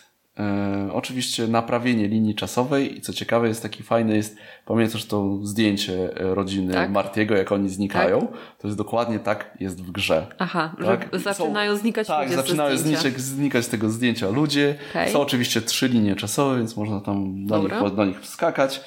[0.94, 6.36] oczywiście naprawienie linii czasowej i co ciekawe jest taki fajny jest, pamiętasz to zdjęcie e,
[6.36, 6.92] rodziny Tak.
[6.92, 8.28] Martiego, jak oni znikają?
[8.60, 10.28] To jest dokładnie tak jest w grze.
[10.40, 11.10] Aha, Tak?
[11.14, 14.76] że zaczynają Są- znikać Tak, ludzie ze zaczynają znikać, znikać z tego zdjęcia ludzie.
[14.90, 15.12] Okej.
[15.14, 18.82] Są oczywiście trzy linie czasowe, więc można tam do nich, do nich wskakać.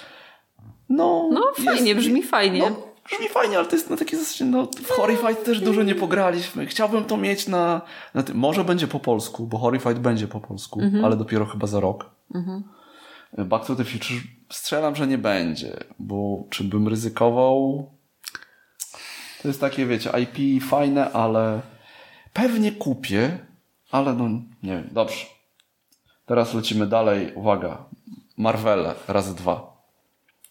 [0.89, 2.59] No, No fajnie, brzmi fajnie.
[2.61, 5.95] No, brzmi fajnie, ale to jest na takie zasadzie, no w Horrified też dużo nie
[5.95, 6.67] pograliśmy.
[6.67, 7.81] Chciałbym to mieć na,
[8.15, 8.37] na tym.
[8.37, 11.05] Może będzie po polsku, bo Horrified będzie po polsku, Mhm.
[11.05, 12.11] ale dopiero chyba za rok.
[13.39, 14.17] Back to the Future
[14.53, 17.91] strzelam, że nie będzie, bo czy bym ryzykował?
[19.43, 21.61] To jest takie, wiecie, IP fajne, ale
[22.33, 23.39] pewnie kupię,
[23.91, 24.29] ale no
[24.63, 25.25] nie wiem, dobrze.
[26.27, 27.33] Teraz lecimy dalej.
[27.35, 27.85] Uwaga.
[28.37, 29.74] Marvele razy dwa.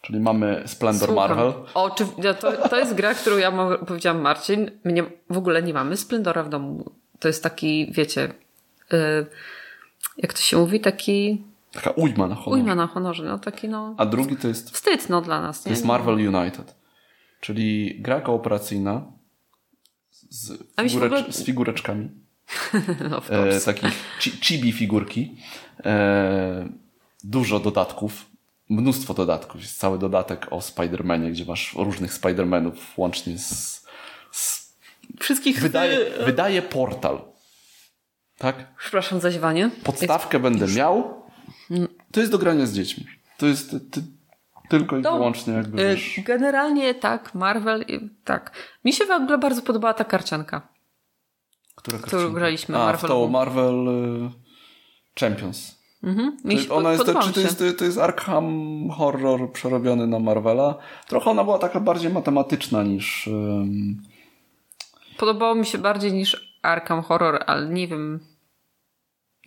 [0.04, 1.30] Czyli mamy Splendor Słucham.
[1.30, 1.54] Marvel.
[1.74, 2.06] O, czy,
[2.40, 3.52] to, to jest gra, którą ja
[3.88, 4.72] powiedziałam Marcin.
[4.84, 6.92] Mnie w ogóle nie mamy Splendora w domu.
[7.20, 8.34] To jest taki, wiecie,
[8.94, 9.26] y,
[10.18, 12.60] jak to się mówi, taki Taka ujma na honor.
[12.60, 15.70] ujma na honorze, no taki no A drugi to jest, wstyd no dla nas, to
[15.70, 15.74] nie?
[15.74, 16.76] jest Marvel United.
[17.42, 19.02] Czyli gra kooperacyjna
[20.30, 20.52] z,
[20.82, 22.10] figurecz, ogóle- z figureczkami.
[23.10, 23.90] No, E, takich
[24.20, 25.38] chi- chibi figurki.
[25.86, 26.70] E,
[27.24, 28.26] dużo dodatków.
[28.70, 29.62] Mnóstwo dodatków.
[29.62, 33.86] Jest cały dodatek o Spider-Manie, gdzie masz różnych Spider-Manów łącznie z...
[34.32, 34.74] z
[35.20, 37.22] Wszystkich wydaje, wydaje portal.
[38.38, 38.76] Tak?
[38.78, 39.70] Przepraszam za ziewanie.
[39.84, 41.24] Podstawkę będę miał.
[42.12, 43.06] To jest do grania z dziećmi.
[43.38, 44.02] To jest ty, ty,
[44.70, 47.86] tylko i To, wyłącznie jakby Y, wiesz, Generalnie tak, Marvel,
[48.24, 48.52] tak.
[48.86, 50.68] Mi się w ogóle bardzo podobała ta karcianka.
[51.76, 52.40] która którą karcinka?
[52.40, 53.26] graliśmy, A, w Marvelową.
[53.26, 54.32] tą Marvel y,
[55.20, 55.83] Champions.
[56.04, 56.38] Mhm.
[56.70, 60.78] Ona jest, czy to jest, to jest Arkham Horror przerobiony na Marvela.
[61.08, 63.28] Trochę ona była taka bardziej matematyczna niż...
[63.28, 64.02] ym,
[65.18, 68.20] Podobało mi się bardziej niż Arkham Horror, ale nie wiem,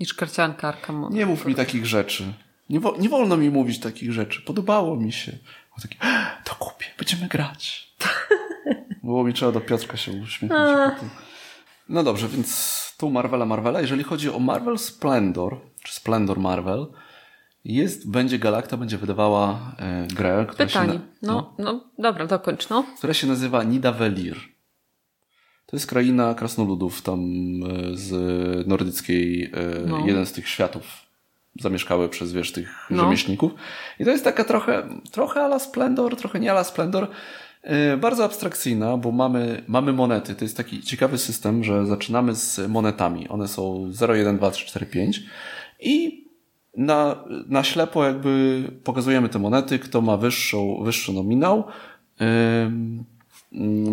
[0.00, 1.14] niż karcianka Arkham Horror.
[1.14, 2.32] Nie mów mi takich rzeczy.
[2.70, 4.42] Nie, wo, nie wolno mi mówić takich rzeczy.
[4.42, 5.32] Podobało mi się.
[5.32, 5.96] Było takie,
[6.44, 7.92] to kupię, będziemy grać.
[9.04, 11.00] Było mi trzeba do Piotrka się uśmiechnąć.
[11.88, 13.80] No dobrze, więc tu Marvela, Marvela.
[13.80, 15.56] Jeżeli chodzi o Marvel Splendor,
[15.86, 16.86] czy Splendor Marvel,
[17.64, 21.00] jest, będzie Galacta, będzie wydawała e, grę, która się, Pytanie.
[21.22, 22.84] na, No, no, dobra, dokończ, no.
[22.98, 24.36] która się nazywa Nidavellir.
[25.66, 28.12] To jest kraina krasnoludów tam e, z
[28.66, 29.50] nordyckiej, e,
[29.86, 30.06] No.
[30.06, 30.84] jeden z tych światów
[31.60, 33.02] zamieszkały przez, wiesz, tych No.
[33.02, 33.52] rzemieślników.
[34.00, 37.08] I to jest taka trochę, trochę ala Splendor, trochę nie ala Splendor.
[37.62, 40.34] e, Bardzo abstrakcyjna, bo mamy, mamy monety.
[40.34, 43.28] To jest taki ciekawy system, że zaczynamy z monetami.
[43.28, 45.22] One są 0, 1, 2, 3, 4, 5
[45.80, 46.26] i
[46.76, 51.64] na, na ślepo jakby pokazujemy te monety, kto ma wyższą, wyższy nominał,
[52.20, 53.04] ym,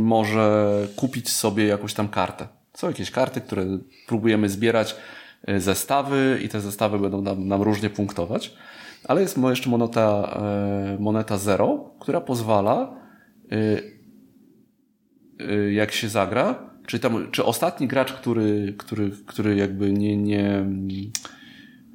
[0.03, 2.47] może kupić sobie jakąś tam kartę.
[2.73, 3.65] Są jakieś karty, które
[4.07, 4.95] próbujemy zbierać,
[5.49, 8.53] y, zestawy i te zestawy będą nam, nam różnie punktować.
[9.03, 10.39] Ale jest jeszcze moneta,
[10.95, 12.95] y, moneta zero, która pozwala
[13.51, 13.93] y,
[15.73, 20.65] jak się zagra, czy, tam, czy ostatni gracz, który, który, który jakby nie, nie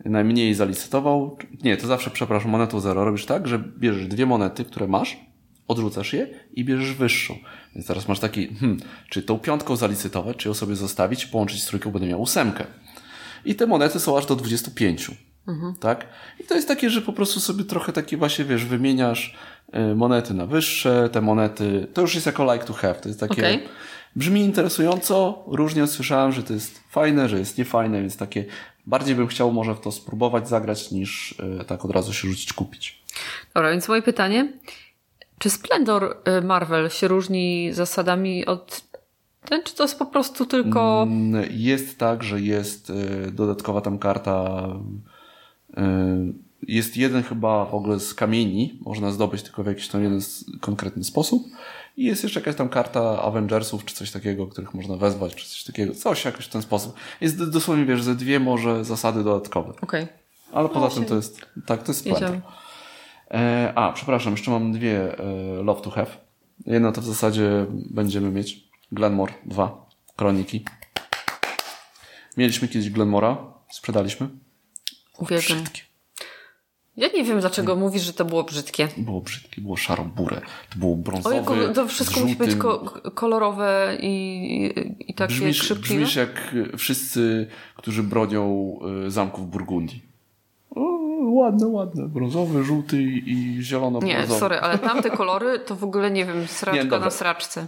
[0.05, 4.89] najmniej zalicytował, nie, to zawsze, przepraszam, monetą zero robisz tak, że bierzesz dwie monety, które
[4.89, 5.16] masz,
[5.69, 7.35] odrzucasz je i bierzesz wyższą.
[7.75, 11.66] Więc teraz masz taki, hmm, czy tą piątką zalicytować, czy ją sobie zostawić, połączyć z
[11.66, 12.65] trójką, będę miał ósemkę.
[13.45, 15.11] I te monety są aż do 25.
[15.81, 16.07] Tak?
[16.41, 19.37] I to jest takie, że po prostu sobie trochę takie właśnie, wiesz, wymieniasz
[19.75, 23.20] y, monety na wyższe, te monety, to już jest jako like to have, to jest
[23.20, 23.62] takie, Okej.
[24.16, 28.45] brzmi interesująco, różnie słyszałem, że to jest fajne, że jest niefajne, więc takie,
[28.89, 32.52] bardziej bym chciał może w to spróbować zagrać, niż y, tak od razu się rzucić
[32.52, 33.02] kupić.
[33.55, 34.52] Dobra, więc moje pytanie.
[35.39, 38.82] Czy Splendor y, Marvel się różni zasadami od
[39.44, 41.02] ten, czy to jest po prostu tylko...
[41.02, 44.69] Mm, Jest tak, że jest y, dodatkowa tam karta.
[46.69, 50.20] Jest jeden chyba w ogóle z kamieni, można zdobyć tylko w jakiś tam jeden
[50.60, 51.43] konkretny sposób.
[51.99, 55.65] I jest jeszcze jakaś tam karta Avengersów, czy coś takiego, których można wezwać, czy coś
[55.65, 55.95] takiego.
[55.95, 56.95] Coś jakoś w ten sposób.
[57.20, 59.73] Jest dosłownie, wiesz, ze dwie może zasady dodatkowe.
[59.81, 60.07] Okej,
[60.53, 62.41] Ale poza tym to jest, tak, to jest jedziemy.
[63.31, 65.25] E, a, przepraszam, jeszcze mam dwie e,
[65.62, 66.11] Love to Have.
[66.66, 70.65] Jedna to w zasadzie będziemy mieć Glenmore 2, Kroniki.
[72.37, 73.37] Mieliśmy kiedyś Glenmora,
[73.70, 74.29] sprzedaliśmy.
[75.19, 75.62] Uwielbiam.
[75.62, 75.88] Brzydkie.
[76.99, 78.89] Ja nie wiem, dlaczego mówisz, że to było brzydkie.
[78.97, 80.41] Było brzydkie, było szaro-burę.
[80.70, 82.70] To było brązowe, jako, to wszystko z musi być żółtym.
[82.70, 84.73] ko- kolorowe i,
[85.09, 85.95] i takie Brzmisz, krzypliwe.
[85.95, 87.47] brzmisz jak wszyscy,
[87.77, 88.75] którzy bronią
[89.07, 90.03] e, zamków Burgundii.
[90.70, 90.81] O,
[91.20, 92.09] ładne, ładne.
[92.09, 94.39] Brązowy, żółty i Nie, zielono-brązowy.
[94.39, 97.66] sorry, ale tamte kolory to w ogóle nie wiem, sraczka Nie, na sraczce.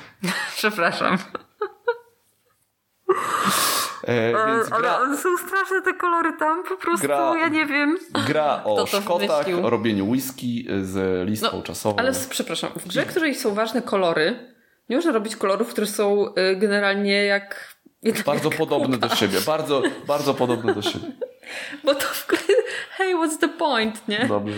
[0.56, 1.18] Przepraszam.
[4.08, 7.66] E, więc Ale gra, one są straszne te kolory tam, po prostu, Gra- ja nie
[7.66, 7.98] wiem.
[8.26, 11.96] gra o szkotach, o robieniu whisky z listą No, czasową.
[11.98, 14.54] Ale przepraszam, w grze, w której są ważne kolory,
[14.88, 17.76] nie można robić kolorów, które są y, generalnie jak...
[18.02, 21.12] jak Bardzo podobne do siebie, bardzo, bardzo podobne do siebie.
[21.84, 22.42] Bo to w grze...
[22.90, 24.26] Hey, what's the point, nie?
[24.28, 24.56] Dobrze.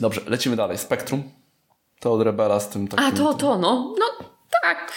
[0.00, 0.78] Dobrze, lecimy dalej.
[0.78, 1.22] Spektrum.
[2.00, 3.06] To od Rebela z tym takim...
[3.06, 3.94] A, to, to, no.
[3.98, 4.28] No,
[4.62, 4.92] tak.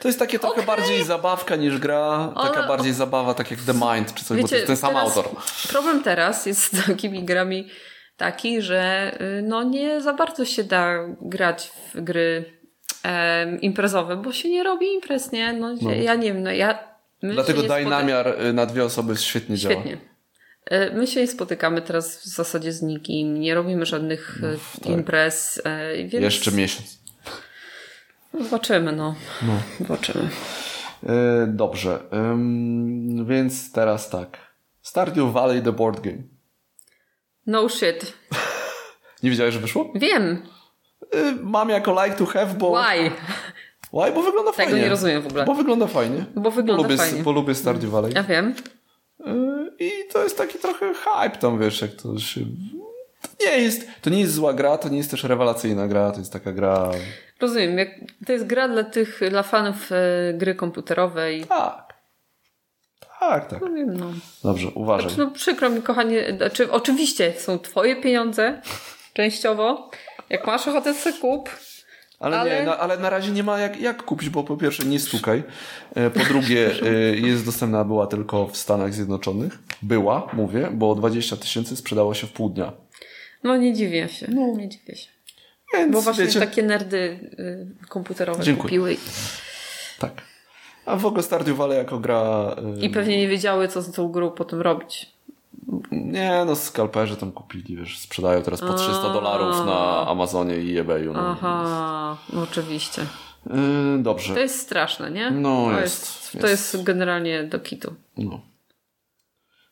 [0.00, 2.32] To jest takie trochę bardziej zabawka niż gra.
[2.42, 4.76] Taka Ale- bardziej zabawa, tak jak The Mind czy coś, bo to Wiecie, jest ten
[4.76, 5.28] sam autor.
[5.68, 7.68] Problem teraz jest z takimi grami
[8.16, 12.44] taki, że y, no nie za bardzo się da grać w gry
[13.02, 15.52] em, imprezowe, bo się nie robi imprez, nie?
[15.52, 16.90] No, ja nie wiem, no ja...
[17.22, 19.74] Dlatego daj spoty- namiar y, na dwie osoby świetnie, działa.
[19.74, 19.98] Świetnie.
[20.64, 24.38] E, My się nie spotykamy teraz w zasadzie z nikim, nie robimy żadnych
[24.86, 26.22] e, imprez, e, więc tak.
[26.22, 26.99] Jeszcze miesiąc.
[28.40, 29.14] Zobaczymy, no.
[29.80, 30.28] Zobaczymy.
[31.06, 31.98] E, dobrze,
[33.26, 34.38] więc teraz tak.
[34.82, 36.22] Stardew Valley The Board Game.
[37.46, 38.12] No shit.
[39.22, 39.92] Nie wiedziałeś, że wyszło?
[39.94, 40.42] Wiem.
[41.14, 42.82] Y, mam jako like to have, bo...
[42.82, 43.10] Why?
[43.92, 44.12] Why?
[44.12, 44.80] Bo wygląda fajnie.
[44.80, 45.44] nie rozumiem w ogóle.
[45.44, 46.24] Bo wygląda fajnie.
[46.34, 47.22] Bo wygląda lubię, fajnie.
[47.22, 48.12] Bo lubię Stardew Valley.
[48.14, 48.54] Ja wiem.
[49.20, 52.40] Y, I to jest taki trochę hype tam, wiesz, jak to się...
[53.22, 56.18] To nie jest, to nie jest zła gra, to nie jest też rewelacyjna gra, to
[56.18, 56.90] jest taka gra...
[57.40, 57.78] Rozumiem.
[57.78, 57.88] Jak,
[58.26, 59.96] to jest gra dla tych, dla fanów e,
[60.34, 61.44] gry komputerowej.
[61.44, 61.94] Tak.
[63.20, 63.60] Tak, tak.
[63.60, 64.06] No wiem, no.
[64.44, 65.10] Dobrze, uważaj.
[65.10, 66.34] Znaczy, no przykro mi, kochanie.
[66.36, 68.62] Znaczy, oczywiście są twoje pieniądze,
[69.12, 69.90] częściowo.
[70.30, 71.50] Jak masz ochotę, sobie kup.
[72.20, 74.84] Ale, Ale- Nie, no, ale na razie nie ma jak, jak kupić, bo po pierwsze
[74.84, 75.42] nie stukaj.
[75.94, 79.58] E, Po drugie e, jest dostępna była tylko w Stanach Zjednoczonych.
[79.82, 82.72] Była, mówię, bo 20 tysięcy sprzedało się w pół dnia.
[83.44, 84.26] No nie dziwię się.
[84.30, 84.46] No.
[84.56, 85.08] Nie dziwię się.
[85.74, 86.96] Więc Bo właśnie wiecie, takie nerdy
[87.82, 88.62] y, komputerowe Dziękuję.
[88.62, 88.96] kupiły
[89.98, 90.12] tak.
[90.86, 92.56] A w ogóle Stardew Valley jako gra...
[92.76, 95.10] e, i pewnie nie wiedziały, co z tą grą potem robić.
[95.90, 101.12] Nie, no skalperzy tam kupili, wiesz, sprzedają teraz po 300 dolarów na Amazonie i eBayu.
[101.12, 101.20] No.
[101.30, 103.02] Aha, no oczywiście.
[103.50, 104.34] E, dobrze.
[104.34, 105.30] To jest straszne, nie?
[105.30, 106.74] No, to jest, To jest.
[106.74, 107.94] jest generalnie do kitu.
[108.16, 108.40] No.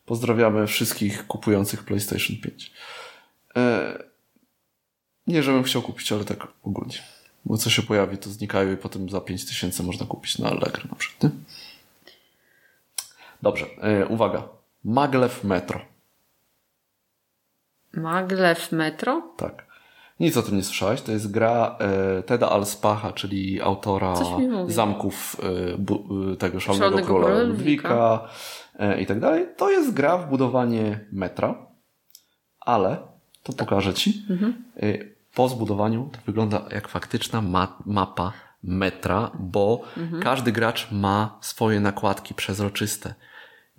[0.05, 2.71] Pozdrawiamy wszystkich kupujących PlayStation 5.
[3.55, 4.08] E,
[5.29, 6.95] nie, żebym chciał kupić, ale tak ogólnie.
[7.45, 10.95] Bo co się pojawi, to znikają i potem za 5000 można kupić na Allegro na
[10.95, 11.23] przykład.
[11.23, 11.39] Nie?
[13.41, 14.47] Dobrze, e, uwaga.
[14.83, 15.79] Maglev Metro.
[17.93, 19.21] Maglev Metro?
[19.37, 19.69] Tak.
[20.19, 21.01] Nic o tym nie słyszałaś.
[21.01, 24.13] To jest gra e, Teda Alspacha, czyli autora
[24.67, 28.27] zamków e, bu, tego szalonego króla Ludwika
[28.99, 29.45] i tak dalej.
[29.57, 31.67] To jest gra w budowanie metra,
[32.59, 32.97] ale
[33.43, 34.25] to pokażę Ci.
[34.29, 34.63] Mhm.
[35.35, 38.33] Po zbudowaniu to wygląda jak faktyczna ma mapa
[38.63, 40.23] metra, bo Mhm.
[40.23, 43.13] każdy gracz ma swoje nakładki przezroczyste.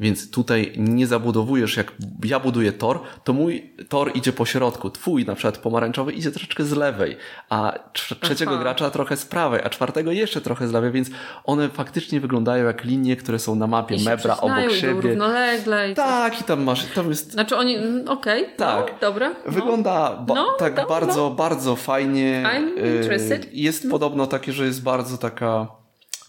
[0.01, 1.93] Więc tutaj nie zabudowujesz, jak
[2.25, 4.91] ja buduję tor, to mój tor idzie po środku.
[4.91, 7.17] Twój na przykład pomarańczowy idzie troszeczkę z lewej,
[7.49, 8.61] a trze- trzeciego Aha.
[8.61, 11.11] gracza trochę z prawej, a czwartego jeszcze trochę z lewej, więc
[11.45, 15.01] one faktycznie wyglądają jak linie, które są na mapie I Mebra obok siebie.
[15.01, 16.07] równolegle i tak.
[16.33, 18.87] Tak, i tam masz, tam jest Znaczy oni, mm, okej, Tak.
[18.93, 19.35] no, dobra.
[19.47, 19.53] No.
[19.53, 22.43] Wygląda ba- No, tak no, bardzo, bardzo fajnie.
[22.47, 23.55] I'm Y, interested.
[23.55, 25.67] Jest podobno takie, że jest bardzo taka.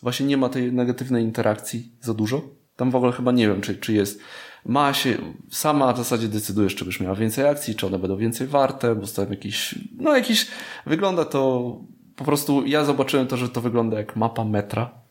[0.03, 2.41] Właśnie nie ma tej negatywnej interakcji za dużo.
[2.75, 4.21] Tam w ogóle chyba nie wiem, czy, czy jest.
[4.65, 5.17] Ma się,
[5.51, 9.07] sama w zasadzie decydujesz, czy byś miała więcej akcji, czy one będą więcej warte, bo
[9.07, 10.47] tam jakiś, no jakiś,
[10.85, 11.75] wygląda to,
[12.15, 15.01] po prostu ja zobaczyłem to, że to wygląda jak mapa metra.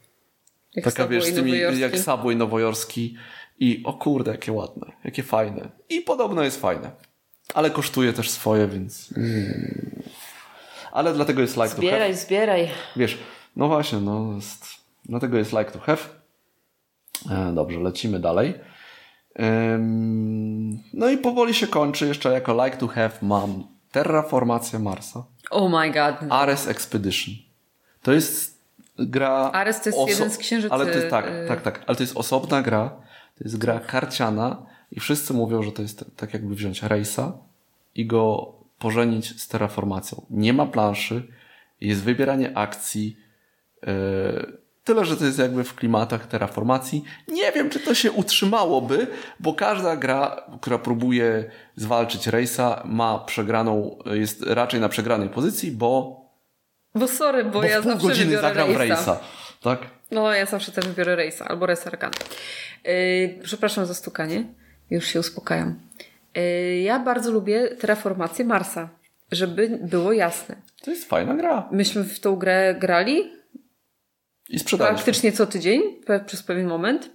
[0.75, 3.17] Jak Taka wiesz, z tymi, jak Subway nowojorski
[3.59, 5.69] i o kurde, jakie ładne, jakie fajne.
[5.89, 6.91] I podobno jest fajne.
[7.55, 9.15] Ale kosztuje też swoje, więc...
[9.17, 10.03] Mm.
[10.93, 11.87] Ale dlatego jest like to have.
[11.87, 12.69] Zbieraj, zbieraj.
[12.97, 13.19] Wiesz,
[13.57, 14.67] no właśnie, no jest...
[15.05, 16.20] Dlatego jest like to have.
[17.31, 18.55] E, dobrze, lecimy dalej.
[20.93, 22.07] No i powoli się kończy.
[22.07, 25.25] Jeszcze jako like to have mam Terraformację Marsa.
[25.51, 26.33] Oh my god.
[26.33, 27.35] Ares Expedition.
[28.03, 28.61] To jest
[28.99, 29.51] gra.
[29.53, 31.85] Ares to jest jeden z księżycy, Ale to jest tak, y- tak, tak.
[31.87, 32.89] Ale to jest osobna gra.
[33.39, 37.33] To jest gra karciana i wszyscy mówią, że to jest tak jakby wziąć rejsa
[37.95, 40.27] i go pożenić z terraformacją.
[40.31, 41.29] Nie ma planszy,
[41.81, 43.17] jest wybieranie akcji.
[43.87, 44.60] Yy,
[44.91, 47.05] tyle, że to jest jakby w klimatach terraformacji.
[47.29, 49.07] Nie wiem, czy to się utrzymałoby,
[49.41, 56.21] bo każda gra, która próbuje zwalczyć rejsa, ma przegraną, jest raczej na przegranej pozycji, bo
[56.95, 59.21] Bo sorry, bo, bo ja zawsze godziny zagram rejsa.
[59.63, 59.79] Tak?
[60.11, 62.11] No, ja zawsze też wybiorę rejsa albo resarkan.
[62.85, 64.45] Yy, przepraszam za stukanie.
[64.91, 65.75] Już się uspokajam.
[66.35, 68.89] Yy, ja bardzo lubię terraformację Marsa.
[69.33, 70.57] Żeby było jasne.
[70.85, 71.69] To jest fajna gra.
[71.71, 73.40] Myśmy w tą grę grali
[74.51, 74.95] I sprzedaliśmy.
[74.97, 75.83] praktycznie co tydzień
[76.27, 77.11] przez pewien moment,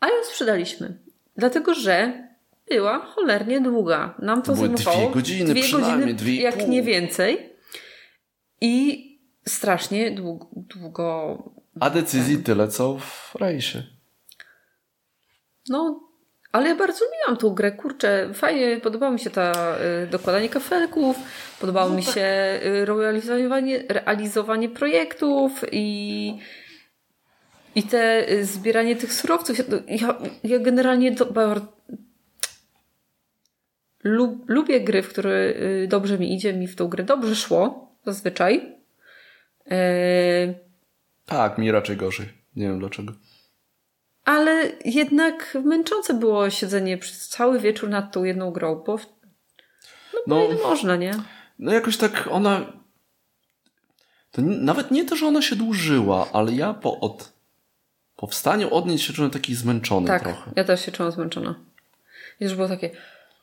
[0.00, 0.98] a ją sprzedaliśmy.
[1.36, 2.28] Dlatego, że
[2.70, 4.14] była cholernie długa.
[4.18, 6.68] Nam to To zajmowało dwie godziny, dwie godziny, dwie jak pół.
[6.68, 7.52] nie więcej.
[8.60, 9.06] I
[9.48, 11.38] strasznie długo, długo
[11.80, 13.82] A decyzji tyle, co w rejsie.
[15.68, 16.09] No,
[16.52, 21.16] ale ja bardzo lubiłam tą grę, kurczę, fajnie, podobało mi się ta y, dokładanie kafelków,
[21.60, 22.20] podobało mi się
[22.64, 26.38] y, realizowanie, realizowanie projektów i,
[27.74, 29.58] i te y, zbieranie tych surowców.
[29.58, 31.66] Ja, ja, ja generalnie do, bardzo,
[34.04, 35.54] lub, lubię gry, w które
[35.88, 38.76] dobrze mi idzie, mi w tą grę dobrze szło, zazwyczaj.
[41.26, 42.28] Tak, mi raczej gorzej.
[42.56, 43.12] Nie wiem dlaczego.
[44.24, 48.98] Ale jednak męczące było siedzenie przez cały wieczór nad tą jedną grą, bo
[50.26, 51.14] No, no, można, nie?
[51.58, 52.72] no jakoś tak ona...
[54.30, 57.32] To nawet nie to, że ona się dłużyła, ale ja po od
[58.16, 60.50] powstaniu od niej się czułem taki zmęczony Tak, trochę.
[60.56, 61.54] ja też się czułam zmęczona.
[62.40, 62.90] Już było takie,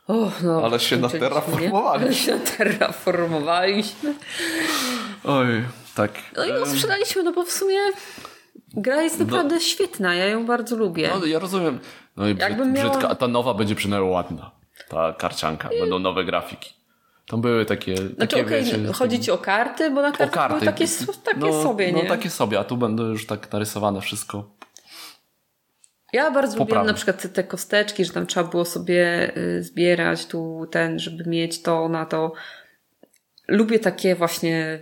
[0.07, 0.63] o, no.
[0.65, 2.03] Ale się naterraformowaliśmy.
[2.05, 4.13] Ale się naterraformowaliśmy.
[5.23, 5.47] Oj,
[5.95, 6.11] tak.
[6.37, 7.77] No i em, sprzedaliśmy, no bo w sumie
[8.73, 11.09] gra jest naprawdę świetna, ja ją bardzo lubię.
[11.19, 11.79] No, ja rozumiem.
[12.17, 14.51] No i Jakbym brzydka, a ta nowa będzie przynajmniej ładna.
[14.89, 16.73] Ta karcianka, będą nowe grafiki.
[17.27, 20.59] Tam były takie, znaczy, takie okej, wiecie, chodzi ci o karty, bo na kartach karty.
[20.59, 20.87] były takie,
[21.23, 22.03] takie no, sobie, nie?
[22.03, 24.49] No takie sobie, a tu będą już tak narysowane wszystko.
[26.13, 26.91] Ja bardzo lubiłam Poprawne.
[26.91, 31.29] na przykład te- te kosteczki, że tam trzeba było sobie y, zbierać tu ten, żeby
[31.29, 32.33] mieć to na to.
[33.47, 34.79] Lubię takie właśnie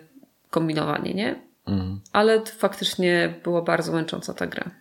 [0.49, 1.44] kombinowanie, nie?
[1.67, 2.01] Mhm.
[2.13, 4.71] Ale to faktycznie była bardzo męcząca ta gra.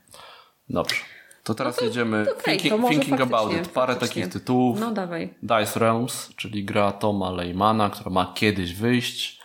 [0.68, 0.96] Dobrze.
[1.44, 3.68] To teraz jedziemy to okej, thinking, to thinking About It.
[3.68, 4.22] Parę faktycznie.
[4.22, 4.80] takich tytułów.
[4.80, 5.34] No dawaj.
[5.42, 9.40] Dice Realms, czyli gra Toma Leymana, która ma kiedyś wyjść.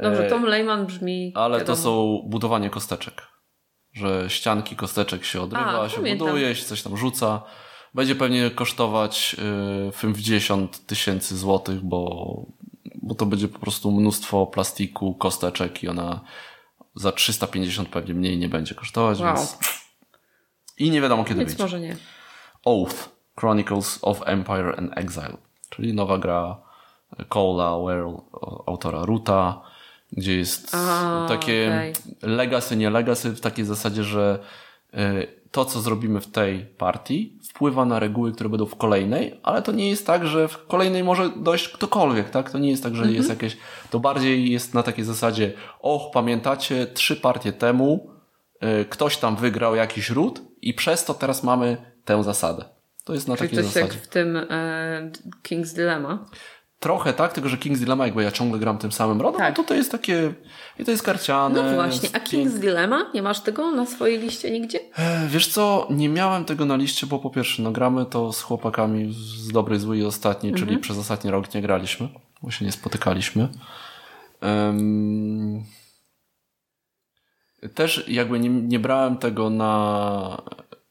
[0.00, 1.32] Dobrze, E, Tom Lehman brzmi.
[1.34, 1.76] Ale wiadomo.
[1.76, 3.22] to są budowanie kosteczek.
[3.92, 6.26] Że ścianki kosteczek się odrywa, A, się pamiętam.
[6.28, 7.42] buduje, się coś tam rzuca.
[7.94, 9.36] Będzie pewnie kosztować
[9.88, 12.26] y, 50 tysięcy złotych, bo,
[13.02, 16.20] bo to będzie po prostu mnóstwo plastiku, kosteczek i ona
[16.94, 19.36] za 350 pewnie mniej nie będzie kosztować, Wow.
[19.36, 19.58] więc...
[20.78, 21.64] I nie wiadomo kiedy Więc wyjdzie.
[21.64, 21.96] może nie.
[22.64, 23.08] Oath
[23.40, 25.36] Chronicles of Empire and Exile,
[25.70, 26.62] czyli nowa gra
[27.18, 28.14] Cole'a Werl,
[28.66, 29.60] autora Ruta,
[30.12, 31.92] gdzie jest A, takie okej.
[32.22, 34.38] legacy, nie legacy, w takiej zasadzie, że
[34.94, 39.62] y, to, co zrobimy w tej partii, wpływa na reguły, które będą w kolejnej, ale
[39.62, 42.50] to nie jest tak, że w kolejnej może dojść ktokolwiek, tak?
[42.50, 43.56] To nie jest tak, że jest jakieś,
[43.90, 48.10] to bardziej jest na takiej zasadzie, och, pamiętacie, trzy partie temu
[48.80, 52.64] y, ktoś tam wygrał jakiś ród i przez to teraz mamy tę zasadę.
[53.04, 53.94] To jest na Czyli takiej coś zasadzie.
[53.94, 55.10] jak w tym e,
[55.42, 56.24] King's Dilemma.
[56.82, 59.56] Trochę tak, tylko że King's Dilemma, jakby ja ciągle gram tym samym rodem, Tak.
[59.58, 60.34] no to to jest takie,
[60.78, 61.62] i to jest karciane.
[61.62, 62.18] No właśnie, a.
[62.18, 63.10] King's Dilemma?
[63.14, 64.80] Nie masz tego na swojej liście nigdzie?
[64.96, 68.42] E, Wiesz co, nie miałem tego na liście, bo po pierwsze, no gramy to z
[68.42, 72.08] chłopakami z dobrej, złej i ostatniej, czyli przez ostatni rok nie graliśmy,
[72.42, 73.48] bo się nie spotykaliśmy.
[74.40, 75.64] Em,
[77.74, 80.42] Też jakby nie, nie brałem tego na...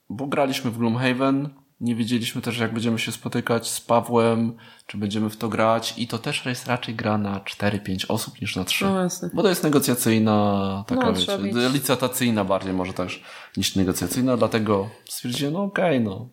[0.10, 1.50] Bo graliśmy w Gloomhaven,
[1.82, 4.58] nie wiedzieliśmy też jak będziemy się spotykać z Pawłem,
[4.92, 8.56] czy będziemy w to grać i to też jest raczej gra na 4-5 osób niż
[8.56, 8.86] na 3.
[8.86, 9.30] No jasne.
[9.34, 13.24] Bo to jest negocjacyjna, taka No, wiecie, mieć- licytacyjna bardziej może też
[13.58, 16.30] niż negocjacyjna, dlatego stwierdziłem, no okej, no.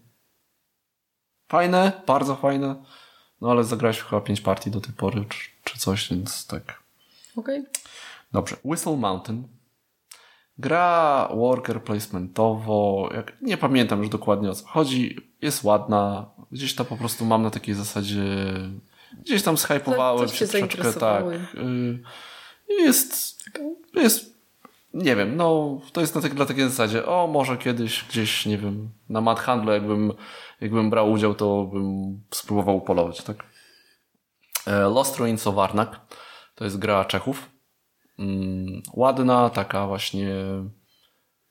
[1.49, 2.85] Fajne, bardzo fajne,
[3.41, 6.83] no ale zagrałeś chyba 5 partii do tej pory, czy, czy coś, więc tak.
[7.37, 7.65] Okej.
[8.33, 8.57] Dobrze.
[8.65, 9.49] Whistle Mountain.
[10.59, 16.87] Gra worker placementowo, jak, nie pamiętam już dokładnie o co chodzi, jest ładna, gdzieś tam
[16.87, 18.25] po prostu mam na takiej zasadzie,
[19.25, 21.25] gdzieś tam zhypowałem się troszeczkę, tak.
[21.55, 22.03] Y,
[22.69, 23.39] Jest,
[23.95, 24.35] jest,
[24.95, 28.59] nie wiem, no to jest na tak, dla takiej zasadzie, o może kiedyś gdzieś, nie
[28.59, 30.13] wiem, na Mad Handlu jakbym,
[30.61, 33.45] jakbym brał udział, to bym spróbował upolować, tak?
[34.67, 36.01] E, Lost Ruins of Arnak
[36.55, 37.51] to jest gra Czechów.
[38.19, 40.35] Mm, ładna, taka właśnie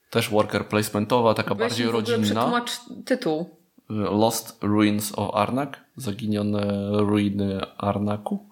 [0.10, 2.24] też worker placementowa, taka Weź bardziej rodzinna.
[2.24, 2.72] Przetłumacz
[3.06, 3.57] tytuł.
[3.90, 8.50] Lost Ruins of Arnak, zaginione ruiny Arnaku.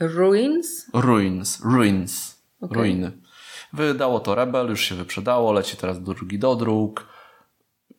[0.00, 0.86] Ruins?
[0.94, 2.78] Ruins, ruins, Okej.
[2.78, 3.12] ruiny.
[3.72, 7.06] Wydało to Rebel, już się wyprzedało, leci teraz drugi do dróg.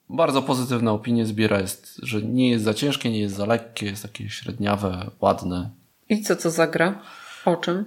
[0.09, 4.03] Bardzo pozytywne opinie zbiera, jest, że nie jest za ciężkie, nie jest za lekkie, jest
[4.03, 5.69] takie średniawe, ładne.
[6.09, 7.01] I co to za gra?
[7.45, 7.85] O czym?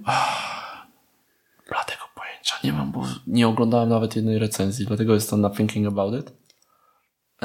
[1.69, 6.21] Dlatego pojęcia nie mam, bo nie oglądałem nawet jednej recenzji, dlatego jestem na Thinking About
[6.21, 6.44] It.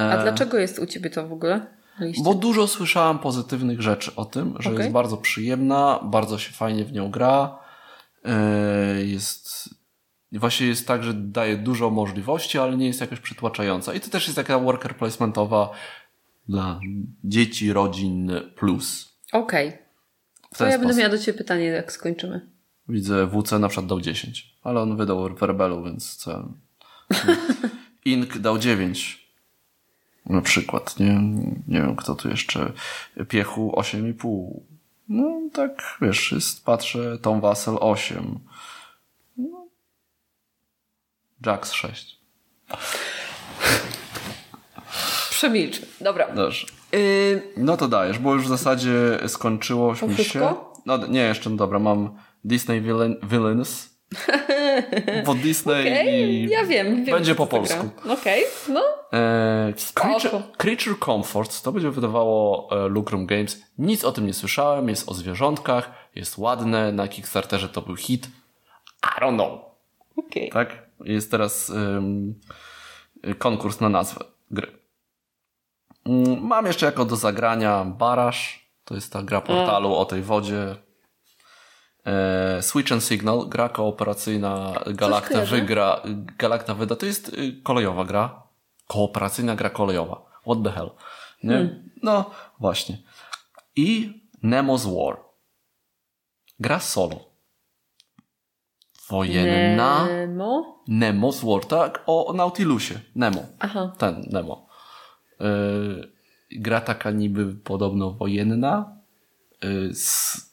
[0.02, 1.66] A dlaczego jest u ciebie to w ogóle
[2.00, 2.24] liście?
[2.24, 4.80] Bo dużo słyszałem pozytywnych rzeczy o tym, że Okej.
[4.80, 7.60] jest bardzo przyjemna, bardzo się fajnie w nią gra.
[8.26, 9.70] e, Jest
[10.32, 13.94] właśnie jest tak, że daje dużo możliwości, ale nie jest jakoś przytłaczająca.
[13.94, 15.70] I to też jest taka worker placementowa
[16.50, 16.80] dla
[17.24, 19.18] dzieci, rodzin plus.
[19.34, 19.78] Okej.
[20.54, 21.00] W To ja będę sposób.
[21.00, 22.50] miała do Ciebie pytanie, jak skończymy.
[22.90, 26.54] Widzę WC na przykład dał 10, ale on wydał w Rebelu, więc co?
[28.06, 29.19] Ink dał 9.
[30.30, 31.22] Na przykład, nie?
[31.68, 32.72] Nie wiem, kto tu jeszcze.
[33.28, 34.60] Piechu 8,5.
[35.10, 38.40] No tak, wiesz, jest, patrzę, Tom Wassel 8.
[39.38, 39.68] No.
[41.46, 42.20] Jax 6.
[45.30, 45.82] Przemilcz.
[46.02, 46.36] Dobra.
[46.36, 46.68] Dobrze.
[46.92, 50.56] Yy, No to dajesz, bo już w zasadzie skończyło mi się.
[50.86, 53.89] No nie, jeszcze no dobra, mam Disney Villain, Villains.
[55.26, 57.06] Bo Disney Okej, i ja wiem.
[57.06, 57.90] wiem będzie po polsku.
[58.10, 58.84] Okej, no.
[59.14, 60.42] E, Creature.
[60.58, 63.62] Creature Comforts to będzie wydawało e, Lucrum Games.
[63.78, 68.28] Nic o tym nie słyszałem, jest o zwierzątkach, jest ładne, na Kickstarterze to był hit.
[69.04, 69.60] I don't know.
[70.16, 70.50] Okej.
[70.50, 70.90] Tak?
[71.06, 71.72] Jest teraz
[73.38, 74.68] konkurs na nazwę gry.
[76.06, 78.70] Mm, Mam jeszcze jako do zagrania Barasz.
[78.86, 80.76] To jest ta gra portalu o tej wodzie.
[82.06, 85.56] E, Switch and Signal, gra kooperacyjna Galacta kojarzę.
[85.56, 86.02] wygra,
[86.38, 86.96] Galacta wyda.
[86.96, 88.44] To jest y, kolejowa gra.
[88.88, 90.22] Kooperacyjna gra kolejowa.
[90.46, 90.90] What the hell?
[91.44, 91.84] Nie?
[92.04, 92.98] No, właśnie.
[93.76, 94.14] I
[94.44, 95.18] Nemo's War.
[96.60, 97.16] Gra solo.
[99.10, 100.06] Wojenna.
[100.06, 100.84] Nemo?
[100.88, 102.04] Nemo's War, tak?
[102.06, 103.00] O Nautilusie.
[103.16, 103.42] Nemo.
[103.60, 103.94] Aha.
[103.98, 104.68] Ten, Nemo.
[105.40, 106.12] Yy,
[106.52, 108.98] gra taka niby podobno wojenna.
[109.64, 110.49] Yy, z...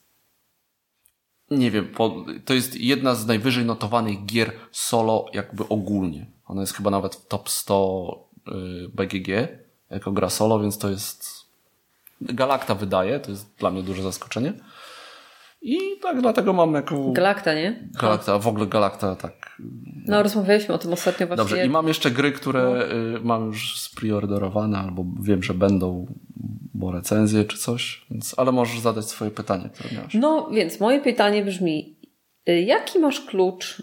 [1.50, 2.24] Nie wiem, po...
[2.44, 6.26] to jest jedna z najwyżej notowanych gier solo jakby ogólnie.
[6.46, 9.28] Ona jest chyba nawet w top 100 yy, BGG
[9.90, 11.46] jako gra solo, więc to jest...
[12.20, 14.52] Galacta wydaje, to jest dla mnie duże zaskoczenie.
[15.62, 17.12] I tak dlatego mam jako...
[17.12, 17.88] Galacta, nie?
[18.00, 19.56] Galacta, w ogóle Galacta tak
[20.06, 21.44] No, rozmawialiśmy o tym ostatnio właśnie.
[21.44, 26.06] Dobrze, i mam jeszcze gry, które y, mam już spreorderowane, albo wiem, że będą,
[26.76, 30.14] bo recenzje czy coś, więc, ale możesz zadać swoje pytanie, które miałeś.
[30.14, 31.96] No, więc moje pytanie brzmi,
[32.48, 33.82] y, jaki masz klucz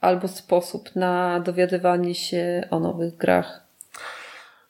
[0.00, 3.68] albo sposób na dowiadywanie się o nowych grach?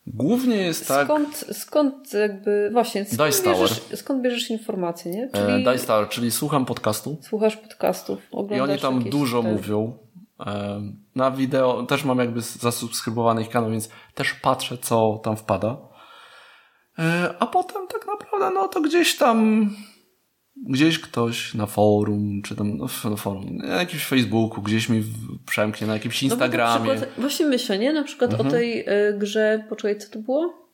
[0.07, 3.61] Głównie jest tak, Skąd, skąd jakby, właśnie, skąd Dice Tower.
[3.61, 5.25] bierzesz, skąd bierzesz informacje, nie?
[5.25, 9.53] e, Czyli Dice Tower, czyli słucham podcastu słuchasz podcastów, i oglądasz oni tam dużo te-
[9.53, 9.99] mówią.
[10.47, 10.81] E,
[11.15, 15.77] Na wideo też mam jakby zasubskrybowany ich kanał, więc też patrzę, co tam wpada.
[16.99, 19.71] E, A potem tak naprawdę, no to gdzieś tam
[20.67, 25.05] gdzieś ktoś na forum, czy tam no, na forum, na jakimś Facebooku, gdzieś mi
[25.47, 26.91] przemknie, na jakimś No bo na Instagramie.
[26.91, 27.93] przykład, właśnie myślę, nie?
[27.93, 28.49] Na przykład Mhm.
[28.49, 30.69] o tej y, grze, poczekaj, co to było?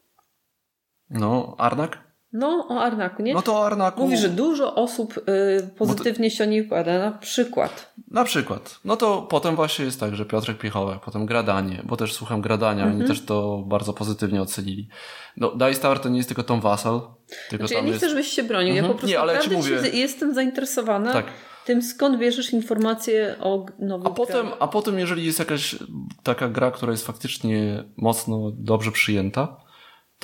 [1.10, 2.13] No, Arnak?
[2.36, 3.34] No, o Arnaku, nie?
[3.34, 4.00] No to o Arnaku.
[4.02, 6.98] Mówi, że dużo osób y, pozytywnie się o niej wypowiada.
[6.98, 7.92] Na przykład.
[8.10, 8.78] Na przykład.
[8.84, 12.82] No to potem właśnie jest tak, że Piotrek Piechołek, potem Gradanie, bo też słucham Gradania,
[12.82, 12.98] Mhm.
[13.00, 14.88] oni też to bardzo pozytywnie ocenili.
[15.36, 17.00] No, Dice Tower to nie jest tylko Tom Wassel,
[17.50, 17.98] tylko Znaczy, ja nie jest...
[17.98, 18.74] chcę, żebyś się bronił.
[18.74, 18.92] Ja Mhm.
[18.94, 21.26] po prostu Nie, ale ja naprawdę mówię- jestem zainteresowana Tak.
[21.64, 24.56] tym, skąd bierzesz informacje o nowych A potem, grach.
[24.60, 25.76] a potem, jeżeli jest jakaś
[26.22, 29.63] taka gra, która jest faktycznie mocno dobrze przyjęta,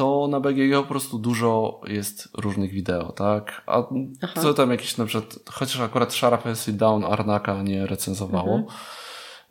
[0.01, 3.63] to na BGG po prostu dużo jest różnych wideo, tak?
[3.67, 3.83] A
[4.23, 4.41] Aha.
[4.43, 8.79] co tam jakieś na przykład, chociaż akurat Sharp Acid Down Arnaka nie recenzowało, Mhm.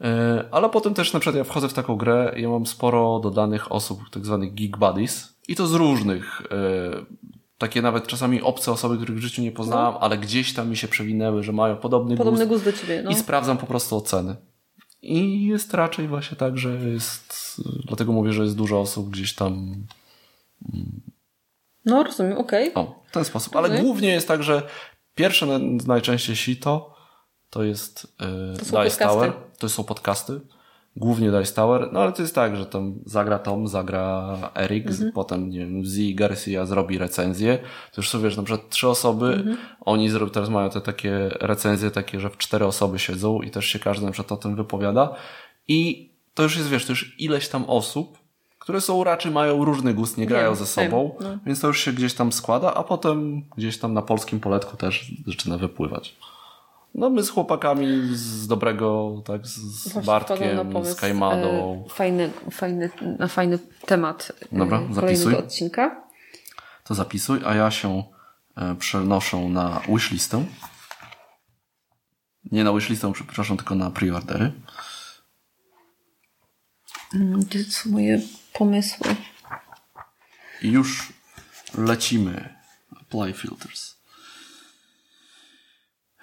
[0.01, 3.19] E, ale potem też na przykład ja wchodzę w taką grę i ja mam sporo
[3.19, 7.05] dodanych osób, tak zwanych geek buddies i to z różnych, e,
[7.57, 10.88] takie nawet czasami obce osoby, których w życiu nie poznałam, ale gdzieś tam mi się
[10.88, 13.01] przewinęły, że mają podobny, Podobny gust gust do ciebie.
[13.03, 13.11] No.
[13.11, 14.35] i sprawdzam po prostu oceny.
[15.01, 19.76] I jest raczej właśnie tak, że jest, dlatego mówię, że jest dużo osób gdzieś tam,
[21.86, 22.73] no, rozumiem, okej.
[22.76, 23.56] o, w ten sposób.
[23.56, 23.81] Ale Okej.
[23.81, 24.61] głównie jest tak, że
[25.15, 26.95] pierwsze na- najczęściej sito
[27.49, 29.06] to jest To y, są Dice.
[29.06, 30.41] Tower, to są podcasty.
[30.95, 35.11] Głównie Dice Tower, no ale to jest tak, że tam zagra Tom, zagra Erik, Mhm.
[35.11, 37.57] potem nie wiem, Z Garcia zrobi recenzję.
[37.91, 39.57] To już sobie wiesz, na przykład trzy osoby, Mhm.
[39.81, 43.65] oni zrobią, teraz mają te takie recenzje takie, że w cztery osoby siedzą i też
[43.65, 45.15] się każdy na przykład o tym wypowiada.
[45.68, 48.18] I to już jest, wiesz, to już ileś tam osób,
[48.69, 51.39] które są raczej mają różny gust, nie grają Wiem, ze sobą, wiem, no.
[51.45, 55.11] więc to już się gdzieś tam składa, a potem gdzieś tam na polskim poletku też
[55.27, 56.15] zaczyna wypływać.
[56.95, 61.83] No my z chłopakami z dobrego, tak, z Właśnie Bartkiem, pomysł, z Kajmadą.
[61.85, 62.89] e, Fajny, fajny,
[63.19, 65.35] na fajny temat e, Dobra, kolejnego zapisuj.
[65.35, 66.03] odcinka.
[66.83, 68.03] To zapisuj, a ja się
[68.57, 70.45] e, przenoszę na wishlistę.
[72.51, 74.51] Nie na wishlistę, przepraszam, tylko na preordery.
[77.15, 78.21] Mm, Gdzie są moje
[78.60, 79.15] pomysły?
[80.61, 81.14] I już
[81.77, 82.56] lecimy.
[83.02, 83.95] Apply filters.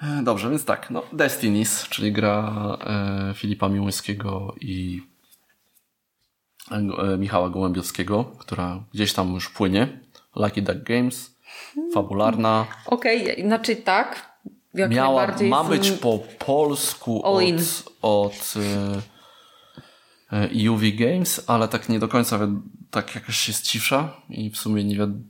[0.03, 5.03] E, Dobrze, więc tak, no Destinies, czyli gra e, Filipa Miłońskiego i
[6.71, 9.99] e, Michała Gołębiowskiego, która gdzieś tam już płynie.
[10.35, 11.35] Lucky Duck Games,
[11.95, 12.67] fabularna.
[12.87, 14.37] Okej, znaczy tak.
[14.75, 17.43] Jak Miała, ma być po polsku od,
[18.03, 19.15] od e, e,
[20.71, 22.39] UV Games, ale tak nie do końca
[22.91, 25.29] tak jakoś jest cisza i w sumie nie wiem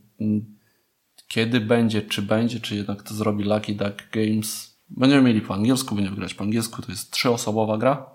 [1.27, 4.77] kiedy będzie, czy będzie, czy jednak to zrobi Lucky Duck Games.
[4.89, 6.81] Będziemy mieli po angielsku, będziemy grać po angielsku.
[6.81, 8.05] To jest trzyosobowa gra.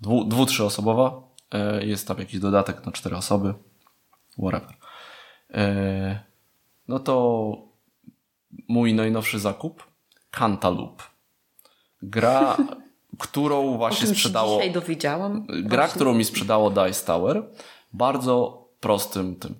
[0.00, 1.22] Dwu, dwu trzyosobowa.
[1.52, 3.54] E, Jest tam jakiś dodatek na cztery osoby.
[4.38, 4.74] Whatever.
[5.50, 6.24] E,
[6.88, 7.54] No to
[8.68, 9.86] mój najnowszy zakup.
[10.30, 11.04] Cantaloupe.
[12.02, 12.56] Gra,
[13.20, 14.56] którą właśnie sprzedało.
[14.56, 15.46] dzisiaj dowiedziałam.
[15.46, 15.94] Gra, Właśnie.
[15.94, 17.42] którą mi sprzedało Dice Tower,
[17.92, 19.54] bardzo prostym tym.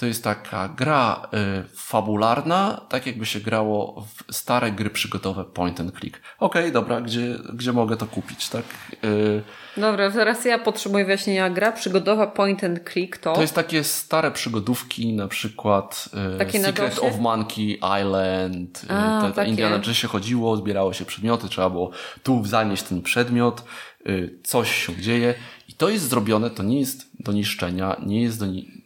[0.00, 5.80] To jest taka gra y, fabularna, tak jakby się grało w stare gry przygotowe point
[5.80, 6.20] and click.
[6.38, 8.64] Okej, dobra, gdzie, gdzie mogę to kupić, tak?
[9.04, 9.42] Y,
[9.76, 11.50] Dobra, teraz ja potrzebuję wyjaśnienia.
[11.50, 13.32] Gra przygodowa point and click to...
[13.32, 19.22] to jest takie stare przygodówki, na przykład y, Takie Secret of Monkey Island, y, A,
[19.22, 19.50] te takie.
[19.50, 21.90] Indiana Jones się chodziło, zbierało się przedmioty, trzeba było
[22.22, 23.64] tu zanieść ten przedmiot,
[24.06, 25.34] y, coś się dzieje
[25.68, 28.79] i to jest zrobione, to nie jest do niszczenia, nie jest do ni-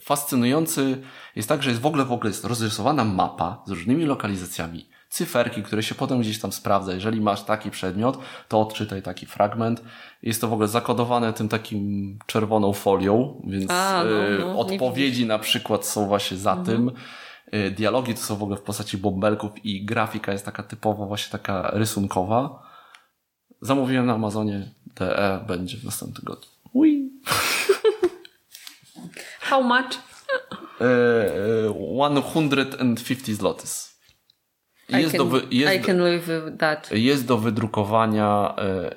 [0.00, 1.02] fascynujący
[1.36, 5.62] jest tak, że jest w ogóle w ogóle jest rozrysowana mapa z różnymi lokalizacjami, cyferki,
[5.62, 6.94] które się potem gdzieś tam sprawdza.
[6.94, 9.82] Jeżeli masz taki przedmiot, to odczytaj taki fragment.
[10.22, 15.26] Jest to w ogóle zakodowane tym takim czerwoną folią, więc A, no, y, no, odpowiedzi
[15.26, 16.90] na przykład są właśnie za tym.
[17.54, 21.32] Y, Dialogi to są w ogóle w postaci bąbelków i grafika jest taka typowo właśnie
[21.32, 22.62] taka rysunkowa.
[23.60, 24.70] Zamówiłem na Amazonie.
[24.96, 26.48] DE będzie w następnym tygodniu.
[26.72, 27.10] Ui.
[29.42, 29.98] How much?
[30.80, 30.84] E,
[31.68, 33.92] e, 150 zlotys.
[34.88, 36.90] I Jest, can, do, wy, I jest, can live with that.
[36.92, 38.94] jest do wydrukowania e,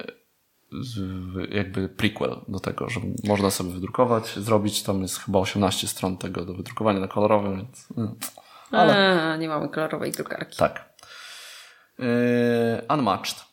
[1.52, 4.84] jakby prequel do tego, że można sobie wydrukować, zrobić.
[4.84, 8.16] Tam jest chyba 18 stron tego do wydrukowania na kolorowym, więc mm.
[8.72, 10.58] ale A, nie mamy kolorowej drukarki.
[10.58, 10.94] tak.
[12.00, 13.46] E, Unmatched.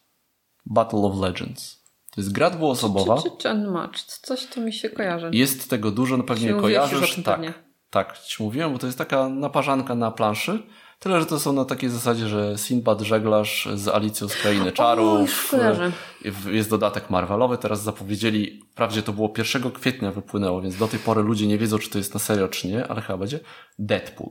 [0.66, 1.81] Battle of Legends.
[2.14, 3.16] To jest gra dwuosobowa.
[3.22, 4.18] Czy, czy, czy?
[4.22, 5.30] Coś to mi się kojarzy.
[5.32, 7.18] Jest tego dużo, no pewnie kojarzysz.
[7.18, 7.55] o tak, pewnie.
[7.90, 10.62] tak, ci mówiłem, bo to jest taka naparzanka na planszy.
[10.98, 15.52] Tyle, że to są na takiej zasadzie, że Sinbad żeglarz z Alicją z Krainy Czarów.
[15.55, 20.98] e, Jest dodatek Marvelowy, teraz zapowiedzieli, wprawdzie to było 1 kwietnia wypłynęło, więc do tej
[20.98, 23.40] pory ludzie nie wiedzą, czy to jest na serio, czy nie, ale chyba będzie
[23.78, 24.30] Deadpool.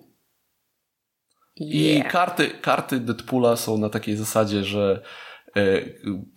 [1.56, 2.12] I Yeah.
[2.12, 5.02] karty, karty Deadpoola są na takiej zasadzie, że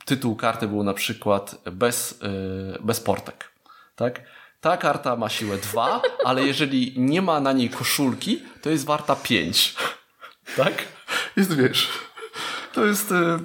[0.05, 3.53] tytuł karty był na przykład bez, e, bez portek.
[3.97, 4.23] Tak?
[4.61, 9.17] Ta karta ma siłę 2, ale jeżeli nie ma na niej koszulki, to jest warta
[9.17, 9.75] 5.
[10.57, 10.85] Tak?
[11.37, 11.89] Jest, wiesz.
[12.73, 13.13] To jest.
[13.13, 13.39] e,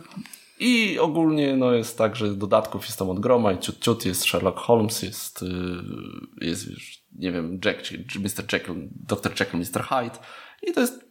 [0.60, 4.24] I ogólnie no jest tak, że dodatków jest tam od groma i ciut, ciut jest
[4.24, 5.46] Sherlock Holmes, jest, e,
[6.46, 8.54] jest wiesz, nie wiem, Jack, czy Mr.
[8.54, 9.32] Jekyll, Dr.
[9.40, 9.84] Jekyll, Mr.
[9.84, 10.20] Hyde.
[10.62, 11.10] I to jest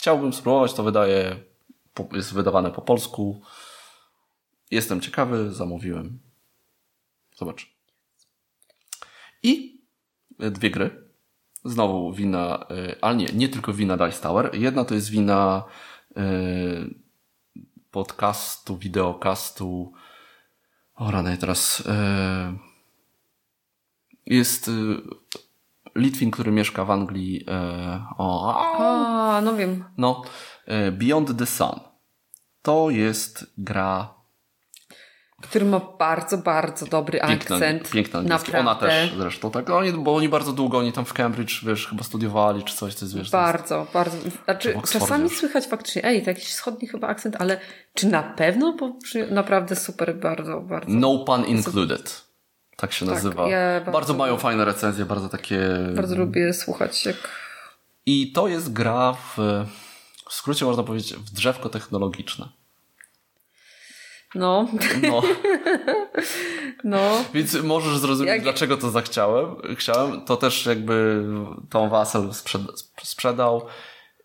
[0.00, 1.36] Chciałbym spróbować, to wydaje,
[2.12, 3.42] jest wydawane po polsku.
[4.70, 6.18] Jestem ciekawy, zamówiłem.
[7.36, 7.74] Zobacz.
[9.42, 9.80] I
[10.38, 11.10] dwie gry.
[11.64, 14.50] Znowu wina, y, ale nie, nie tylko wina Dice Tower.
[14.54, 15.64] Jedna to jest wina
[16.10, 16.94] y,
[17.90, 19.92] podcastu, wideocastu.
[20.94, 21.84] O rany, teraz y,
[24.26, 24.70] jest
[25.94, 27.46] Litwin, który mieszka w Anglii.
[28.18, 29.84] o, A, no wiem.
[29.96, 30.28] no, e,
[30.92, 31.80] Beyond the Sun.
[32.62, 34.14] To jest gra
[35.42, 37.90] Który ma bardzo, bardzo dobry piękna, akcent.
[37.90, 38.56] piękna angielski.
[38.56, 39.70] Ona też zresztą, tak.
[39.70, 43.04] Oni, bo oni bardzo długo, oni tam w Cambridge, wiesz, chyba studiowali czy coś, to
[43.04, 44.16] jest, wiesz, to jest, Bardzo, bardzo.
[44.44, 45.38] Znaczy, czasami już.
[45.38, 47.60] słychać faktycznie, ej, to jakiś wschodni chyba akcent, ale
[47.94, 48.72] czy na pewno?
[48.72, 48.92] Bo
[49.30, 50.92] naprawdę super, bardzo, bardzo.
[50.92, 52.24] No Pun Included.
[52.76, 53.48] Tak się Tak, nazywa.
[53.48, 55.60] ja bardzo, bardzo mają fajne recenzje, bardzo takie...
[55.96, 57.16] Bardzo lubię słuchać, jak.
[58.06, 59.36] I to jest gra w,
[60.30, 62.48] w skrócie można powiedzieć, w drzewko technologiczne.
[64.34, 64.68] No,
[65.02, 65.22] No.
[66.84, 67.24] no.
[67.34, 69.56] Więc możesz zrozumieć, Jak- dlaczego to zachciałem.
[69.76, 71.24] Chciałem, to też jakby
[71.90, 72.62] Wassel sprzed,
[73.02, 73.66] sprzedał.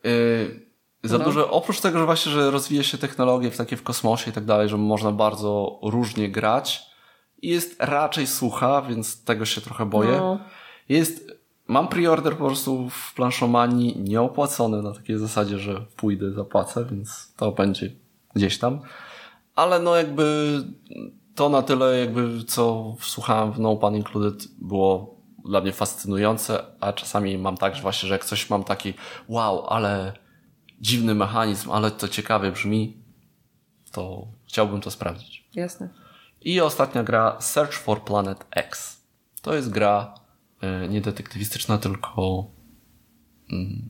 [0.04, 0.66] Yy,
[1.04, 1.24] za No.
[1.26, 4.46] dużo, oprócz tego, że właśnie, że rozwija się technologie w takie w kosmosie i tak
[4.46, 6.82] dalej, że można bardzo różnie grać.
[7.42, 10.12] Jest raczej sucha, więc tego się trochę boję.
[10.18, 10.40] No.
[10.90, 11.32] Jest,
[11.68, 17.52] mam preorder po prostu w planszomanii nieopłacony na takiej zasadzie, że pójdę, zapłacę, więc to
[17.52, 17.92] będzie
[18.36, 18.80] gdzieś tam.
[19.56, 20.58] Ale no jakby
[21.36, 25.16] to na tyle jakby co słuchałem w No Pun Included było
[25.46, 28.94] dla mnie fascynujące, a czasami mam tak, że właśnie, że jak coś mam taki
[29.28, 30.14] wow, ale
[30.82, 32.98] dziwny mechanizm, ale to ciekawie brzmi,
[33.92, 35.50] to chciałbym to sprawdzić.
[35.56, 35.90] Jasne.
[36.42, 39.02] I ostatnia gra Search for Planet X.
[39.42, 40.14] To jest gra
[40.90, 42.46] nie detektywistyczna, tylko
[43.52, 43.90] mm,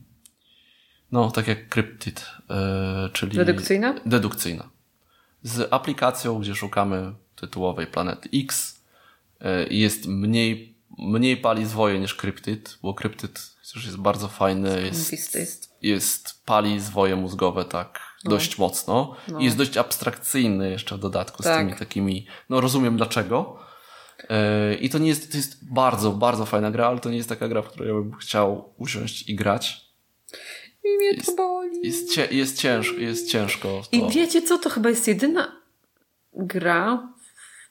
[1.12, 3.36] no, tak jak Cryptid, e, czyli...
[3.36, 3.94] Dedukcyjna?
[4.06, 4.70] Dedukcyjna.
[5.42, 8.80] Z aplikacją, gdzie szukamy tytułowej planety X.
[9.40, 15.10] E, jest mniej, mniej pali zwoje niż Cryptid, bo Cryptid chociaż jest bardzo fajny, jest,
[15.82, 19.38] Jest, pali zwoje mózgowe tak dość mocno No.
[19.40, 21.58] i jest dość abstrakcyjny jeszcze w dodatku z Tak.
[21.66, 23.65] tymi takimi, no rozumiem dlaczego.
[24.30, 27.28] E, I to nie jest, to jest bardzo, bardzo fajna gra, ale to nie jest
[27.28, 29.86] taka gra, w której ja bym chciał usiąść i grać.
[30.84, 31.86] I mnie to boli.
[31.86, 33.82] Jest, cie, jest, cięż, jest ciężko.
[33.92, 35.60] I wiecie co, to chyba jest jedyna
[36.32, 37.08] gra,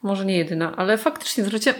[0.03, 1.73] może nie jedyna, ale faktycznie zwróćcie,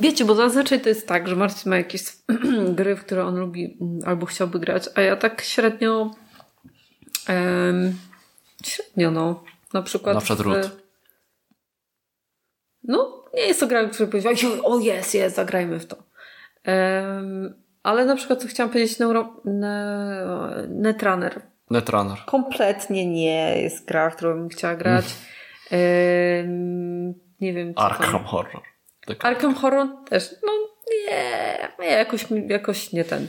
[0.00, 2.02] wiecie, bo zazwyczaj to jest tak, że Marcin ma jakieś
[2.76, 6.10] gry, w które on lubi mm, albo chciałby grać, a ja tak średnio
[7.26, 7.96] em,
[8.64, 10.80] średnio no, na przykład Na przykład w-
[12.82, 15.96] no, nie jest to gra, która powiedziałeś, o jest, jest, zagrajmy w to.
[16.64, 21.40] Em, ale na przykład co chciałam powiedzieć, Neuro, ne, Netrunner.
[21.70, 22.18] Netrunner.
[22.26, 25.04] Kompletnie nie jest gra, w którą bym chciała grać.
[25.70, 27.08] Em,
[27.40, 27.74] nie wiem.
[27.74, 27.90] co tam.
[27.90, 28.62] Arkham Horror.
[29.06, 29.24] Tak.
[29.24, 30.34] Arkham Horror też.
[30.42, 30.52] No
[30.90, 33.26] nie, nie jakoś, jakoś nie ten.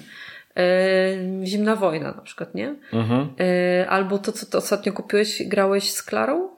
[0.55, 2.75] Em, Zimna wojna na przykład, nie?
[2.93, 3.33] Mhm.
[3.39, 6.49] E, albo to, co ty ostatnio kupiłeś, grałeś z Klarą?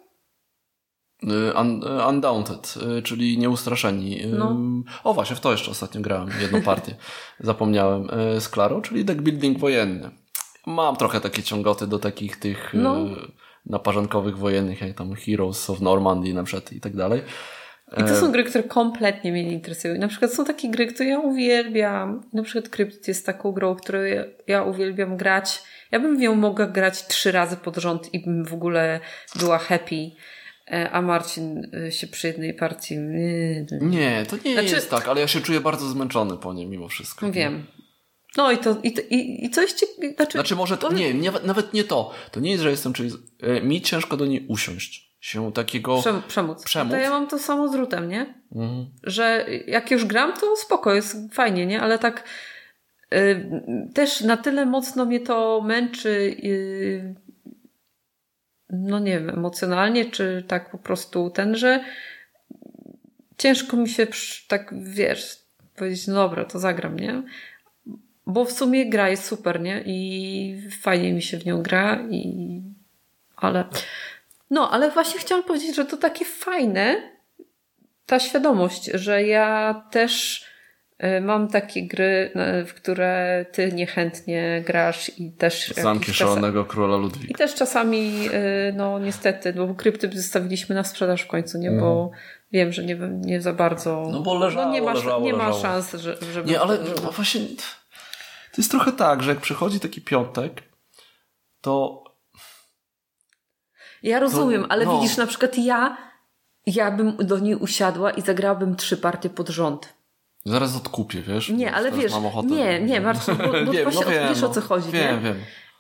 [1.23, 4.21] Y, Un, y, Undaunted, y, czyli Nieustraszeni.
[4.25, 4.57] No.
[5.03, 6.95] O właśnie, w to jeszcze ostatnio grałem, jedną partię.
[7.39, 8.07] Zapomniałem.
[8.39, 10.09] Z Klarą, czyli deck building wojenny.
[10.65, 12.95] Mam trochę takie ciągoty do takich tych No.
[13.65, 17.21] naparzankowych wojennych, jak tam Heroes of Normandy na przykład i tak dalej.
[17.97, 19.97] I to są gry, które kompletnie mnie nie interesują.
[19.97, 22.21] Na przykład są takie gry, które ja uwielbiam.
[22.33, 25.63] Na przykład Cryptid jest taką grą, którą ja, ja uwielbiam grać.
[25.91, 28.99] Ja bym w nią mogła grać trzy razy pod rząd i bym w ogóle
[29.39, 30.11] była happy.
[30.71, 32.97] E, A Marcin e, się przy jednej partii...
[33.81, 36.87] nie, to nie Znaczy- jest tak, ale ja się czuję bardzo zmęczony po niej mimo
[36.87, 37.31] wszystko.
[37.31, 37.65] Wiem.
[38.37, 39.85] No i to, i, to, i, i coś ci...
[40.15, 42.11] Znaczy, Znaczy może to, nie, nie, nawet nie to.
[42.31, 43.11] To nie jest, że jestem, czyli
[43.41, 45.13] e, mi ciężko do niej usiąść.
[45.19, 45.99] Się takiego...
[45.99, 46.63] Przem, przemóc.
[46.63, 46.91] Przemóc?
[46.91, 48.43] To ja mam to samo z rutem, nie?
[48.55, 48.85] Mhm.
[49.03, 51.81] Że jak już gram, to spoko, jest fajnie, nie?
[51.81, 52.23] Ale tak
[53.13, 53.49] y,
[53.93, 56.09] też na tyle mocno mnie to męczy
[56.43, 57.15] y,
[58.69, 61.83] no nie wiem, emocjonalnie, czy tak po prostu ten, że
[63.37, 64.07] ciężko mi się
[64.47, 65.39] tak, wiesz,
[65.75, 67.23] powiedzieć, no dobra, to zagram, nie?
[68.25, 69.83] Bo w sumie gra jest super, nie?
[69.85, 72.61] I fajnie mi się w nią gra i...
[73.35, 73.65] Ale...
[74.49, 77.11] No, ale właśnie chciałam powiedzieć, że to takie fajne,
[78.05, 80.45] ta świadomość, że ja też
[81.21, 82.31] mam takie gry,
[82.61, 87.37] y, w które ty niechętnie grasz i też Zamki Szalonego Króla i Ludwika.
[87.37, 88.29] też czasami,
[88.69, 91.71] y, no niestety, no bo krypty zostawiliśmy na sprzedaż w końcu, nie?
[91.71, 92.11] Bo
[92.51, 94.07] wiem, że nie, nie za bardzo.
[94.11, 95.61] No bo leżało, no nie ma, leżało, nie ma leżało.
[95.61, 96.49] szans, że, żeby.
[96.49, 97.39] Nie, ale żeby- no właśnie
[98.51, 100.63] to jest trochę tak, że jak przychodzi taki piątek,
[101.61, 102.03] to
[104.03, 105.01] Ja rozumiem, ale no.
[105.01, 105.97] widzisz, na przykład ja,
[106.65, 109.93] ja bym do niej usiadła i zagrałabym trzy partie pod rząd.
[110.45, 111.49] Zaraz odkupię, wiesz?
[111.49, 112.47] Nie, ale wiesz, mam ochotę.
[112.47, 114.53] nie, nie, Marcin, bo, bo wiem, właśnie no wiem, wiesz o no.
[114.53, 115.21] co chodzi, Wiem, nie?
[115.21, 115.37] wiem.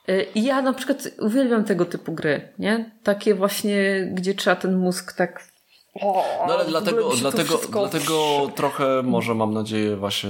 [0.09, 2.91] Y, I ja na przykład uwielbiam tego typu gry, nie?
[3.03, 5.43] Takie właśnie, gdzie trzeba ten mózg tak...
[6.01, 8.15] O, No ale dlatego, dlatego, wszystko- dlatego
[8.55, 10.29] trochę może mam nadzieję właśnie...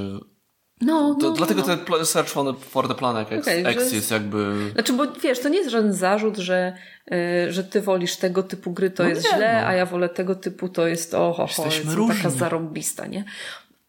[0.81, 1.67] No, To, no, dlatego no.
[1.67, 2.29] ten pla- Search
[2.59, 4.69] for the, Planet X, że X jest- jest jakby...
[4.73, 6.73] Znaczy, bo wiesz, to nie jest żaden zarzut, że,
[7.11, 9.67] y, że ty wolisz tego typu gry, to No jest nie, źle, no.
[9.67, 12.15] a ja wolę tego typu, to jest oho, ho, różni.
[12.17, 13.25] taka zarąbista, nie?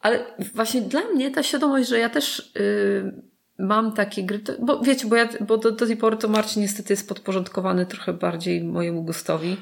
[0.05, 0.25] Ale
[0.55, 3.23] właśnie dla mnie ta świadomość, że ja też y,
[3.59, 6.63] mam takie gry, to, bo wiecie, bo, ja, bo do, do tej pory to Marcin
[6.63, 9.57] niestety jest podporządkowany trochę bardziej mojemu gustowi.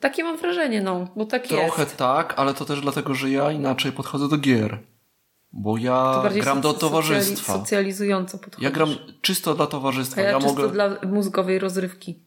[0.00, 1.96] Takie mam wrażenie, no, bo tak Trochę jest.
[1.96, 4.78] tak, ale to też dlatego, że ja inaczej podchodzę do gier.
[5.52, 7.36] Bo ja gram do towarzystwa.
[7.46, 8.64] Socjali, socjalizująco podchodzisz.
[8.64, 8.88] Ja gram
[9.22, 10.20] czysto dla A towarzystwa.
[10.20, 10.68] ja, Ja, czysto mogę...
[10.68, 12.24] dla mózgowej rozrywki.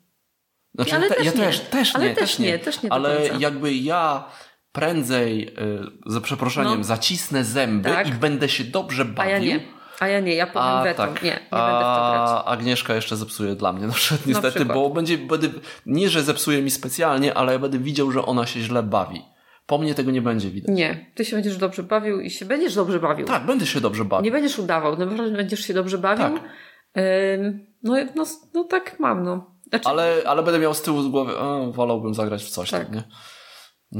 [0.75, 1.37] Znaczy, Ale te, też ja nie.
[1.37, 4.25] też, też Ale nie, też też nie, nie, też nie Ale jakby ja
[4.71, 6.83] prędzej, y, za przeproszeniem, No.
[6.83, 8.07] zacisnę zęby Tak.
[8.07, 9.21] i będę się dobrze bawił.
[9.33, 9.59] A ja nie.
[9.99, 12.29] A ja nie, ja powiem A tak, Nie, nie będę w to grać.
[12.29, 15.47] a Agnieszka jeszcze zepsuje dla mnie, przykład niestety, bo będzie, będę,
[15.85, 19.21] nie, że zepsuje mi specjalnie, ale ja będę widział, że ona się źle bawi.
[19.65, 20.75] Po mnie tego nie będzie widać.
[20.75, 23.27] Nie, ty się będziesz dobrze bawił i się będziesz dobrze bawił.
[23.27, 24.25] Tak, będę się dobrze bawił.
[24.25, 26.25] Nie będziesz udawał, naprawdę będziesz się dobrze bawił.
[26.39, 26.43] Tak.
[27.39, 29.55] Ym, no, no, no tak mam, no.
[29.69, 32.85] Znaczy, Ale, ale będę miał z tyłu z głowy, a, wolałbym zagrać w coś Tak.
[32.85, 33.03] tam, nie?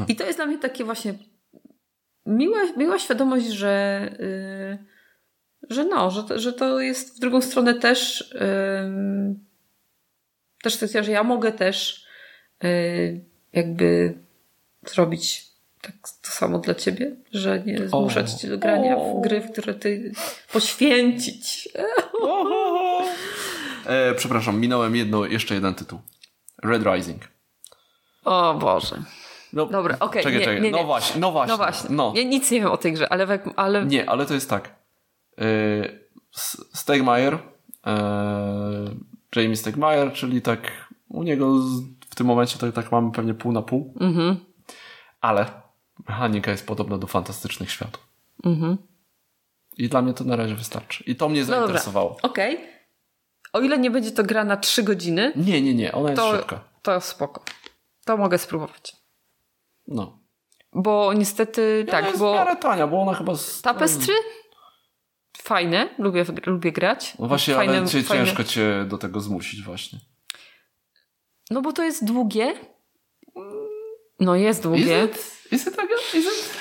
[0.08, 1.14] I to jest dla mnie takie właśnie
[2.26, 4.86] miła, miła świadomość, że, yy,
[5.70, 8.32] że no, że, to- że to jest w drugą stronę też
[8.86, 9.50] ym,
[10.64, 12.06] Też kwestia, że ja mogę też
[12.64, 14.18] yy, jakby
[14.86, 15.50] zrobić
[15.82, 19.74] tak to samo dla ciebie, że nie zmuszać cię do grania w gry, w które
[19.74, 20.12] ty
[20.54, 21.70] poświęcić.
[23.86, 26.00] E, przepraszam, minąłem jedno, jeszcze jeden tytuł.
[26.64, 27.22] Red Rising.
[28.26, 29.04] O Boże.
[29.54, 30.24] No, Dobra, okej.
[30.24, 30.62] Czekaj, nie, czekaj.
[30.62, 30.78] nie, nie.
[30.78, 31.52] No właśnie, no właśnie.
[31.54, 31.90] No właśnie.
[31.96, 32.14] No.
[32.16, 34.76] Ja nic nie wiem o tej grze, ale, ale Nie, ale to jest tak.
[36.36, 37.38] S- Stegmaier,
[37.88, 38.96] e,
[39.36, 40.72] Jamie Stegmaier, czyli tak
[41.10, 41.56] u niego
[42.10, 43.94] w tym momencie tak, tak mamy pewnie pół na pół.
[44.00, 44.38] Mhm.
[45.22, 45.46] Ale
[46.08, 48.08] mechanika jest podobna do fantastycznych światów.
[49.78, 51.04] I dla mnie to na razie wystarczy.
[51.08, 51.60] I to mnie Mhm.
[51.60, 52.18] no zainteresowało.
[52.22, 52.60] Okej.
[53.54, 56.32] O ile nie będzie to gra na trzy godziny, Nie, nie, nie, ona jest to,
[56.38, 56.60] szybka.
[56.82, 57.44] to spoko.
[58.06, 58.96] To mogę spróbować.
[59.90, 60.20] No.
[60.74, 63.36] Bo niestety, Ona tak, jest bo miarę tania, bo ona chyba...
[63.36, 63.62] Z...
[63.62, 64.14] tapestry
[65.38, 67.14] fajne, lubię, lubię grać.
[67.20, 68.26] No właśnie, fajne, ale cię, fajne.
[68.26, 70.00] ciężko cię do tego zmusić właśnie.
[71.52, 72.54] No bo to jest długie.
[74.20, 75.06] No jest długie.
[75.06, 75.52] Is it?
[75.52, 75.98] Is it again?
[76.14, 76.60] Is it?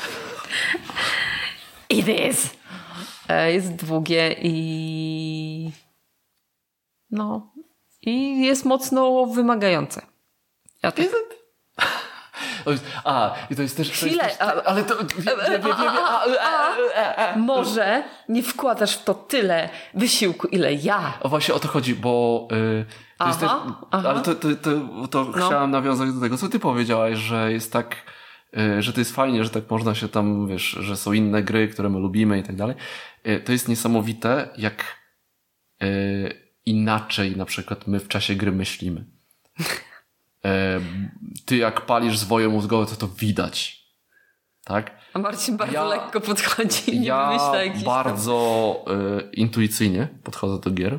[1.98, 2.50] It is.
[3.28, 5.70] E, Jest długie i.
[7.10, 7.52] No.
[8.02, 10.02] I jest mocno wymagające.
[10.82, 11.04] Ja tak.
[11.04, 11.37] Is it?
[13.04, 13.90] A, i to jest też...
[13.90, 14.36] Chwilę, też
[14.66, 14.94] ale to...
[17.36, 21.18] Może nie wkładasz w to tyle wysiłku, ile ja.
[21.20, 22.84] O właśnie o to chodzi, bo y,
[23.18, 24.08] to jest też, Aha, aha.
[24.10, 25.32] ale to, to, to, to No.
[25.46, 27.96] chciałam nawiązać do tego, co ty powiedziałaś, że jest tak,
[28.58, 31.68] y, że to jest fajnie, że tak można się tam, wiesz, że są inne gry,
[31.68, 32.76] które my lubimy i tak dalej.
[33.26, 34.84] Y, To jest niesamowite, jak
[35.82, 39.04] y, inaczej na przykład my w czasie gry myślimy.
[40.46, 40.48] Y,
[41.46, 43.84] Ty jak palisz zwoje mózgowe, to to widać.
[44.64, 44.98] Tak?
[45.14, 48.84] A Marcin bardzo Ja- lekko podchodzi nie Ja wymyśla jakichś tam- bardzo
[49.18, 50.98] y, intuicyjnie podchodzę do gier.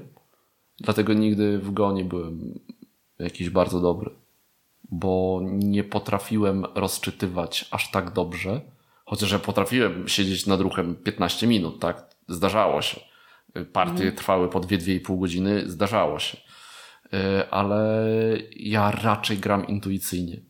[0.79, 2.59] Dlatego nigdy w go nie byłem
[3.19, 4.11] jakiś bardzo dobry.
[4.91, 8.61] Bo nie potrafiłem rozczytywać aż tak dobrze.
[9.05, 12.09] Chociaż ja potrafiłem siedzieć nad ruchem 15 minut, tak?
[12.27, 12.99] Zdarzało się.
[13.73, 14.15] Partie Mhm.
[14.15, 16.37] trwały po 2-2,5 godziny, zdarzało się.
[17.13, 18.03] Y, Ale
[18.55, 20.49] ja raczej gram intuicyjnie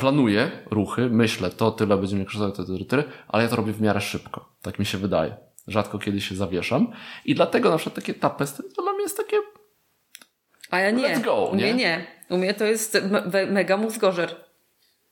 [0.00, 3.80] planuję ruchy, myślę, to tyle będzie mnie kosztowało, to tyle, ale ja to robię w
[3.80, 4.52] miarę szybko.
[4.62, 5.36] Tak mi się wydaje.
[5.66, 6.92] Rzadko kiedy się zawieszam.
[7.24, 9.36] I dlatego na przykład takie tapestry to dla mnie jest takie...
[10.70, 11.02] A ja nie.
[11.02, 11.74] Let's go, U mnie nie?
[11.74, 12.06] nie.
[12.30, 12.98] U mnie to jest
[13.32, 14.36] me- mega mózgorzer.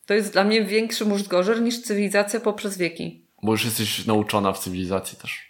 [0.07, 3.25] To jest dla mnie większy mózgorzer niż cywilizacja poprzez wieki.
[3.43, 5.48] Bo już jesteś nauczona w cywilizacji też.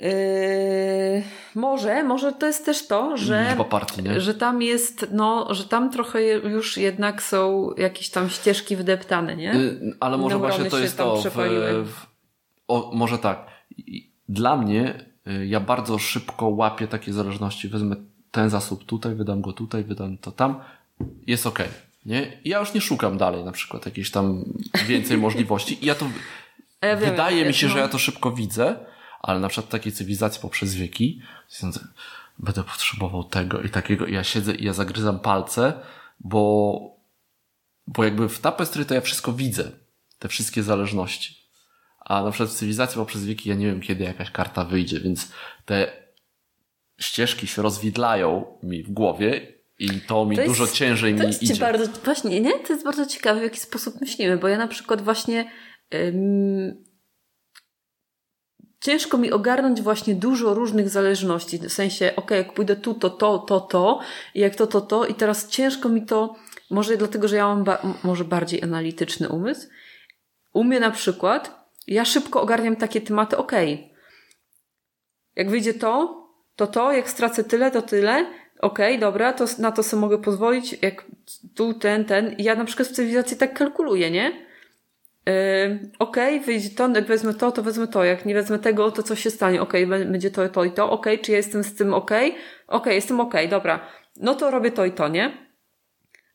[0.00, 1.22] Yy,
[1.54, 5.90] może, może to jest też to, że, Liczba partii, że tam jest, no, że tam
[5.90, 9.54] trochę już jednak są jakieś tam ścieżki wydeptane, nie?
[9.54, 11.16] Y, Ale może Neurony właśnie to jest to.
[11.16, 11.30] W,
[11.88, 12.06] w,
[12.68, 13.46] o, może tak.
[14.28, 17.68] Dla mnie, y, ja bardzo szybko łapię takie zależności.
[17.68, 17.96] Wezmę
[18.30, 20.60] ten zasób tutaj, wydam go tutaj, wydam to tam.
[21.26, 21.58] Jest ok.
[22.06, 22.40] Nie?
[22.44, 24.44] I ja już nie szukam dalej na przykład jakiejś tam
[24.86, 25.84] więcej możliwości.
[25.84, 26.06] I ja to.
[26.82, 27.72] Ja wydaje mi się, no.
[27.72, 28.76] że ja to szybko widzę,
[29.20, 31.22] ale na przykład takiej cywilizacji poprzez wieki,
[32.38, 34.06] będę potrzebował tego i takiego.
[34.06, 35.72] I ja siedzę i ja zagryzam palce,
[36.20, 36.98] bo
[37.86, 39.70] bo jakby w tapestry to ja wszystko widzę.
[40.18, 41.38] Te wszystkie zależności.
[42.00, 45.32] A na przykład w cywilizacji poprzez wieki ja nie wiem, kiedy jakaś karta wyjdzie, więc
[45.64, 45.92] te
[46.98, 51.26] ścieżki się rozwidlają mi w głowie i to mi To jest- dużo ciężej To mi
[51.26, 51.56] jest idzie.
[51.56, 52.58] bardzo, właśnie, nie?
[52.58, 55.50] To jest bardzo ciekawe, w jaki sposób myślimy, bo ja na przykład właśnie
[55.94, 56.84] ym,
[58.80, 63.38] ciężko mi ogarnąć właśnie dużo różnych zależności, w sensie, ok, jak pójdę tu, to to,
[63.38, 64.00] to, to,
[64.34, 66.36] i jak to, to, to, i teraz ciężko mi to,
[66.70, 69.68] może dlatego, że ja mam ba- może bardziej analityczny umysł,
[70.52, 73.52] u mnie na przykład, ja szybko ogarniam takie tematy, ok,
[75.36, 76.24] jak wyjdzie to,
[76.56, 78.26] to to, jak stracę tyle, to tyle.
[78.60, 81.04] Okej, dobra, to na to sobie mogę pozwolić, jak
[81.54, 82.32] tu, ten, ten.
[82.32, 84.47] I ja na przykład w cywilizacji tak kalkuluję, nie?
[85.28, 88.04] Yy, Okej, wyjdzie to, jak wezmę to, to wezmę to.
[88.04, 89.62] Jak nie wezmę tego, to co się stanie?
[89.62, 90.90] Okej, b- będzie to, to i to.
[90.90, 92.34] Okej, czy ja jestem z tym okej?
[92.68, 93.80] Okej, jestem okej, dobra.
[94.16, 95.48] No to robię to i to, nie?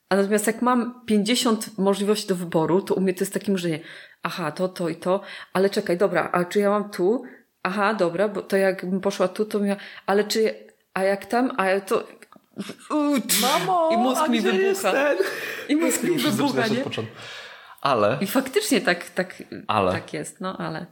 [0.09, 3.79] A natomiast jak mam 50 możliwości do wyboru, to u mnie to jest takie myślenie,
[4.23, 5.21] aha, to, to i to,
[5.53, 7.23] ale czekaj, dobra, a czy ja mam tu?
[7.63, 10.53] Aha, dobra, bo to jakbym poszła tu, to miała, ale czy,
[10.93, 12.03] a jak tam, a ja to...
[13.41, 14.93] Mamo, I mózg mi wybucha.
[15.69, 16.83] I mózg mi wybucha, nie?
[17.83, 19.91] Ale I faktycznie tak, tak, Ale.
[19.91, 20.85] tak jest, no ale.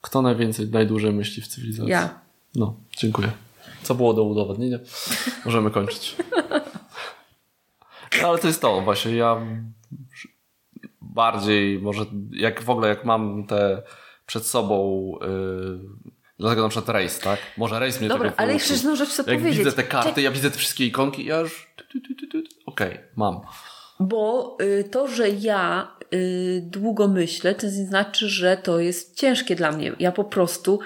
[0.00, 1.90] kto najwięcej, najdłużej myśli w cywilizacji?
[1.90, 2.20] Ja.
[2.54, 3.32] No, dziękuję.
[3.82, 4.78] Co było do udowodnienia?
[5.44, 6.16] Możemy kończyć.
[8.22, 9.40] No, ale to jest to, właśnie ja
[11.00, 13.82] bardziej, może jak w ogóle jak mam te
[14.26, 16.06] przed sobą y,
[16.38, 17.38] Dlatego na przykład rejs, tak?
[17.56, 19.58] Może rejs mnie Dobra, tego ale jeszcze jedną rzecz chcę Jak powiedzieć.
[19.58, 21.74] widzę te karty, Czek- ja widzę te wszystkie ikonki, ja już...
[22.66, 23.40] Okej, mam.
[24.00, 25.88] Bo y, to, że ja
[26.60, 29.92] długo myślę, to nie znaczy, że to jest ciężkie dla mnie.
[29.98, 30.80] Ja po prostu,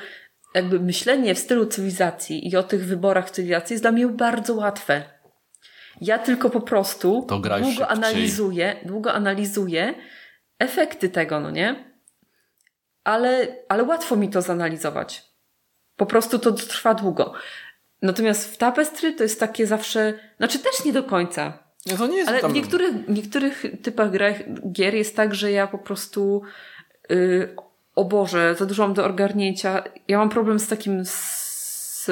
[0.55, 4.55] jakby myślenie w stylu cywilizacji i o tych wyborach w cywilizacji jest dla mnie bardzo
[4.55, 5.03] łatwe.
[6.01, 7.87] Ja tylko po prostu długo szybciej.
[7.89, 9.95] analizuję, długo analizuję
[10.59, 11.95] efekty tego, no nie?
[13.05, 15.25] Ale, ale łatwo mi to zanalizować.
[15.97, 17.33] Po prostu to trwa długo.
[18.03, 21.70] Natomiast w tapestry to jest takie zawsze, znaczy też nie do końca.
[21.87, 22.51] Nie, to nie jest Ale tam...
[22.53, 24.37] w niektórych, niektórych typach grach,
[24.73, 26.43] gier jest tak, że ja po prostu
[27.11, 27.57] yy,
[27.97, 29.85] o Boże, za dużo mam do ogarnięcia.
[30.09, 32.09] Ja mam problem z takim z,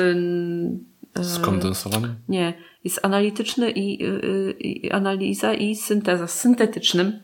[1.17, 2.17] yy, Skondensowanym?
[2.29, 2.55] nie,
[2.85, 6.27] jest analityczny i, yy, i analiza i synteza.
[6.27, 7.23] Z syntetycznym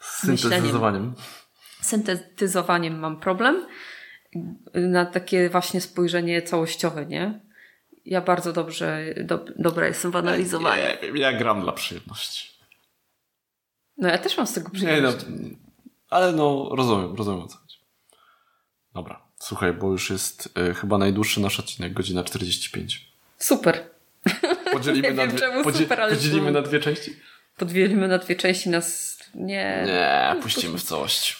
[0.00, 1.14] Syntetyzowaniem.
[1.80, 3.66] syntetyzowaniem mam problem.
[4.74, 7.40] Na takie właśnie spojrzenie całościowe, nie?
[8.04, 10.82] Ja bardzo dobrze, do, dobra jestem w analizowaniu.
[10.82, 12.50] Nie wiem, ja gram dla przyjemności.
[13.98, 14.72] No ja też mam z tego Nie,
[15.02, 15.24] no, przyjemność.
[16.10, 17.76] ale no, rozumiem, rozumiem o co chodzi.
[18.94, 23.12] Dobra, słuchaj, bo już jest y, chyba najdłuższy nasz odcinek, godzina 45.
[23.38, 23.84] Super.
[24.72, 27.16] Podzielimy, Nie na, wiem, dwie, czemu podzi- super, ale podzielimy to- na dwie części?
[27.56, 29.18] Podwielimy na dwie części nas.
[29.34, 29.82] Nie.
[29.86, 31.34] Nie, puścimy w całości.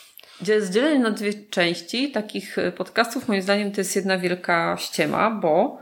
[0.61, 5.78] Zdzielenie na dwie części takich e, podcastów, moim zdaniem, to jest jedna wielka ściema, bo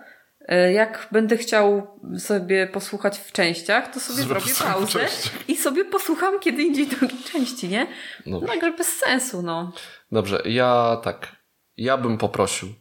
[0.48, 1.86] jak będę chciał
[2.18, 5.06] sobie posłuchać w częściach, to sobie Zrobię zrobię pauzę
[5.48, 7.86] i sobie posłucham kiedy indziej drugiej części, nie?
[8.26, 8.40] No.
[8.40, 9.72] Także bez sensu, no.
[10.12, 11.36] Dobrze, ja tak.
[11.76, 12.72] Ja bym poprosił, y,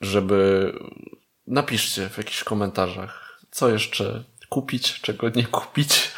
[0.00, 0.72] żeby
[1.46, 6.10] napiszcie w jakichś komentarzach, co jeszcze kupić, czego nie kupić.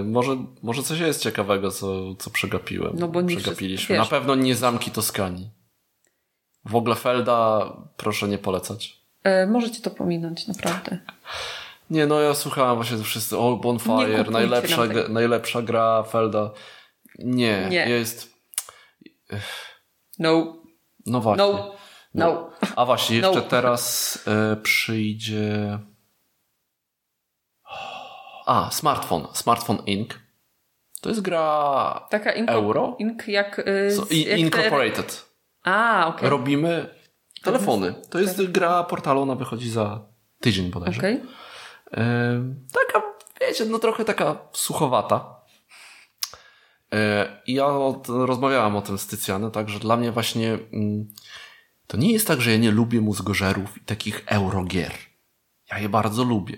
[0.00, 2.92] Y, Może, może coś jest ciekawego, co, co przegapiłem.
[2.98, 3.96] No bo nie Przegapiliśmy.
[3.96, 5.50] Na pewno nie zamki Toskanii.
[6.66, 9.00] W ogóle Felda proszę nie polecać.
[9.24, 10.98] E, możecie to pominąć, naprawdę.
[11.90, 16.50] Nie, no ja słuchałem właśnie wszyscy, o Bonfire, najlepsza, gra- najlepsza gra Felda.
[17.18, 17.88] Nie, Nie.
[17.88, 18.34] jest...
[20.18, 20.56] No,
[21.06, 21.44] No właśnie.
[21.44, 21.74] no,
[22.14, 22.50] no.
[22.76, 23.40] A właśnie, jeszcze No.
[23.40, 24.18] teraz
[24.52, 25.78] e, przyjdzie.
[28.46, 29.26] A, smartfon.
[29.32, 30.10] Smartphone Inc.
[31.00, 32.96] To jest gra Taka inko, Euro?
[32.98, 33.58] Ink jak...
[33.58, 35.24] y, so, z- i, jak te- Incorporated.
[35.66, 36.30] A, okej.
[36.30, 36.94] Robimy
[37.42, 37.94] telefony.
[38.10, 40.00] To jest gra portalu, ona wychodzi za
[40.40, 41.02] tydzień bodajże.
[41.02, 43.06] E, taka,
[43.40, 45.40] wiecie, no trochę taka suchowata.
[46.92, 51.08] E, I ja od, rozmawiałam o tym z Tycjanem, tak, że dla mnie właśnie mm,
[51.86, 54.92] to nie jest tak, że ja nie lubię mózgożerów i takich eurogier.
[55.70, 56.56] Ja je bardzo lubię,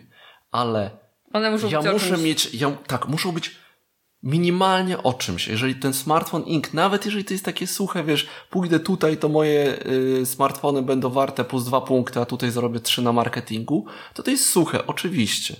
[0.51, 0.91] ale
[1.33, 3.57] One muszą ja muszę mieć, ja, tak, muszą być
[4.23, 5.49] minimalnie o czymś.
[5.49, 9.87] Jeżeli ten smartfon Ink, nawet jeżeli to jest takie suche, wiesz, pójdę tutaj, to moje
[9.87, 14.31] y, smartfony będą warte plus dwa punkty, a tutaj zarobię trzy na marketingu, to to
[14.31, 15.57] jest suche, oczywiście.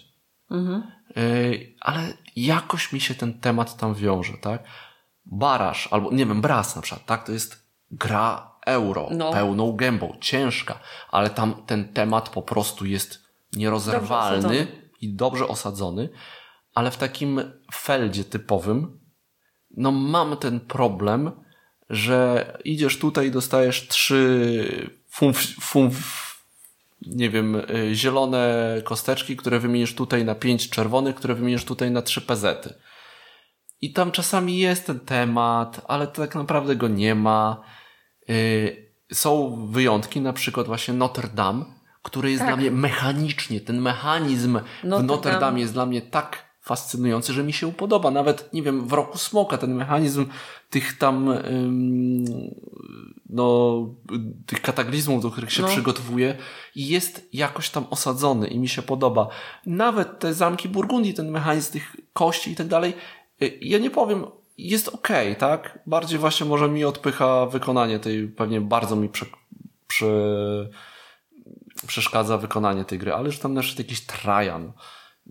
[1.17, 2.03] Y, ale
[2.37, 4.63] jakoś mi się ten temat tam wiąże, tak?
[5.27, 7.27] Baraż, albo nie wiem, Bras na przykład, tak?
[7.27, 9.33] To jest gra euro, No.
[9.33, 10.79] pełną gębą, ciężka,
[11.11, 13.23] ale tam ten temat po prostu jest
[13.57, 14.67] nierozerwalny osadzony.
[15.01, 16.09] i dobrze osadzony,
[16.79, 17.41] ale w takim
[17.75, 19.01] feldzie typowym,
[19.77, 21.31] no mam ten problem,
[21.91, 25.97] że idziesz tutaj i dostajesz trzy fumf, fumf,
[27.07, 32.03] nie wiem, y, zielone kosteczki, które wymienisz tutaj na pięć czerwonych, które wymienisz tutaj na
[32.03, 32.75] trzy pezety.
[33.81, 37.63] I tam czasami jest ten temat, ale tak naprawdę go nie ma.
[38.31, 41.65] Y, Są wyjątki, na przykład właśnie Notre Dame,
[42.03, 42.49] który jest Tak.
[42.49, 45.41] dla mnie mechanicznie, ten mechanizm Notre w Notre Dame.
[45.41, 48.11] Dame jest dla mnie tak fascynujący, że mi się podoba.
[48.11, 50.27] Nawet, nie wiem, w Roku Smoka ten mechanizm
[50.71, 51.35] tych tam
[53.29, 53.87] no,
[54.47, 55.69] tych kataklizmów, do których się No.
[55.69, 56.37] przygotowuje
[56.75, 59.29] i jest jakoś tam osadzony i mi się podoba.
[59.67, 62.95] Nawet te zamki Burgundii, ten mechanizm tych kości i tak dalej,
[63.43, 64.25] y, ja nie powiem,
[64.59, 65.79] jest okej, tak?
[65.87, 69.27] Bardziej właśnie może mi odpycha wykonanie tej, pewnie bardzo mi prze,
[69.87, 70.07] prze,
[71.87, 74.73] przeszkadza wykonanie tej gry, ale już tam też jakiś Trajan,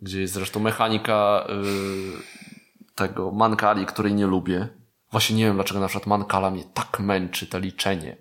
[0.02, 4.68] gdzie jest zresztą mechanika y, tego Mankali, której nie lubię.
[5.12, 8.18] Właśnie nie wiem, dlaczego na przykład Mankala mnie tak męczy, to liczenie.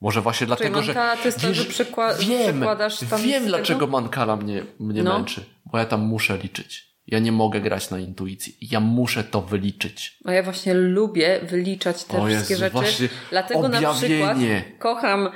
[0.00, 0.94] Może właśnie dlatego, że...
[0.94, 5.18] Mankala to jest to, że przekła- wiem, przekładasz tam wiem dlaczego Mankala mnie, mnie No.
[5.18, 5.44] męczy.
[5.66, 6.96] Bo ja tam muszę liczyć.
[7.06, 8.56] Ja nie mogę grać na intuicji.
[8.60, 10.18] Ja muszę to wyliczyć.
[10.24, 13.08] No ja właśnie lubię wyliczać te O wszystkie Jezu, rzeczy.
[13.30, 14.64] Dlatego na przykład objawienie.
[14.78, 15.28] kocham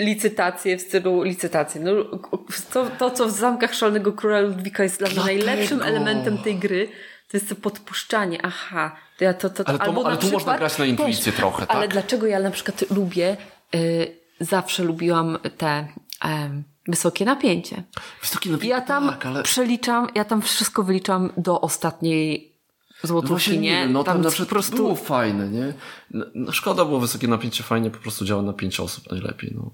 [0.00, 1.80] licytacje w stylu licytacji.
[1.80, 1.90] No,
[2.72, 6.88] to, to, co w Zamkach Szalonego Króla Ludwika jest dla mnie najlepszym elementem tej gry,
[7.30, 8.96] To jest to podpuszczanie, aha.
[9.18, 11.80] To ja to, to, Ale to- albo ale tu można grać na intuicję trochę, Ale
[11.80, 11.92] tak?
[11.92, 13.36] dlaczego ja na przykład lubię,
[13.74, 15.88] y, zawsze lubiłam te
[16.24, 17.82] em, wysokie napięcie.
[18.22, 19.42] Wysoki napięcie, Ja tam tak, ale...
[19.42, 22.50] przeliczam, ja tam wszystko wyliczam do ostatniej
[23.04, 24.76] No złotówki, właśnie nie, no tam, tam na po przykład prostu...
[24.76, 25.72] było fajne, nie?
[26.10, 29.70] No, no, szkoda było wysokie napięcie, fajnie po prostu działa na pięć osób najlepiej, no.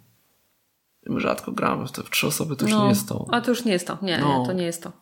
[1.17, 3.27] Rzadko gramy w te w trzy osoby, to już nie jest to.
[3.33, 3.99] A to już nie jest to.
[4.03, 4.39] Nie, No.
[4.41, 4.93] nie, to nie jest to.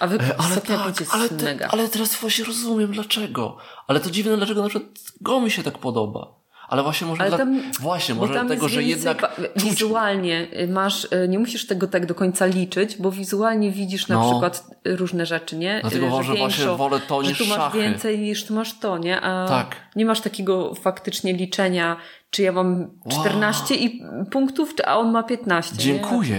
[0.00, 1.68] A wy E, Ale tak, jest ale, te, mega.
[1.70, 3.56] ale teraz właśnie rozumiem dlaczego.
[3.86, 6.38] Ale to dziwne, dlaczego na przykład go mi się tak podoba.
[6.68, 7.38] Ale właśnie może Ale dla...
[7.38, 9.64] tam, właśnie, bo może dlatego, że jednak czuć...
[9.64, 14.30] wizualnie masz, y, nie musisz tego tak do końca liczyć, bo wizualnie widzisz na No.
[14.30, 15.78] przykład różne rzeczy, nie?
[15.80, 17.78] Dlatego Y, może właśnie wolę to że niż tu masz szachy.
[17.80, 19.20] więcej niż tu masz to, nie?
[19.20, 19.76] A Tak.
[19.96, 21.96] nie masz takiego faktycznie liczenia,
[22.30, 25.76] czy ja mam 14 i punktów, czy- a on ma 15.
[25.76, 26.36] Dziękuję.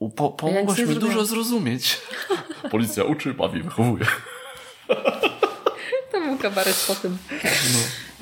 [0.00, 0.10] Nie?
[0.10, 1.98] Po, Ja pomogłaś mi dużo zrozumieć.
[2.70, 4.06] Policja uczy, bawi, wychowuje.
[6.12, 7.18] To był kabaret po tym.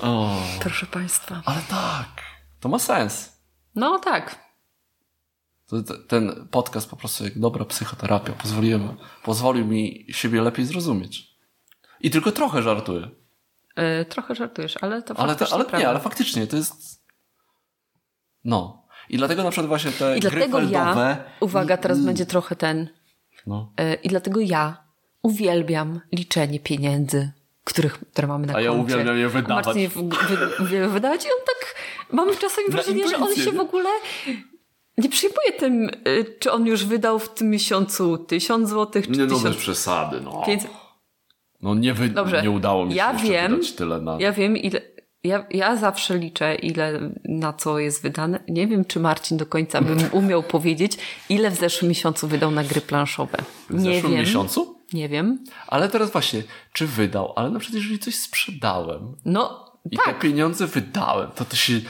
[0.01, 1.43] O, Proszę Państwa.
[1.45, 2.09] ale tak.
[2.61, 3.33] To ma sens.
[3.75, 4.47] No tak.
[6.09, 11.37] Ten podcast po prostu jak dobra psychoterapia pozwoliłem, pozwolił mi siebie lepiej zrozumieć.
[12.01, 13.09] I tylko trochę żartuję.
[14.01, 15.79] Y, trochę żartujesz, ale to Ale, to, faktycznie ale prawda.
[15.79, 16.75] nie, ale faktycznie to jest.
[18.45, 18.87] No.
[19.09, 21.17] I dlatego na przykład właśnie te I gry dlatego feldowe.
[21.19, 22.89] ja, uwaga, teraz będzie trochę ten,
[23.47, 23.73] No.
[23.81, 24.85] y, i dlatego ja
[25.23, 27.31] uwielbiam liczenie pieniędzy,
[27.65, 28.83] których, które mamy na A ja koncie.
[28.85, 29.67] uwielbiam je wydawać.
[29.67, 29.91] Marcin je
[30.61, 31.75] uwielbia wydawać i on tak,
[32.13, 33.91] mam czasami wrażenie, że on się w ogóle
[34.99, 39.19] nie przejmuje tym, y, czy on już wydał w tym miesiącu tysiąc złotych, czy Nie
[39.19, 40.43] no, bez tysiąc przesady, no.
[40.47, 40.71] pięćset.
[41.63, 42.09] No nie, wy...
[42.09, 42.43] Dobrze.
[42.43, 44.17] nie udało mi się Ja wiem, tyle na...
[44.21, 44.81] Ja wiem, ile.
[45.25, 48.41] Ja, ja zawsze liczę, ile na co jest wydane.
[48.49, 50.93] Nie wiem, czy Marcin do końca bym umiał powiedzieć,
[51.29, 53.39] ile w zeszłym miesiącu wydał na gry planszowe.
[53.71, 54.21] w Nie zeszłym wiem.
[54.21, 54.81] miesiącu?
[54.93, 55.45] Nie wiem.
[55.67, 56.43] Ale teraz właśnie,
[56.73, 57.33] czy wydał?
[57.37, 60.07] Ale na przykład jeżeli coś sprzedałem No, i tak.
[60.07, 61.81] te pieniądze wydałem, to to się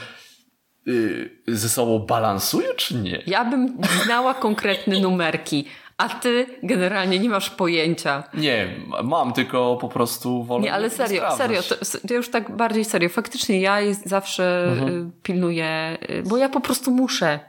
[0.85, 3.23] yy, ze sobą balansuje, czy nie?
[3.27, 5.65] Ja bym znała konkretne numerki,
[5.97, 8.23] a ty generalnie nie masz pojęcia.
[8.33, 11.75] Nie, mam, tylko po prostu wolę Nie, ale serio, serio, to,
[12.07, 13.09] to już tak bardziej serio.
[13.09, 15.07] Faktycznie ja jest, zawsze Mhm.
[15.07, 17.39] y, pilnuję, y, bo ja po prostu muszę.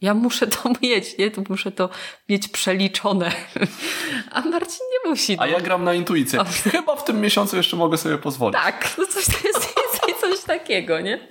[0.00, 1.30] Ja muszę to mieć, nie?
[1.30, 1.88] To muszę to
[2.28, 3.32] mieć przeliczone.
[4.32, 5.36] A Marcin nie musi.
[5.38, 5.52] A no.
[5.52, 6.40] ja gram na intuicję.
[6.72, 8.60] Chyba w tym miesiącu jeszcze mogę sobie pozwolić.
[8.62, 11.28] Tak, no coś, to jest coś, coś takiego, nie?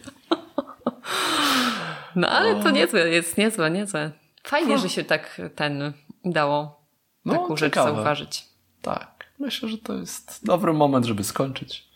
[2.15, 4.11] No ale to niezłe, jest niezłe, niezłe.
[4.43, 6.87] Fajnie, że się tak ten udało
[7.25, 7.93] No, taką rzecz ciekawe.
[7.95, 8.45] zauważyć.
[8.81, 9.25] Tak.
[9.39, 11.87] Myślę, że to jest dobry moment, żeby skończyć.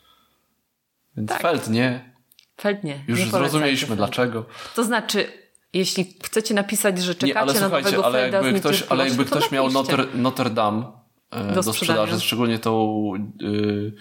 [1.18, 1.42] Więc Tak.
[1.42, 2.14] Feld nie.
[2.56, 3.04] Pewnie.
[3.08, 4.46] Już nie zrozumieliśmy dlaczego.
[4.76, 5.28] To znaczy,
[5.74, 9.26] jeśli chcecie napisać, że Nie, czekacie ale na nowego ale Felda jakby ktoś, ale jakby
[9.26, 9.70] ktoś to miał.
[9.70, 10.92] Notre, Notre Dame
[11.32, 13.94] e, do, Do sprzedaży, szczególnie tą y,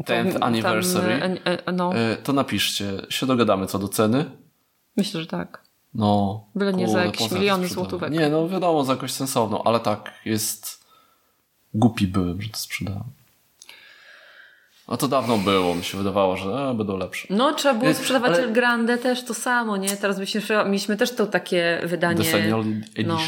[0.00, 2.92] 10th Tam, anniversary, Tam, e, e, no, e, to napiszcie.
[3.08, 4.30] Się dogadamy co do ceny.
[4.96, 5.67] myślę, że tak.
[5.98, 6.44] No.
[6.54, 8.12] Byle nie za jakieś miliony złotówek.
[8.12, 10.84] Nie, no wiadomo, za jakoś sensowną, ale tak, jest...
[11.74, 13.04] Głupi byłem, że to sprzedałem.
[14.88, 17.26] No to dawno było, mi się wydawało, że e, będą lepsze.
[17.30, 19.96] No, trzeba było Jest- sprzedawać ale- El Grande też to samo, nie?
[19.96, 22.24] Teraz byśmy, mieliśmy też to takie wydanie.
[22.24, 23.06] The Senior Edition.
[23.06, 23.18] no.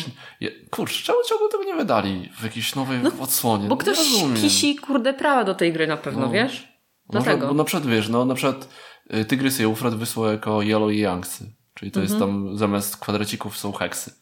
[0.71, 3.63] Kurczę, czemu ciągle tego nie wydali w jakiejś nowej odsłonie?
[3.69, 3.99] Bo No, ktoś
[4.41, 6.31] kisi, kurde, prawa do tej gry na pewno, No.
[6.31, 6.69] wiesz?
[7.09, 7.49] Dlatego.
[7.49, 8.69] bo na przykład wiesz, no na przykład
[9.15, 11.60] y, Tygrys i Eufrat wysłał jako Yellow i Youngsy.
[11.75, 12.31] Czyli to jest Mhm.
[12.33, 14.15] tam zamiast kwadracików są heksy.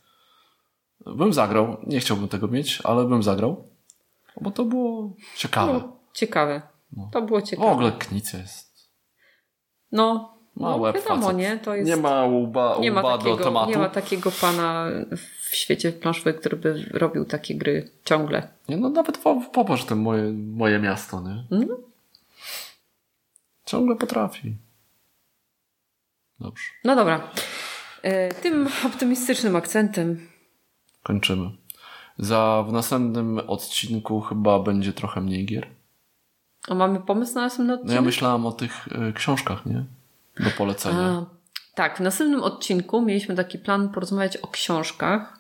[1.07, 3.65] Bym zagrał, nie chciałbym tego mieć, ale bym zagrał.
[4.41, 5.73] Bo to było ciekawe.
[5.73, 6.63] No, ciekawe.
[7.13, 7.71] To było W ciekawe.
[7.71, 8.89] ogóle Knicja jest.
[9.93, 11.37] No, Ma no wiadomo, facet.
[11.37, 11.59] nie?
[11.59, 11.89] To jest...
[11.91, 13.71] Nie ma łba, nie ma, łba do takiego, tematu.
[13.71, 14.87] nie ma takiego pana
[15.51, 18.49] w świecie planszowym, który by robił takie gry ciągle.
[18.69, 21.45] Nie, no nawet po, popatrz te moje, moje miasto, nie?
[21.59, 21.79] Mhm.
[23.67, 24.57] Ciągle potrafi.
[26.41, 27.31] Dobrze, No dobra.
[28.03, 30.29] E, Tym optymistycznym akcentem
[31.03, 31.51] kończymy.
[32.19, 35.67] Za w następnym odcinku chyba będzie trochę mniej gier.
[36.69, 37.95] a mamy pomysł na następny No odcinek?
[37.97, 39.85] ja myślałam o tych y, książkach, nie?
[40.41, 40.99] Do polecenia.
[40.99, 41.27] A,
[41.75, 45.39] tak, w następnym odcinku mieliśmy taki plan porozmawiać o książkach.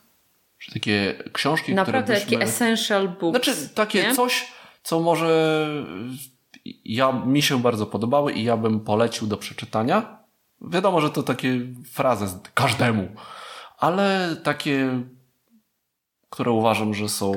[0.58, 2.30] Że takie książki, Naprawdę które byśmy...
[2.38, 3.44] takie essential books.
[3.44, 4.14] Znaczy takie nie?
[4.14, 4.52] coś,
[4.82, 5.66] co może
[6.84, 10.17] ja, mi się bardzo podobały i ja bym polecił do przeczytania.
[10.60, 11.60] Wiadomo, że to takie
[11.92, 13.08] frazy każdemu,
[13.78, 15.02] ale takie,
[16.30, 17.32] które uważam, że są,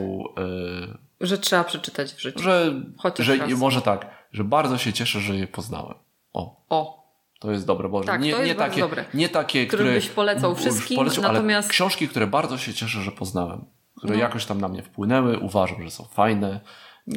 [1.22, 2.39] y, Że trzeba przeczytać w życiu.
[2.39, 3.52] że, Chociaż że raz.
[3.60, 5.98] może tak, że bardzo się cieszę, że je poznałem.
[6.34, 7.02] O, O,
[7.39, 8.07] to jest dobre, Boże.
[8.07, 9.06] Tak, nie, nie, takie, dobre.
[9.14, 9.93] nie takie, które...
[9.93, 13.65] byś polecał wszystkim, polecił, natomiast- Ale książki, które bardzo się cieszę, że poznałem.
[13.98, 14.19] Które No.
[14.19, 16.60] jakoś tam na mnie wpłynęły, uważam, że są fajne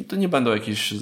[0.07, 0.93] To nie będą jakieś,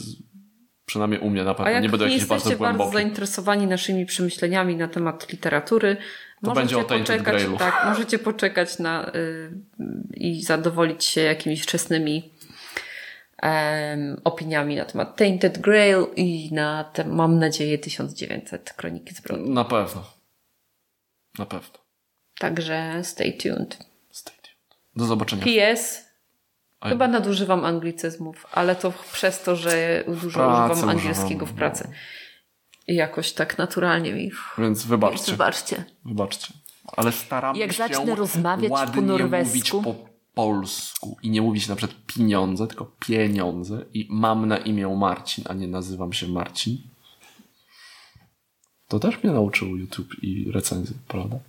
[0.85, 3.67] przynajmniej u mnie na A pewno, jak nie będą nie jakieś bardzo jesteście bardzo zainteresowani
[3.67, 5.97] naszymi przemyśleniami na temat literatury,
[6.41, 7.57] możecie będzie o poczekać, Grailu.
[7.57, 9.51] tak, możecie poczekać na y,
[10.13, 12.33] i zadowolić się jakimiś wczesnymi
[14.23, 19.49] opiniami na temat Tainted Grail i na te, mam nadzieję, 1900 Kroniki Zbrodni.
[19.49, 20.03] Na pewno.
[21.39, 21.79] Na pewno.
[22.39, 23.77] Także stay tuned.
[24.11, 24.77] Stay tuned.
[24.95, 25.43] Do zobaczenia.
[25.43, 26.02] PS.
[26.89, 31.89] Chyba nadużywam anglicyzmów, ale to przez to, że dużo Pracy używam angielskiego w używam, pracy.
[32.87, 34.31] I jakoś tak naturalnie mi.
[34.57, 35.31] Więc wybaczcie.
[35.31, 35.83] Wybaczcie.
[36.05, 36.53] Wybaczcie.
[36.87, 39.47] Ale staram Jak się zacznę rozmawiać po norwesku.
[39.47, 39.95] mówić po
[40.33, 45.53] polsku i nie mówić na przykład pieniądze, tylko pieniądze i mam na imię Marcin, a
[45.53, 46.77] nie nazywam się Marcin.
[48.87, 51.39] To też mnie nauczył YouTube i recenzje, prawda?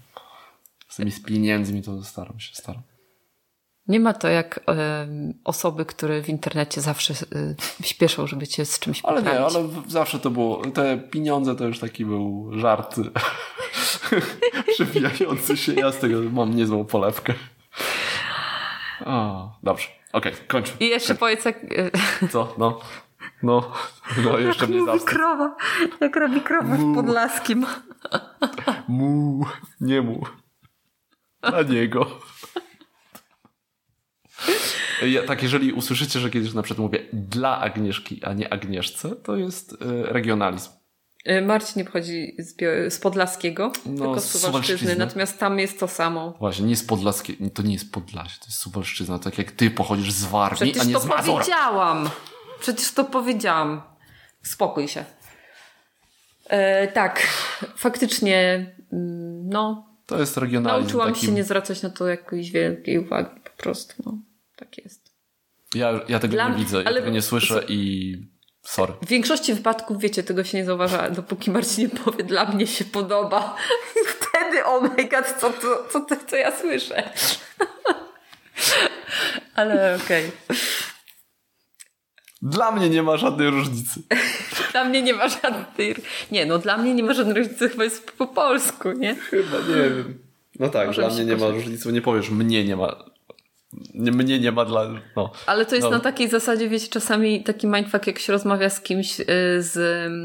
[0.88, 2.82] Z tymi z pieniędzmi to staram się, staram.
[3.88, 4.60] Nie ma to jak
[5.44, 7.14] osoby, które w internecie zawsze
[7.82, 9.54] y, śpieszą, żeby cię z czymś Ale poprawić.
[9.54, 12.96] nie, ale zawsze to było, te pieniądze to już taki był żart
[14.74, 15.74] przewijający się.
[15.74, 17.34] Ja z tego mam niezłą polewkę.
[19.06, 20.76] O, dobrze, okej, kończmy.
[20.80, 21.90] I jeszcze powiedz, jak, y,
[22.30, 22.54] Co?
[22.58, 22.80] No.
[23.42, 23.72] No,
[24.24, 25.06] no jeszcze mnie zawsze.
[25.06, 25.56] krowa,
[26.00, 27.66] jak robi krowa w Podlaskim.
[28.88, 29.46] Mu,
[29.80, 30.22] nie mu.
[31.42, 32.06] Dla niego.
[35.02, 39.36] Ja, tak, jeżeli usłyszycie, że kiedyś na przykład mówię dla Agnieszki, a nie Agnieszce, to
[39.36, 40.70] jest y, regionalizm.
[41.30, 42.54] Y, Marcin nie pochodzi z,
[42.94, 46.34] z Podlaskiego, No, tylko z Suwalszczyzny, natomiast tam jest to samo.
[46.38, 50.12] Właśnie, nie z Podlaskiej, to nie jest Podlasie, to jest Suwalszczyzna, tak jak ty pochodzisz
[50.12, 51.34] z Warmii, a Przecież nie to z Mazur.
[51.34, 52.10] powiedziałam.
[52.60, 53.82] Przecież to powiedziałam.
[54.42, 55.04] Spokój się.
[56.46, 57.26] E, tak,
[57.76, 60.82] faktycznie, mm, no, To jest regionalizm.
[60.82, 61.26] nauczyłam taki...
[61.26, 64.18] się nie zwracać na to jakiejś wielkiej uwagi, po prostu, no,
[64.56, 65.12] tak jest.
[65.74, 68.16] ja, ja tego Dla nie widzę, ja ale- tego nie słyszę i
[68.62, 68.92] sorry.
[69.02, 72.84] W większości wypadków, wiecie, tego się nie zauważa, dopóki Marcin nie powie, dla mnie się
[72.84, 73.56] podoba.
[73.96, 77.02] I wtedy, oh my god, co, to, co, to, co ja słyszę.
[79.54, 80.30] Ale okej.
[82.42, 84.02] Dla mnie nie ma żadnej różnicy.
[84.72, 85.94] Dla mnie nie ma żadnej...
[86.30, 89.14] Nie, no dla mnie nie ma żadnej różnicy, chyba jest po polsku, nie?
[89.14, 90.18] Chyba nie wiem.
[90.58, 93.04] No tak, Możemy dla mnie nie ma różnicy, bo nie powiesz, mnie nie ma.
[93.94, 94.86] Nie, mnie nie ma dla.
[95.16, 95.32] No.
[95.46, 95.90] Ale to jest No.
[95.90, 99.24] na takiej zasadzie, wiecie, czasami taki mindfuck, jak się rozmawia z kimś y,
[99.58, 99.78] z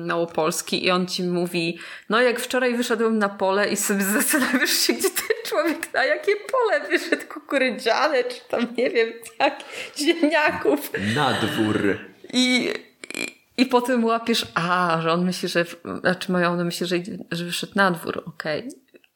[0.07, 1.77] Małopolski i on ci mówi,
[2.09, 6.31] no jak wczoraj wyszedłem na pole i sobie zastanawiasz się, gdzie ten człowiek na jakie
[6.51, 9.09] pole wyszedł, kukurydziane, czy tam nie wiem,
[9.39, 9.59] jak,
[9.97, 10.91] ziemniaków.
[11.15, 11.97] Na dwór.
[12.33, 12.69] I,
[13.15, 15.65] i, i potem łapiesz, a, że on myśli, że,
[15.99, 16.95] znaczy mają na myśli, że,
[17.31, 18.69] że wyszedł na dwór, okej.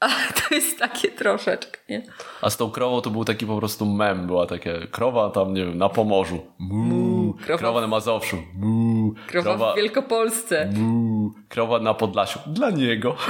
[0.03, 0.13] Ale
[0.49, 2.03] to jest takie troszeczkę, nie?
[2.41, 4.27] A z tą krową to był taki po prostu mem.
[4.27, 6.45] Była takie krowa tam, nie wiem, na Pomorzu.
[6.59, 7.33] Mu.
[7.33, 8.37] krowa- Krowa na Mazowszu.
[8.55, 9.13] Mu.
[9.27, 10.69] Krowa w Wielkopolsce.
[10.75, 11.31] Mu.
[11.49, 12.39] Krowa na Podlasiu.
[12.47, 13.15] Dla niego.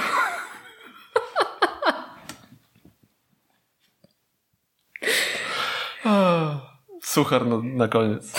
[7.02, 8.34] Suchar na, na koniec.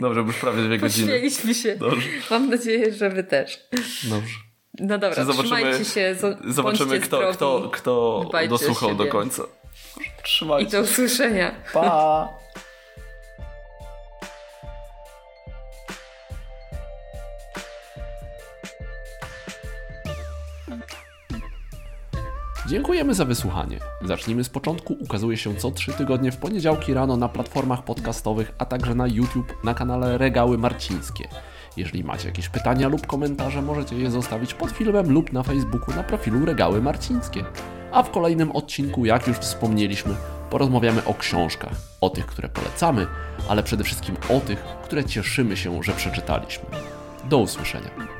[0.00, 1.06] Dobrze, bo już prawie dwie godziny.
[1.06, 1.76] Pośmieliśmy się.
[1.76, 2.08] Dobrze.
[2.30, 3.58] Mam nadzieję, że wy też.
[4.04, 4.34] Dobrze.
[4.78, 7.36] No dobra, Zobaczymy- trzymajcie się, zo- Zobaczymy, kto, zdrowi.
[7.36, 9.42] kto, kto dosłuchał do końca.
[10.00, 11.54] I Trzymajcie do usłyszenia.
[11.72, 12.28] Pa!
[22.66, 23.78] Dziękujemy za wysłuchanie.
[24.04, 24.96] Zacznijmy z początku.
[25.00, 29.64] Ukazuje się co trzy tygodnie w poniedziałki rano na platformach podcastowych, a także na YouTube
[29.64, 31.28] na kanale Regały Marcińskie.
[31.76, 36.02] Jeżeli macie jakieś pytania lub komentarze, możecie je zostawić pod filmem lub na Facebooku na
[36.02, 37.44] profilu Regały Marcińskie.
[37.92, 40.14] A w kolejnym odcinku, jak już wspomnieliśmy,
[40.50, 41.72] porozmawiamy o książkach.
[42.00, 43.06] O tych, które polecamy,
[43.48, 46.64] ale przede wszystkim o tych, które cieszymy się, że przeczytaliśmy.
[47.24, 48.13] Do usłyszenia.